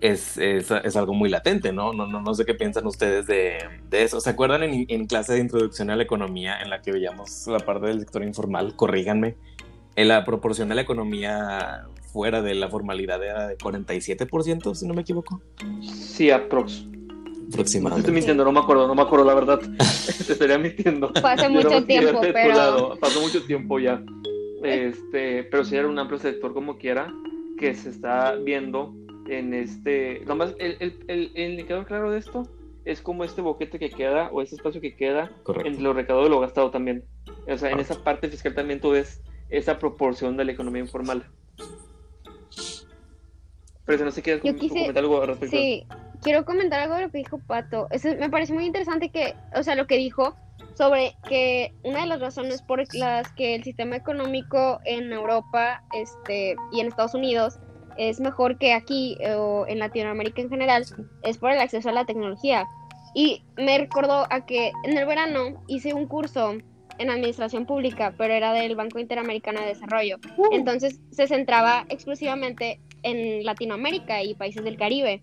es, 0.00 0.36
es, 0.36 0.70
es, 0.70 0.96
algo 0.96 1.14
muy 1.14 1.30
latente, 1.30 1.72
¿no? 1.72 1.94
No, 1.94 2.06
no, 2.06 2.20
no 2.20 2.34
sé 2.34 2.44
qué 2.44 2.52
piensan 2.52 2.86
ustedes 2.86 3.26
de, 3.26 3.56
de 3.88 4.02
eso. 4.02 4.20
¿Se 4.20 4.28
acuerdan 4.28 4.62
en, 4.62 4.84
en, 4.88 5.06
clase 5.06 5.32
de 5.32 5.40
introducción 5.40 5.88
a 5.88 5.96
la 5.96 6.02
economía 6.02 6.60
en 6.60 6.68
la 6.68 6.82
que 6.82 6.92
veíamos 6.92 7.46
la 7.46 7.60
parte 7.60 7.86
del 7.86 8.00
sector 8.00 8.22
informal? 8.22 8.76
Corríganme. 8.76 9.36
En 9.96 10.08
la 10.08 10.24
proporción 10.26 10.68
de 10.68 10.74
la 10.74 10.82
economía 10.82 11.86
fuera 12.12 12.42
de 12.42 12.54
la 12.54 12.68
formalidad 12.68 13.22
era 13.24 13.48
de 13.48 13.56
47%, 13.56 14.74
si 14.74 14.86
no 14.86 14.92
me 14.92 15.00
equivoco. 15.00 15.40
Sí, 15.80 16.30
aprox. 16.30 16.86
Aproximadamente. 17.52 18.00
estoy 18.00 18.14
mintiendo, 18.14 18.44
no 18.44 18.52
me 18.52 18.60
acuerdo, 18.60 18.86
no 18.86 18.94
me 18.94 19.02
acuerdo 19.02 19.24
la 19.24 19.34
verdad. 19.34 19.60
Te 20.26 20.32
estaría 20.32 20.58
mintiendo. 20.58 21.12
Pasó 21.12 21.50
mucho 21.50 21.84
tiempo, 21.84 22.20
pero... 22.20 22.96
Pasó 23.00 23.20
mucho 23.20 23.42
tiempo 23.44 23.78
ya. 23.78 24.02
Este, 24.64 25.44
pero 25.44 25.62
sí 25.62 25.76
era 25.76 25.86
un 25.86 25.98
amplio 25.98 26.18
sector 26.18 26.54
como 26.54 26.78
quiera 26.78 27.12
que 27.58 27.74
se 27.74 27.90
está 27.90 28.34
viendo 28.34 28.94
en 29.28 29.52
este, 29.52 30.22
nomás 30.26 30.54
el, 30.58 30.78
el, 30.80 31.04
el, 31.06 31.32
el, 31.34 31.50
indicador 31.50 31.84
claro 31.84 32.10
de 32.10 32.18
esto 32.18 32.48
es 32.84 33.00
como 33.00 33.24
este 33.24 33.40
boquete 33.40 33.78
que 33.78 33.90
queda 33.90 34.30
o 34.32 34.42
ese 34.42 34.56
espacio 34.56 34.80
que 34.80 34.94
queda 34.94 35.30
entre 35.64 35.82
lo 35.82 35.92
recaudado 35.92 36.26
y 36.26 36.30
lo 36.30 36.40
gastado 36.40 36.70
también. 36.70 37.04
O 37.48 37.56
sea, 37.56 37.70
en 37.70 37.80
esa 37.80 38.02
parte 38.02 38.28
fiscal 38.28 38.54
también 38.54 38.80
tú 38.80 38.90
ves 38.90 39.22
esa 39.48 39.78
proporción 39.78 40.36
de 40.36 40.44
la 40.44 40.52
economía 40.52 40.82
informal. 40.82 41.24
Pero 43.86 43.98
si 43.98 44.04
no 44.04 44.10
sé 44.10 44.22
quieres 44.22 44.42
comentar 44.42 44.98
algo 44.98 45.20
al 45.20 45.28
respecto. 45.28 45.56
Sí, 45.56 45.86
quiero 46.24 46.44
comentar 46.44 46.80
algo 46.80 46.96
de 46.96 47.02
lo 47.02 47.10
que 47.10 47.18
dijo 47.18 47.38
Pato. 47.38 47.86
Eso 47.90 48.08
me 48.18 48.30
parece 48.30 48.54
muy 48.54 48.64
interesante 48.64 49.10
que, 49.10 49.36
o 49.54 49.62
sea, 49.62 49.76
lo 49.76 49.86
que 49.86 49.96
dijo 49.96 50.34
sobre 50.74 51.14
que 51.28 51.72
una 51.84 52.00
de 52.00 52.06
las 52.06 52.20
razones 52.20 52.62
por 52.62 52.82
las 52.94 53.30
que 53.32 53.54
el 53.54 53.62
sistema 53.62 53.94
económico 53.94 54.80
en 54.84 55.12
Europa 55.12 55.84
este, 55.92 56.56
y 56.72 56.80
en 56.80 56.88
Estados 56.88 57.14
Unidos 57.14 57.60
es 57.96 58.18
mejor 58.18 58.58
que 58.58 58.72
aquí 58.72 59.16
eh, 59.20 59.34
o 59.34 59.66
en 59.68 59.78
Latinoamérica 59.78 60.42
en 60.42 60.50
general, 60.50 60.84
es 61.22 61.38
por 61.38 61.52
el 61.52 61.60
acceso 61.60 61.90
a 61.90 61.92
la 61.92 62.06
tecnología. 62.06 62.66
Y 63.14 63.44
me 63.56 63.78
recordó 63.78 64.26
a 64.30 64.44
que 64.44 64.72
en 64.82 64.98
el 64.98 65.06
verano 65.06 65.62
hice 65.68 65.94
un 65.94 66.08
curso 66.08 66.54
en 66.98 67.10
administración 67.10 67.66
pública, 67.66 68.14
pero 68.18 68.34
era 68.34 68.52
del 68.52 68.74
Banco 68.74 68.98
Interamericano 68.98 69.60
de 69.60 69.66
Desarrollo. 69.66 70.16
Uh. 70.36 70.48
Entonces 70.52 71.00
se 71.12 71.28
centraba 71.28 71.84
exclusivamente 71.88 72.80
en 73.02 73.44
Latinoamérica 73.44 74.22
y 74.22 74.34
países 74.34 74.64
del 74.64 74.76
Caribe. 74.76 75.22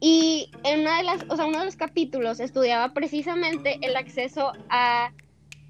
Y 0.00 0.50
en 0.64 0.80
una 0.80 0.98
de 0.98 1.04
las, 1.04 1.24
o 1.28 1.36
sea, 1.36 1.46
uno 1.46 1.60
de 1.60 1.64
los 1.64 1.76
capítulos 1.76 2.40
estudiaba 2.40 2.92
precisamente 2.94 3.78
el 3.82 3.96
acceso 3.96 4.52
a 4.68 5.12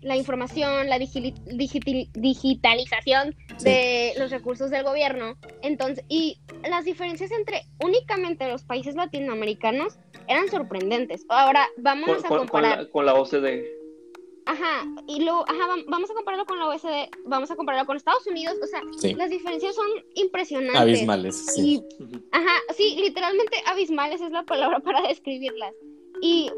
la 0.01 0.17
información, 0.17 0.89
la 0.89 0.99
digitalización 0.99 3.35
de 3.63 4.15
los 4.17 4.31
recursos 4.31 4.71
del 4.71 4.85
gobierno. 4.85 5.37
Entonces, 5.63 6.05
y 6.09 6.39
las 6.69 6.85
diferencias 6.85 7.31
entre 7.33 7.63
únicamente 7.83 8.47
los 8.49 8.63
países 8.65 8.95
latinoamericanos 8.95 9.99
eran 10.29 10.49
sorprendentes. 10.49 11.25
Ahora 11.29 11.67
vamos 11.79 12.25
a 12.25 12.29
comparar. 12.29 12.89
Con 12.91 13.07
la, 13.07 13.15
OCDE. 13.15 13.78
Ajá, 14.49 14.87
y 15.07 15.23
luego, 15.23 15.45
ajá, 15.47 15.67
vamos 15.89 16.11
a 16.11 16.15
compararlo 16.15 16.47
con 16.47 16.59
la 16.59 16.69
OSD, 16.69 17.11
vamos 17.27 17.51
a 17.51 17.57
compararlo 17.57 17.87
con 17.87 17.99
Estados 17.99 18.27
Unidos, 18.27 18.57
o 18.63 18.67
sea, 18.67 18.81
las 19.15 19.29
diferencias 19.29 19.75
son 19.75 19.87
impresionantes. 20.15 20.81
Abismales, 20.81 21.53
sí. 21.55 21.85
ajá, 22.33 22.55
sí, 22.75 22.97
literalmente 22.99 23.59
abismales 23.67 24.23
es 24.23 24.31
la 24.31 24.45
palabra 24.45 24.81
para 24.85 25.07
describirlas. 25.07 25.75
Y, 26.23 26.51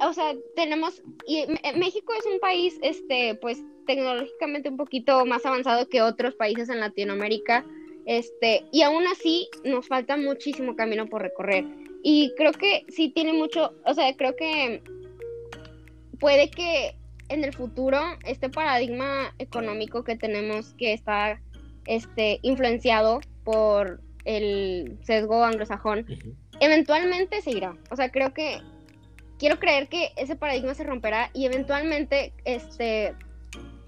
o 0.00 0.14
sea, 0.14 0.34
tenemos, 0.56 1.02
y 1.26 1.44
México 1.76 2.14
es 2.18 2.24
un 2.24 2.40
país, 2.40 2.78
este, 2.80 3.34
pues, 3.34 3.62
tecnológicamente 3.86 4.70
un 4.70 4.78
poquito 4.78 5.26
más 5.26 5.44
avanzado 5.44 5.90
que 5.90 6.00
otros 6.00 6.34
países 6.36 6.70
en 6.70 6.80
Latinoamérica, 6.80 7.66
este, 8.06 8.64
y 8.72 8.80
aún 8.80 9.06
así 9.08 9.46
nos 9.62 9.86
falta 9.86 10.16
muchísimo 10.16 10.74
camino 10.74 11.06
por 11.06 11.20
recorrer. 11.20 11.66
Y 12.02 12.32
creo 12.38 12.52
que 12.52 12.86
sí 12.88 13.10
tiene 13.10 13.34
mucho, 13.34 13.74
o 13.84 13.92
sea, 13.92 14.16
creo 14.16 14.34
que 14.36 14.82
puede 16.18 16.50
que 16.50 16.94
en 17.30 17.44
el 17.44 17.54
futuro 17.54 17.98
este 18.24 18.50
paradigma 18.50 19.32
económico 19.38 20.04
que 20.04 20.16
tenemos 20.16 20.74
que 20.74 20.92
está 20.92 21.40
este, 21.86 22.40
influenciado 22.42 23.20
por 23.44 24.00
el 24.24 24.98
sesgo 25.02 25.42
anglosajón, 25.44 26.06
eventualmente 26.60 27.40
seguirá. 27.40 27.76
O 27.90 27.96
sea, 27.96 28.10
creo 28.10 28.34
que 28.34 28.60
quiero 29.38 29.58
creer 29.58 29.88
que 29.88 30.10
ese 30.16 30.36
paradigma 30.36 30.74
se 30.74 30.84
romperá 30.84 31.30
y 31.32 31.46
eventualmente 31.46 32.34
este, 32.44 33.14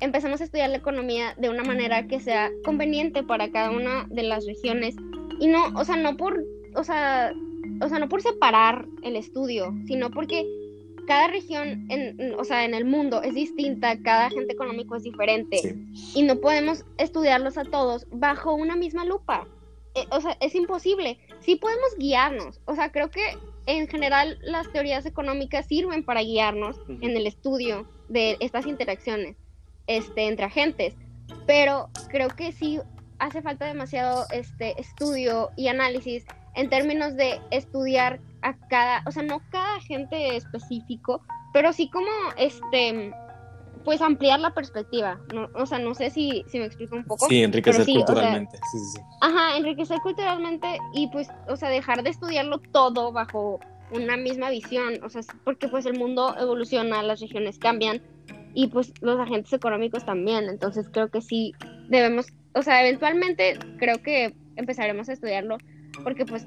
empezamos 0.00 0.40
a 0.40 0.44
estudiar 0.44 0.70
la 0.70 0.78
economía 0.78 1.34
de 1.36 1.50
una 1.50 1.64
manera 1.64 2.06
que 2.06 2.20
sea 2.20 2.50
conveniente 2.64 3.22
para 3.22 3.50
cada 3.50 3.70
una 3.70 4.06
de 4.08 4.22
las 4.22 4.46
regiones 4.46 4.96
y 5.38 5.48
no, 5.48 5.66
o 5.76 5.84
sea, 5.84 5.96
no 5.96 6.16
por, 6.16 6.42
o 6.74 6.84
sea, 6.84 7.32
o 7.80 7.88
sea, 7.88 7.98
no 7.98 8.08
por 8.08 8.22
separar 8.22 8.86
el 9.02 9.16
estudio, 9.16 9.74
sino 9.86 10.10
porque 10.10 10.46
cada 11.12 11.26
región, 11.26 11.84
en, 11.90 12.34
o 12.38 12.42
sea, 12.42 12.64
en 12.64 12.72
el 12.72 12.86
mundo 12.86 13.20
es 13.20 13.34
distinta, 13.34 14.00
cada 14.00 14.28
agente 14.28 14.54
económico 14.54 14.96
es 14.96 15.02
diferente 15.02 15.76
y 16.14 16.22
no 16.22 16.36
podemos 16.36 16.86
estudiarlos 16.96 17.58
a 17.58 17.64
todos 17.64 18.06
bajo 18.10 18.54
una 18.54 18.76
misma 18.76 19.04
lupa. 19.04 19.46
Eh, 19.94 20.06
o 20.10 20.22
sea, 20.22 20.38
es 20.40 20.54
imposible. 20.54 21.18
Sí 21.40 21.56
podemos 21.56 21.98
guiarnos. 21.98 22.62
O 22.64 22.74
sea, 22.74 22.90
creo 22.92 23.10
que 23.10 23.36
en 23.66 23.88
general 23.88 24.38
las 24.40 24.72
teorías 24.72 25.04
económicas 25.04 25.66
sirven 25.66 26.02
para 26.02 26.22
guiarnos 26.22 26.80
en 26.88 27.14
el 27.14 27.26
estudio 27.26 27.86
de 28.08 28.38
estas 28.40 28.64
interacciones 28.66 29.36
este, 29.88 30.28
entre 30.28 30.46
agentes, 30.46 30.94
pero 31.46 31.90
creo 32.08 32.30
que 32.30 32.52
sí 32.52 32.80
hace 33.18 33.42
falta 33.42 33.66
demasiado 33.66 34.24
este, 34.32 34.80
estudio 34.80 35.50
y 35.58 35.68
análisis 35.68 36.24
en 36.54 36.70
términos 36.70 37.16
de 37.16 37.38
estudiar 37.50 38.18
a 38.42 38.54
cada, 38.68 39.02
o 39.06 39.10
sea, 39.10 39.22
no 39.22 39.40
cada 39.50 39.76
agente 39.76 40.36
específico, 40.36 41.22
pero 41.52 41.72
sí 41.72 41.88
como, 41.88 42.10
este, 42.36 43.12
pues 43.84 44.00
ampliar 44.00 44.40
la 44.40 44.54
perspectiva. 44.54 45.20
o 45.54 45.66
sea, 45.66 45.78
no 45.78 45.94
sé 45.94 46.10
si, 46.10 46.44
si 46.48 46.58
me 46.58 46.66
explico 46.66 46.96
un 46.96 47.04
poco. 47.04 47.26
Sí, 47.28 47.42
enriquecer 47.42 47.86
culturalmente. 47.86 48.58
sí, 48.70 48.78
sí, 48.78 48.84
sí. 48.96 49.00
Ajá, 49.20 49.56
enriquecer 49.56 49.98
culturalmente 50.00 50.78
y 50.92 51.08
pues, 51.08 51.28
o 51.48 51.56
sea, 51.56 51.68
dejar 51.68 52.02
de 52.02 52.10
estudiarlo 52.10 52.58
todo 52.58 53.12
bajo 53.12 53.60
una 53.92 54.16
misma 54.16 54.50
visión, 54.50 55.02
o 55.04 55.08
sea, 55.08 55.22
porque 55.44 55.68
pues 55.68 55.86
el 55.86 55.98
mundo 55.98 56.34
evoluciona, 56.38 57.02
las 57.02 57.20
regiones 57.20 57.58
cambian 57.58 58.02
y 58.54 58.68
pues 58.68 58.92
los 59.00 59.18
agentes 59.20 59.52
económicos 59.52 60.04
también, 60.04 60.48
entonces 60.48 60.88
creo 60.90 61.08
que 61.10 61.20
sí 61.20 61.52
debemos, 61.88 62.26
o 62.54 62.62
sea, 62.62 62.80
eventualmente 62.86 63.58
creo 63.78 64.02
que 64.02 64.34
empezaremos 64.56 65.08
a 65.08 65.12
estudiarlo 65.12 65.58
porque 66.02 66.24
pues 66.24 66.46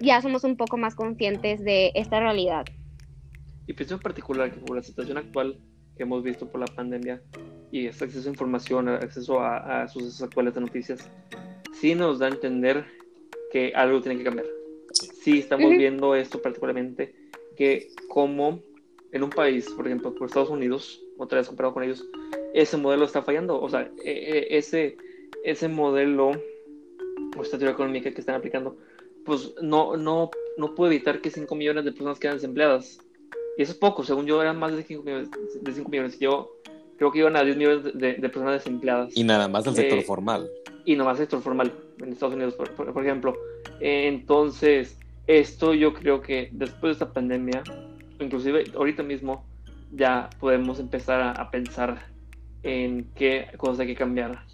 ya 0.00 0.20
somos 0.22 0.44
un 0.44 0.56
poco 0.56 0.76
más 0.76 0.94
conscientes 0.94 1.62
de 1.64 1.92
esta 1.94 2.20
realidad. 2.20 2.64
Y 3.66 3.72
pienso 3.72 3.94
en 3.96 4.00
particular 4.00 4.52
que 4.52 4.60
por 4.60 4.76
la 4.76 4.82
situación 4.82 5.18
actual 5.18 5.58
que 5.96 6.02
hemos 6.02 6.22
visto 6.22 6.48
por 6.48 6.60
la 6.60 6.66
pandemia 6.66 7.22
y 7.72 7.86
este 7.86 8.04
acceso 8.04 8.28
a 8.28 8.32
información, 8.32 8.88
acceso 8.88 9.40
a, 9.40 9.82
a 9.82 9.88
sucesos 9.88 10.22
actuales 10.22 10.54
de 10.54 10.60
noticias, 10.60 11.10
sí 11.72 11.94
nos 11.94 12.18
da 12.18 12.26
a 12.26 12.30
entender 12.30 12.84
que 13.50 13.72
algo 13.74 14.00
tiene 14.00 14.18
que 14.18 14.24
cambiar. 14.24 14.46
Sí 15.22 15.40
estamos 15.40 15.70
viendo 15.70 16.14
esto 16.14 16.40
particularmente, 16.40 17.14
que 17.56 17.88
como 18.08 18.62
en 19.12 19.22
un 19.22 19.30
país, 19.30 19.68
por 19.70 19.86
ejemplo, 19.86 20.14
por 20.14 20.28
Estados 20.28 20.50
Unidos, 20.50 21.02
otra 21.18 21.38
vez 21.38 21.48
comparado 21.48 21.74
con 21.74 21.82
ellos, 21.82 22.06
ese 22.54 22.76
modelo 22.76 23.04
está 23.04 23.22
fallando. 23.22 23.60
O 23.60 23.68
sea, 23.68 23.90
e, 24.04 24.10
e, 24.10 24.58
ese, 24.58 24.96
ese 25.44 25.68
modelo 25.68 26.32
o 27.36 27.42
esta 27.42 27.58
teoría 27.58 27.74
económica 27.74 28.10
que 28.12 28.20
están 28.20 28.36
aplicando, 28.36 28.78
pues 29.26 29.52
no, 29.60 29.96
no, 29.96 30.30
no 30.56 30.74
puede 30.74 30.94
evitar 30.94 31.20
que 31.20 31.30
5 31.30 31.54
millones 31.54 31.84
de 31.84 31.92
personas 31.92 32.18
queden 32.18 32.36
desempleadas. 32.36 32.98
Y 33.58 33.62
eso 33.62 33.72
es 33.72 33.78
poco, 33.78 34.04
según 34.04 34.26
yo 34.26 34.40
eran 34.40 34.58
más 34.58 34.74
de 34.74 34.82
5 34.82 35.02
millones. 35.02 35.28
De 35.60 35.72
5 35.72 35.90
millones. 35.90 36.18
Yo 36.18 36.52
creo 36.96 37.12
que 37.12 37.18
iban 37.18 37.36
a 37.36 37.42
10 37.42 37.56
millones 37.56 37.94
de, 37.94 38.14
personas 38.14 38.54
desempleadas. 38.54 39.16
Y 39.16 39.24
nada 39.24 39.48
más 39.48 39.64
del 39.64 39.74
sector 39.74 39.98
eh, 39.98 40.02
formal. 40.02 40.48
Y 40.84 40.94
nada 40.94 41.10
más 41.10 41.18
del 41.18 41.24
sector 41.24 41.42
formal, 41.42 41.72
en 42.00 42.12
Estados 42.12 42.34
Unidos, 42.34 42.54
por, 42.54 43.04
ejemplo. 43.04 43.36
entonces, 43.80 44.98
esto 45.26 45.74
yo 45.74 45.92
creo 45.92 46.20
que 46.20 46.48
después 46.52 46.90
de 46.90 46.92
esta 46.92 47.12
pandemia, 47.12 47.64
inclusive 48.20 48.64
ahorita 48.74 49.02
mismo, 49.02 49.44
ya 49.92 50.30
podemos 50.38 50.78
empezar 50.78 51.34
a, 51.38 51.50
pensar 51.50 52.06
en 52.62 53.08
qué 53.14 53.48
cosas 53.56 53.80
hay 53.80 53.88
que 53.88 53.94
cambiar, 53.94 54.44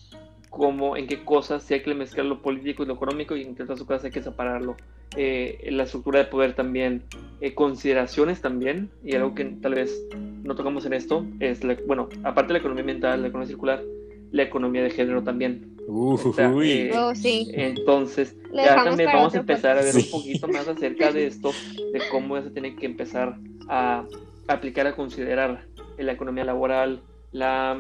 cómo, 0.53 0.99
en 0.99 1.07
qué 1.07 1.25
cosas 1.25 1.63
si 1.63 1.73
hay 1.73 1.83
que 1.83 1.95
mezclar 1.95 2.27
lo 2.27 2.43
político 2.43 2.83
y 2.83 2.87
lo 2.87 2.95
económico 2.95 3.35
y 3.35 3.43
en 3.43 3.55
qué 3.55 3.63
otras 3.63 3.83
cosas 3.83 4.05
hay 4.05 4.11
que 4.11 4.23
separarlo. 4.23 4.77
Eh, 5.17 5.67
la 5.71 5.85
estructura 5.85 6.19
de 6.19 6.27
poder 6.27 6.55
también, 6.55 7.03
eh, 7.41 7.55
consideraciones 7.55 8.43
también, 8.43 8.91
y 9.03 9.15
algo 9.17 9.35
que 9.35 9.47
tal 9.47 9.75
vez 9.75 9.99
no 10.45 10.55
tocamos 10.55 10.85
en 10.85 10.93
esto, 10.93 11.25
es, 11.41 11.61
bueno, 11.87 12.11
aparte 12.23 12.49
de 12.49 12.53
la 12.53 12.59
economía 12.59 12.85
mental, 12.85 13.23
la 13.23 13.29
economía 13.29 13.49
circular, 13.49 13.83
la 14.31 14.43
economía 14.43 14.83
de 14.83 14.91
género 14.91 15.23
también. 15.23 15.75
Eh, 15.81 16.93
oh, 16.95 17.15
sí. 17.15 17.51
Entonces, 17.55 18.37
ya 18.53 18.85
también 18.85 19.09
vamos 19.11 19.35
a 19.35 19.39
empezar 19.39 19.79
a 19.79 19.83
ver 19.83 19.97
un 19.97 20.11
poquito 20.11 20.49
más 20.49 20.69
acerca 20.69 21.13
de 21.13 21.29
esto, 21.29 21.51
de 21.93 22.01
cómo 22.11 22.41
se 22.43 22.51
tiene 22.51 22.77
que 22.77 22.85
empezar 22.85 23.39
a 23.69 24.05
aplicar 24.49 24.87
a 24.87 24.95
considerar 24.95 25.65
la 25.97 26.13
economía 26.13 26.45
laboral, 26.45 27.01
la 27.33 27.75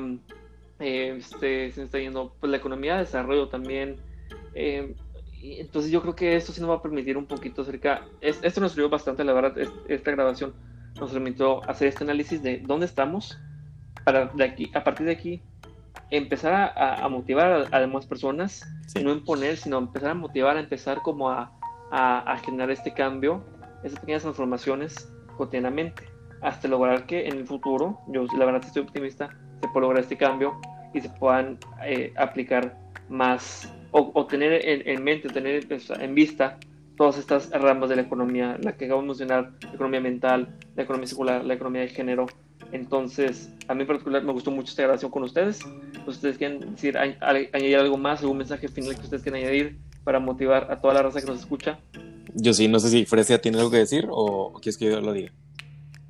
eh, 0.82 1.16
este, 1.18 1.72
se 1.72 1.84
está 1.84 1.98
yendo 1.98 2.34
pues 2.40 2.50
la 2.50 2.56
economía 2.56 2.94
de 2.94 3.00
desarrollo 3.00 3.48
también. 3.48 3.96
Eh, 4.54 4.94
entonces 5.42 5.90
yo 5.90 6.02
creo 6.02 6.14
que 6.14 6.36
esto 6.36 6.52
sí 6.52 6.60
nos 6.60 6.70
va 6.70 6.76
a 6.76 6.82
permitir 6.82 7.16
un 7.16 7.26
poquito 7.26 7.62
acerca, 7.62 8.02
esto 8.20 8.60
nos 8.60 8.72
sirvió 8.72 8.88
bastante, 8.88 9.24
la 9.24 9.32
verdad, 9.32 9.54
esta 9.88 10.12
grabación 10.12 10.54
nos 11.00 11.10
permitió 11.10 11.68
hacer 11.68 11.88
este 11.88 12.04
análisis 12.04 12.42
de 12.42 12.58
dónde 12.58 12.86
estamos 12.86 13.38
para 14.04 14.26
de 14.26 14.44
aquí, 14.44 14.70
a 14.72 14.84
partir 14.84 15.06
de 15.06 15.12
aquí 15.12 15.42
empezar 16.10 16.72
a, 16.76 17.08
motivar 17.08 17.66
a, 17.72 17.80
demás 17.80 18.06
personas, 18.06 18.64
no 19.02 19.10
imponer, 19.10 19.56
sino 19.56 19.78
empezar 19.78 20.10
a 20.10 20.14
motivar, 20.14 20.56
a 20.56 20.60
empezar 20.60 21.02
como 21.02 21.28
a, 21.30 21.50
a 21.90 22.38
generar 22.44 22.70
este 22.70 22.94
cambio, 22.94 23.44
esas 23.82 23.98
pequeñas 23.98 24.22
transformaciones 24.22 25.12
cotidianamente 25.36 26.12
hasta 26.42 26.68
lograr 26.68 27.06
que 27.06 27.26
en 27.28 27.38
el 27.38 27.46
futuro, 27.46 28.00
yo 28.08 28.26
la 28.36 28.44
verdad 28.44 28.62
estoy 28.64 28.82
optimista, 28.82 29.28
se 29.60 29.68
pueda 29.68 29.86
lograr 29.86 30.02
este 30.02 30.16
cambio 30.16 30.60
y 30.94 31.00
se 31.00 31.08
puedan 31.08 31.58
eh, 31.84 32.12
aplicar 32.16 32.78
más 33.08 33.72
o, 33.92 34.26
tener 34.26 34.66
en, 34.66 35.04
mente, 35.04 35.28
tener 35.28 35.66
en 35.68 36.14
vista 36.14 36.58
todas 36.96 37.18
estas 37.18 37.50
ramas 37.50 37.90
de 37.90 37.96
la 37.96 38.02
economía, 38.02 38.56
la 38.62 38.76
que 38.76 38.86
acabo 38.86 39.02
de 39.02 39.08
mencionar, 39.08 39.52
la 39.60 39.74
economía 39.74 40.00
mental, 40.00 40.56
la 40.76 40.82
economía 40.84 41.06
circular, 41.06 41.44
la 41.44 41.54
economía 41.54 41.82
de 41.82 41.88
género. 41.88 42.26
Entonces, 42.72 43.52
a 43.68 43.74
mí 43.74 43.82
en 43.82 43.86
particular 43.86 44.24
me 44.24 44.32
gustó 44.32 44.50
mucho 44.50 44.70
esta 44.70 44.82
grabación 44.84 45.10
con 45.10 45.24
ustedes. 45.24 45.60
¿Ustedes 46.06 46.38
quieren 46.38 46.60
decir, 46.72 46.96
añadir 46.96 47.76
algo 47.76 47.98
más, 47.98 48.20
algún 48.22 48.38
mensaje 48.38 48.68
final 48.68 48.94
que 48.94 49.02
ustedes 49.02 49.22
quieran 49.22 49.42
añadir 49.42 49.78
para 50.04 50.20
motivar 50.20 50.72
a 50.72 50.80
toda 50.80 50.94
la 50.94 51.02
raza 51.02 51.20
que 51.20 51.26
nos 51.26 51.40
escucha? 51.40 51.78
Yo 52.34 52.54
sí, 52.54 52.68
no 52.68 52.80
sé 52.80 52.88
si 52.88 53.04
Fresia 53.04 53.42
tiene 53.42 53.58
algo 53.58 53.70
que 53.70 53.76
decir 53.76 54.06
o 54.10 54.54
quieres 54.54 54.78
que 54.78 54.86
yo 54.86 55.00
lo 55.02 55.12
diga. 55.12 55.32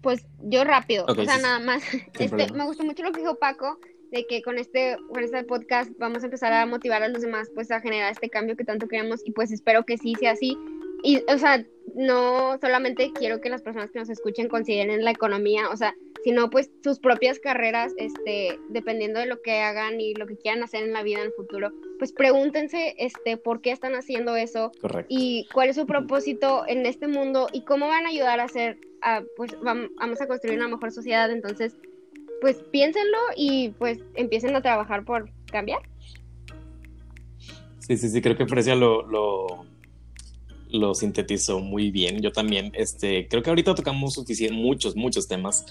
Pues 0.02 0.24
yo 0.40 0.64
rápido, 0.64 1.04
o 1.06 1.14
sea, 1.14 1.38
nada 1.38 1.58
más. 1.60 1.82
Este, 2.18 2.52
me 2.52 2.64
gustó 2.64 2.84
mucho 2.84 3.02
lo 3.02 3.12
que 3.12 3.20
dijo 3.20 3.36
Paco, 3.36 3.78
de 4.12 4.26
que 4.26 4.42
con 4.42 4.58
este, 4.58 4.96
con 5.08 5.24
este 5.24 5.42
podcast 5.42 5.90
vamos 5.98 6.22
a 6.22 6.26
empezar 6.26 6.52
a 6.52 6.66
motivar 6.66 7.02
a 7.02 7.08
los 7.08 7.22
demás 7.22 7.50
pues 7.54 7.70
a 7.70 7.80
generar 7.80 8.12
este 8.12 8.28
cambio 8.28 8.56
que 8.56 8.64
tanto 8.64 8.86
queremos 8.86 9.22
y 9.24 9.32
pues 9.32 9.50
espero 9.50 9.84
que 9.84 9.98
sí 9.98 10.14
sea 10.20 10.32
así. 10.32 10.56
Y, 11.02 11.20
o 11.28 11.38
sea, 11.38 11.66
no 11.96 12.58
solamente 12.60 13.10
quiero 13.12 13.40
que 13.40 13.50
las 13.50 13.62
personas 13.62 13.90
que 13.90 13.98
nos 13.98 14.08
escuchen 14.08 14.48
consideren 14.48 15.04
la 15.04 15.10
economía, 15.10 15.68
o 15.70 15.76
sea, 15.76 15.96
sino 16.22 16.48
pues 16.50 16.70
sus 16.84 17.00
propias 17.00 17.40
carreras, 17.40 17.92
este, 17.96 18.58
dependiendo 18.68 19.18
de 19.18 19.26
lo 19.26 19.42
que 19.42 19.58
hagan 19.60 20.00
y 20.00 20.14
lo 20.14 20.26
que 20.26 20.36
quieran 20.36 20.62
hacer 20.62 20.84
en 20.84 20.92
la 20.92 21.02
vida 21.02 21.18
en 21.18 21.26
el 21.26 21.32
futuro, 21.32 21.72
pues 21.98 22.12
pregúntense, 22.12 22.94
este, 22.98 23.36
por 23.36 23.62
qué 23.62 23.72
están 23.72 23.94
haciendo 23.94 24.36
eso 24.36 24.70
y 25.08 25.48
cuál 25.52 25.70
es 25.70 25.76
su 25.76 25.86
propósito 25.86 26.64
en 26.68 26.86
este 26.86 27.08
mundo 27.08 27.48
y 27.52 27.64
cómo 27.64 27.88
van 27.88 28.06
a 28.06 28.10
ayudar 28.10 28.38
a 28.38 28.44
hacer, 28.44 28.78
a, 29.00 29.24
pues 29.36 29.50
vamos 29.60 30.20
a 30.20 30.26
construir 30.28 30.58
una 30.58 30.68
mejor 30.68 30.92
sociedad, 30.92 31.30
entonces, 31.32 31.74
pues 32.42 32.56
piénsenlo 32.56 33.18
y 33.36 33.70
pues 33.70 34.00
empiecen 34.16 34.54
a 34.54 34.60
trabajar 34.60 35.04
por 35.04 35.30
cambiar. 35.46 35.80
Sí, 37.78 37.96
sí, 37.96 38.10
sí, 38.10 38.20
creo 38.20 38.36
que 38.36 38.46
Fresia 38.46 38.74
lo, 38.74 39.06
lo 39.06 39.64
lo 40.72 40.94
sintetizó 40.94 41.60
muy 41.60 41.90
bien. 41.90 42.20
Yo 42.20 42.32
también, 42.32 42.72
este, 42.74 43.28
creo 43.28 43.42
que 43.42 43.50
ahorita 43.50 43.74
tocamos 43.74 44.14
suficiente, 44.14 44.56
muchos, 44.56 44.96
muchos 44.96 45.28
temas 45.28 45.64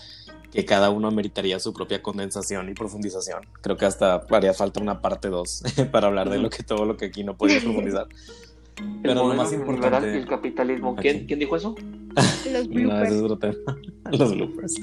que 0.52 0.64
cada 0.64 0.90
uno 0.90 1.12
meritaría 1.12 1.60
su 1.60 1.74
propia 1.74 2.02
condensación 2.02 2.70
y 2.70 2.74
profundización. 2.74 3.42
Creo 3.62 3.78
que 3.78 3.86
hasta 3.86 4.26
haría 4.30 4.54
falta 4.54 4.82
una 4.82 5.02
parte 5.02 5.30
2 5.30 5.64
para 5.92 6.08
hablar 6.08 6.30
de 6.30 6.38
lo 6.38 6.50
que 6.50 6.64
todo 6.64 6.86
lo 6.86 6.98
que 6.98 7.06
aquí 7.06 7.24
no 7.24 7.36
podía 7.36 7.60
profundizar. 7.60 8.08
Pero 9.04 9.28
lo 9.28 9.34
más 9.34 9.52
importante. 9.52 10.18
El 10.18 10.28
capitalismo. 10.28 10.96
¿Quién, 10.96 11.26
¿Quién, 11.26 11.40
dijo 11.40 11.56
eso? 11.56 11.76
Los 12.52 12.68
bloopers. 12.68 13.12
No, 13.12 14.18
Los 14.18 14.34
bloopers. 14.34 14.76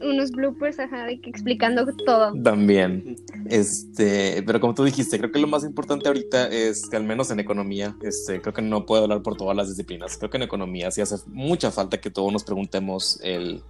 Unos 0.00 0.30
bloopers, 0.30 0.78
ajá, 0.78 1.06
de 1.06 1.20
que 1.20 1.30
explicando 1.30 1.86
todo. 2.04 2.32
También. 2.42 3.16
Este, 3.46 4.42
pero 4.46 4.60
como 4.60 4.74
tú 4.74 4.84
dijiste, 4.84 5.18
creo 5.18 5.32
que 5.32 5.38
lo 5.38 5.46
más 5.46 5.64
importante 5.64 6.08
ahorita 6.08 6.48
es 6.48 6.88
que 6.88 6.96
al 6.96 7.04
menos 7.04 7.30
en 7.30 7.40
economía, 7.40 7.96
este, 8.02 8.40
creo 8.40 8.54
que 8.54 8.62
no 8.62 8.86
puedo 8.86 9.02
hablar 9.02 9.22
por 9.22 9.36
todas 9.36 9.56
las 9.56 9.68
disciplinas. 9.68 10.16
Creo 10.16 10.30
que 10.30 10.36
en 10.36 10.44
economía 10.44 10.90
sí 10.90 11.00
hace 11.00 11.16
mucha 11.26 11.70
falta 11.70 12.00
que 12.00 12.10
todos 12.10 12.32
nos 12.32 12.44
preguntemos 12.44 13.18
el 13.22 13.62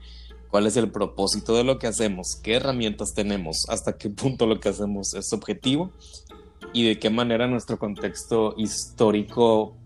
cuál 0.50 0.66
es 0.66 0.76
el 0.76 0.90
propósito 0.90 1.56
de 1.56 1.64
lo 1.64 1.78
que 1.78 1.86
hacemos, 1.86 2.36
qué 2.42 2.54
herramientas 2.54 3.14
tenemos, 3.14 3.66
hasta 3.68 3.98
qué 3.98 4.10
punto 4.10 4.46
lo 4.46 4.60
que 4.60 4.70
hacemos 4.70 5.14
es 5.14 5.32
objetivo 5.32 5.92
y 6.72 6.86
de 6.86 6.98
qué 6.98 7.10
manera 7.10 7.46
nuestro 7.46 7.78
contexto 7.78 8.54
histórico 8.56 9.76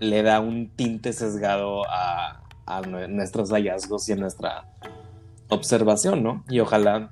le 0.00 0.22
da 0.22 0.40
un 0.40 0.68
tinte 0.68 1.12
sesgado 1.12 1.82
a, 1.88 2.38
nuestros 3.08 3.50
hallazgos 3.50 4.08
y 4.08 4.12
a 4.12 4.16
nuestra 4.16 4.64
observación, 5.52 6.22
¿no? 6.22 6.44
Y 6.48 6.60
ojalá 6.60 7.10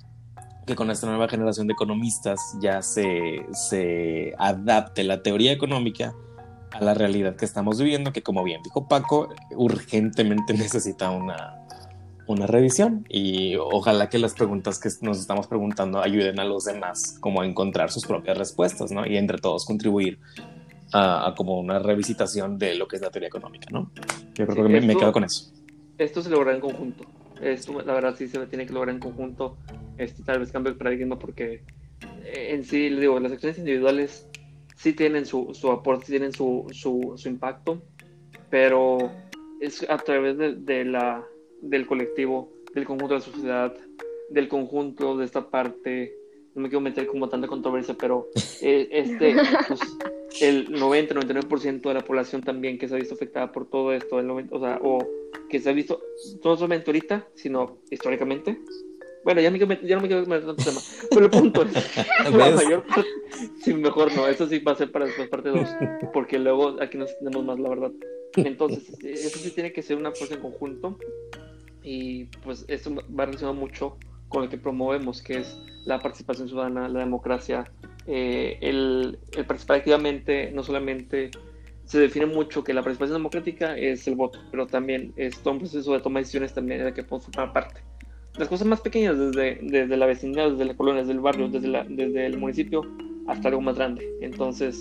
que 0.66 0.74
con 0.74 0.90
esta 0.90 1.06
nueva 1.06 1.28
generación 1.28 1.66
de 1.66 1.72
economistas 1.72 2.40
ya 2.60 2.82
se, 2.82 3.46
se 3.52 4.34
adapte 4.38 5.04
la 5.04 5.22
teoría 5.22 5.52
económica 5.52 6.14
a 6.72 6.84
la 6.84 6.94
realidad 6.94 7.36
que 7.36 7.44
estamos 7.44 7.78
viviendo, 7.78 8.12
que 8.12 8.22
como 8.22 8.44
bien 8.44 8.62
dijo 8.62 8.86
Paco, 8.88 9.28
urgentemente 9.56 10.54
necesita 10.54 11.10
una, 11.10 11.60
una 12.26 12.46
revisión 12.46 13.04
y 13.08 13.56
ojalá 13.56 14.08
que 14.08 14.18
las 14.18 14.34
preguntas 14.34 14.78
que 14.78 14.88
nos 15.02 15.18
estamos 15.18 15.46
preguntando 15.48 16.00
ayuden 16.00 16.38
a 16.38 16.44
los 16.44 16.64
demás 16.64 17.16
como 17.20 17.40
a 17.40 17.46
encontrar 17.46 17.90
sus 17.90 18.06
propias 18.06 18.38
respuestas, 18.38 18.92
¿no? 18.92 19.06
Y 19.06 19.16
entre 19.16 19.38
todos 19.38 19.64
contribuir 19.64 20.20
a, 20.92 21.34
como 21.36 21.58
una 21.58 21.78
revisitación 21.78 22.58
de 22.58 22.74
lo 22.74 22.86
que 22.86 22.96
es 22.96 23.02
la 23.02 23.10
teoría 23.10 23.28
económica, 23.28 23.66
¿no? 23.72 23.90
Yo 24.34 24.46
creo 24.46 24.66
que 24.66 24.80
me, 24.80 24.96
quedo 24.96 25.12
con 25.12 25.24
eso. 25.24 25.52
Esto 25.98 26.22
se 26.22 26.30
logra 26.30 26.54
en 26.54 26.60
conjunto. 26.60 27.04
Esto, 27.40 27.80
la 27.82 27.94
verdad, 27.94 28.14
sí 28.16 28.28
se 28.28 28.46
tiene 28.46 28.66
que 28.66 28.72
lograr 28.72 28.94
en 28.94 29.00
conjunto. 29.00 29.56
Este, 29.98 30.22
tal 30.22 30.40
vez 30.40 30.52
cambie 30.52 30.72
el 30.72 30.78
paradigma 30.78 31.18
porque 31.18 31.62
eh, 32.24 32.48
en 32.50 32.64
sí, 32.64 32.90
le 32.90 33.00
digo, 33.00 33.18
las 33.20 33.32
acciones 33.32 33.58
individuales 33.58 34.26
sí 34.76 34.92
tienen 34.92 35.26
su, 35.26 35.54
su 35.54 35.70
aporte, 35.70 36.06
sí 36.06 36.12
tienen 36.12 36.32
su, 36.32 36.66
su, 36.72 37.14
su 37.16 37.28
impacto, 37.28 37.82
pero 38.48 39.10
es 39.60 39.88
a 39.88 39.98
través 39.98 40.36
de 40.38 40.84
la 40.84 41.24
del 41.60 41.86
colectivo, 41.86 42.52
del 42.74 42.86
conjunto 42.86 43.14
de 43.14 43.20
la 43.20 43.24
sociedad, 43.24 43.76
del 44.30 44.48
conjunto 44.48 45.16
de 45.16 45.24
esta 45.24 45.50
parte. 45.50 46.14
No 46.54 46.62
me 46.62 46.68
quiero 46.68 46.80
meter 46.80 47.06
como 47.06 47.28
tanta 47.28 47.46
controversia, 47.46 47.94
pero 47.98 48.28
eh, 48.62 48.88
este, 48.90 49.34
pues, 49.68 49.80
el 50.40 50.68
90-99% 50.68 51.80
de 51.82 51.94
la 51.94 52.00
población 52.04 52.42
también 52.42 52.78
que 52.78 52.88
se 52.88 52.94
ha 52.94 52.98
visto 52.98 53.14
afectada 53.14 53.52
por 53.52 53.68
todo 53.68 53.92
esto, 53.92 54.20
el 54.20 54.26
90, 54.26 54.56
o 54.56 54.60
sea, 54.60 54.78
o 54.82 55.06
que 55.48 55.60
se 55.60 55.70
ha 55.70 55.72
visto 55.72 56.00
no 56.44 56.56
solamente 56.56 56.90
ahorita, 56.90 57.28
sino 57.34 57.78
históricamente. 57.90 58.60
Bueno, 59.22 59.40
ya, 59.42 59.50
me, 59.50 59.58
ya 59.58 59.96
no 59.96 60.02
me 60.02 60.08
quiero 60.08 60.24
meter 60.26 60.46
tanto 60.46 60.64
tema, 60.64 60.80
pero 61.10 61.24
el 61.26 61.30
punto 61.30 61.62
es 61.62 61.72
la 62.32 62.50
mayor 62.50 62.86
parte, 62.86 63.08
sí, 63.62 63.74
mejor 63.74 64.14
no, 64.14 64.26
eso 64.26 64.46
sí 64.46 64.60
va 64.60 64.72
a 64.72 64.76
ser 64.76 64.90
para 64.90 65.06
después 65.06 65.28
parte 65.28 65.50
2, 65.50 65.68
porque 66.14 66.38
luego 66.38 66.80
aquí 66.80 66.96
nos 66.96 67.16
tenemos 67.18 67.44
más, 67.44 67.58
la 67.58 67.68
verdad. 67.68 67.92
Entonces, 68.36 68.88
eso 69.04 69.38
sí 69.38 69.50
tiene 69.50 69.72
que 69.72 69.82
ser 69.82 69.96
una 69.96 70.12
fuerza 70.12 70.36
en 70.36 70.40
conjunto 70.40 70.98
y 71.82 72.24
pues 72.44 72.64
esto 72.68 72.94
va 72.94 73.26
relacionado 73.26 73.54
mucho 73.54 73.96
con 74.30 74.44
lo 74.44 74.48
que 74.48 74.56
promovemos, 74.56 75.20
que 75.20 75.38
es 75.38 75.58
la 75.84 75.98
participación 75.98 76.48
ciudadana, 76.48 76.88
la 76.88 77.00
democracia, 77.00 77.70
eh, 78.06 78.56
el, 78.62 79.18
participar 79.46 79.78
activamente, 79.78 80.50
no 80.52 80.62
solamente 80.62 81.30
se 81.84 81.98
define 81.98 82.26
mucho 82.26 82.62
que 82.62 82.72
la 82.72 82.82
participación 82.82 83.18
democrática 83.18 83.76
es 83.76 84.06
el 84.06 84.14
voto, 84.14 84.38
pero 84.50 84.66
también 84.66 85.12
es 85.16 85.38
todo 85.40 85.54
un 85.54 85.58
proceso 85.58 85.92
de 85.92 86.00
toma 86.00 86.20
de 86.20 86.22
decisiones 86.22 86.54
también 86.54 86.84
de 86.84 86.94
que 86.94 87.02
podemos 87.02 87.26
formar 87.26 87.52
parte. 87.52 87.80
Las 88.38 88.48
cosas 88.48 88.68
más 88.68 88.80
pequeñas, 88.80 89.18
desde, 89.18 89.58
desde 89.62 89.96
la 89.96 90.06
vecindad, 90.06 90.52
desde 90.52 90.64
la 90.64 90.76
colonia, 90.76 91.02
desde 91.02 91.14
el 91.14 91.20
barrio, 91.20 91.48
desde, 91.48 91.66
la, 91.66 91.84
desde 91.84 92.26
el 92.26 92.38
municipio, 92.38 92.82
hasta 93.26 93.48
algo 93.48 93.60
más 93.60 93.74
grande. 93.76 94.08
Entonces, 94.20 94.80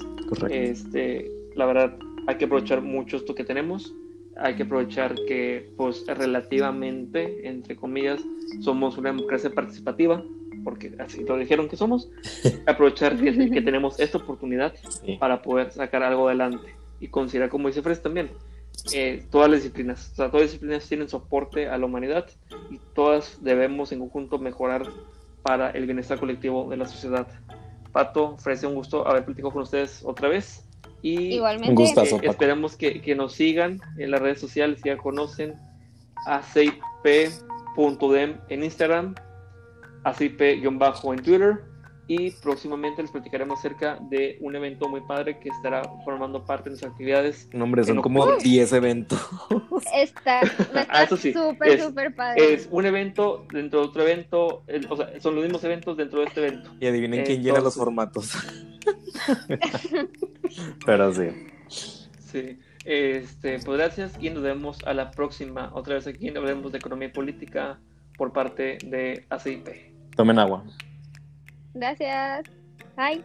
este, 0.52 1.30
la 1.56 1.66
verdad, 1.66 1.98
hay 2.28 2.36
que 2.38 2.46
aprovechar 2.46 2.82
mucho 2.82 3.18
esto 3.18 3.34
que 3.34 3.44
tenemos 3.44 3.94
hay 4.42 4.56
que 4.56 4.64
aprovechar 4.64 5.16
que, 5.28 5.72
pues, 5.78 6.06
relativamente, 6.08 7.48
entre 7.48 7.76
comillas, 7.76 8.22
somos 8.62 8.98
una 8.98 9.12
democracia 9.12 9.50
participativa, 9.50 10.24
porque 10.64 10.94
así 11.00 11.24
lo 11.24 11.38
dijeron 11.38 11.70
que 11.70 11.78
somos, 11.78 12.10
aprovechar 12.68 13.18
que, 13.22 13.62
tenemos 13.62 14.00
esta 14.00 14.18
oportunidad 14.18 14.74
para 15.20 15.42
poder 15.42 15.72
sacar 15.72 16.04
algo 16.04 16.28
adelante 16.28 16.76
y 17.00 17.08
considerar, 17.08 17.50
como 17.50 17.68
dice 17.68 17.82
Fres 17.82 18.02
también, 18.02 18.30
eh, 18.94 19.26
todas 19.30 19.50
las 19.50 19.62
disciplinas, 19.62 20.12
o 20.14 20.16
sea, 20.16 20.28
todas 20.28 20.44
las 20.44 20.52
disciplinas 20.52 20.88
tienen 20.88 21.10
soporte 21.10 21.68
a 21.68 21.78
la 21.78 21.86
humanidad 21.86 22.26
y 22.70 22.80
todas 22.94 23.44
debemos 23.44 23.92
en 23.92 24.00
conjunto 24.00 24.40
mejorar 24.40 24.84
para 25.42 25.72
el 25.72 25.86
bienestar 25.86 26.20
colectivo 26.20 26.70
de 26.70 26.78
la 26.78 26.86
sociedad. 26.88 27.28
Pato, 27.92 28.38
Fres, 28.38 28.64
un 28.64 28.76
gusto 28.76 29.08
haber 29.08 29.26
platicado 29.26 29.52
con 29.52 29.64
ustedes 29.64 30.02
otra 30.06 30.30
vez. 30.30 30.69
Y 31.02 31.36
Igualmente. 31.36 31.84
esperemos 32.24 32.76
que, 32.76 33.02
que, 33.02 33.16
nos 33.16 33.34
sigan 33.34 33.80
en 33.98 34.12
las 34.12 34.22
redes 34.22 34.40
sociales, 34.40 34.82
ya 34.84 34.98
conocen 34.98 35.54
acip.dem 36.26 37.58
en 38.50 38.64
Instagram, 38.64 39.16
acip-en 40.04 41.24
Twitter 41.24 41.69
y 42.10 42.32
próximamente 42.32 43.04
les 43.04 43.12
platicaremos 43.12 43.60
acerca 43.60 44.00
de 44.10 44.40
un 44.42 44.56
evento 44.56 44.90
muy 44.90 45.02
padre 45.02 45.38
que 45.40 45.50
estará 45.50 45.84
formando 46.04 46.44
parte 46.44 46.64
de 46.64 46.70
nuestras 46.72 46.92
actividades. 46.92 47.48
No, 47.54 47.66
hombre, 47.66 47.84
son 47.84 48.02
como 48.02 48.26
10 48.36 48.74
eventos. 48.74 49.30
Está 49.94 50.42
ah, 50.90 51.06
súper, 51.06 51.80
súper 51.80 52.16
padre. 52.16 52.56
Es 52.56 52.68
un 52.72 52.88
evento 52.88 53.46
dentro 53.54 53.82
de 53.82 53.86
otro 53.86 54.02
evento, 54.02 54.64
o 54.90 54.98
sea, 54.98 55.22
son 55.22 55.36
los 55.36 55.44
mismos 55.44 55.64
eventos 55.64 55.96
dentro 55.98 56.22
de 56.22 56.26
este 56.26 56.48
evento. 56.48 56.72
Y 56.80 56.88
adivinen 56.88 57.24
quién 57.24 57.44
llena 57.44 57.60
los 57.60 57.76
formatos. 57.76 58.34
Pero 60.88 61.14
sí. 61.14 61.28
Sí. 61.68 62.60
Este, 62.86 63.60
pues 63.60 63.78
gracias 63.78 64.14
y 64.20 64.32
nos 64.32 64.42
vemos 64.42 64.80
a 64.88 64.96
la 64.96 65.12
próxima. 65.12 65.70
Otra 65.76 65.94
vez 65.94 66.08
aquí 66.08 66.30
hablaremos 66.30 66.72
de 66.72 66.80
economía 66.80 67.10
y 67.10 67.12
política 67.12 67.80
por 68.18 68.34
parte 68.34 68.80
de 68.84 69.28
ACIP. 69.30 69.68
Tomen 70.16 70.40
agua. 70.40 70.66
Gracias. 71.80 72.44
Bye. 72.98 73.24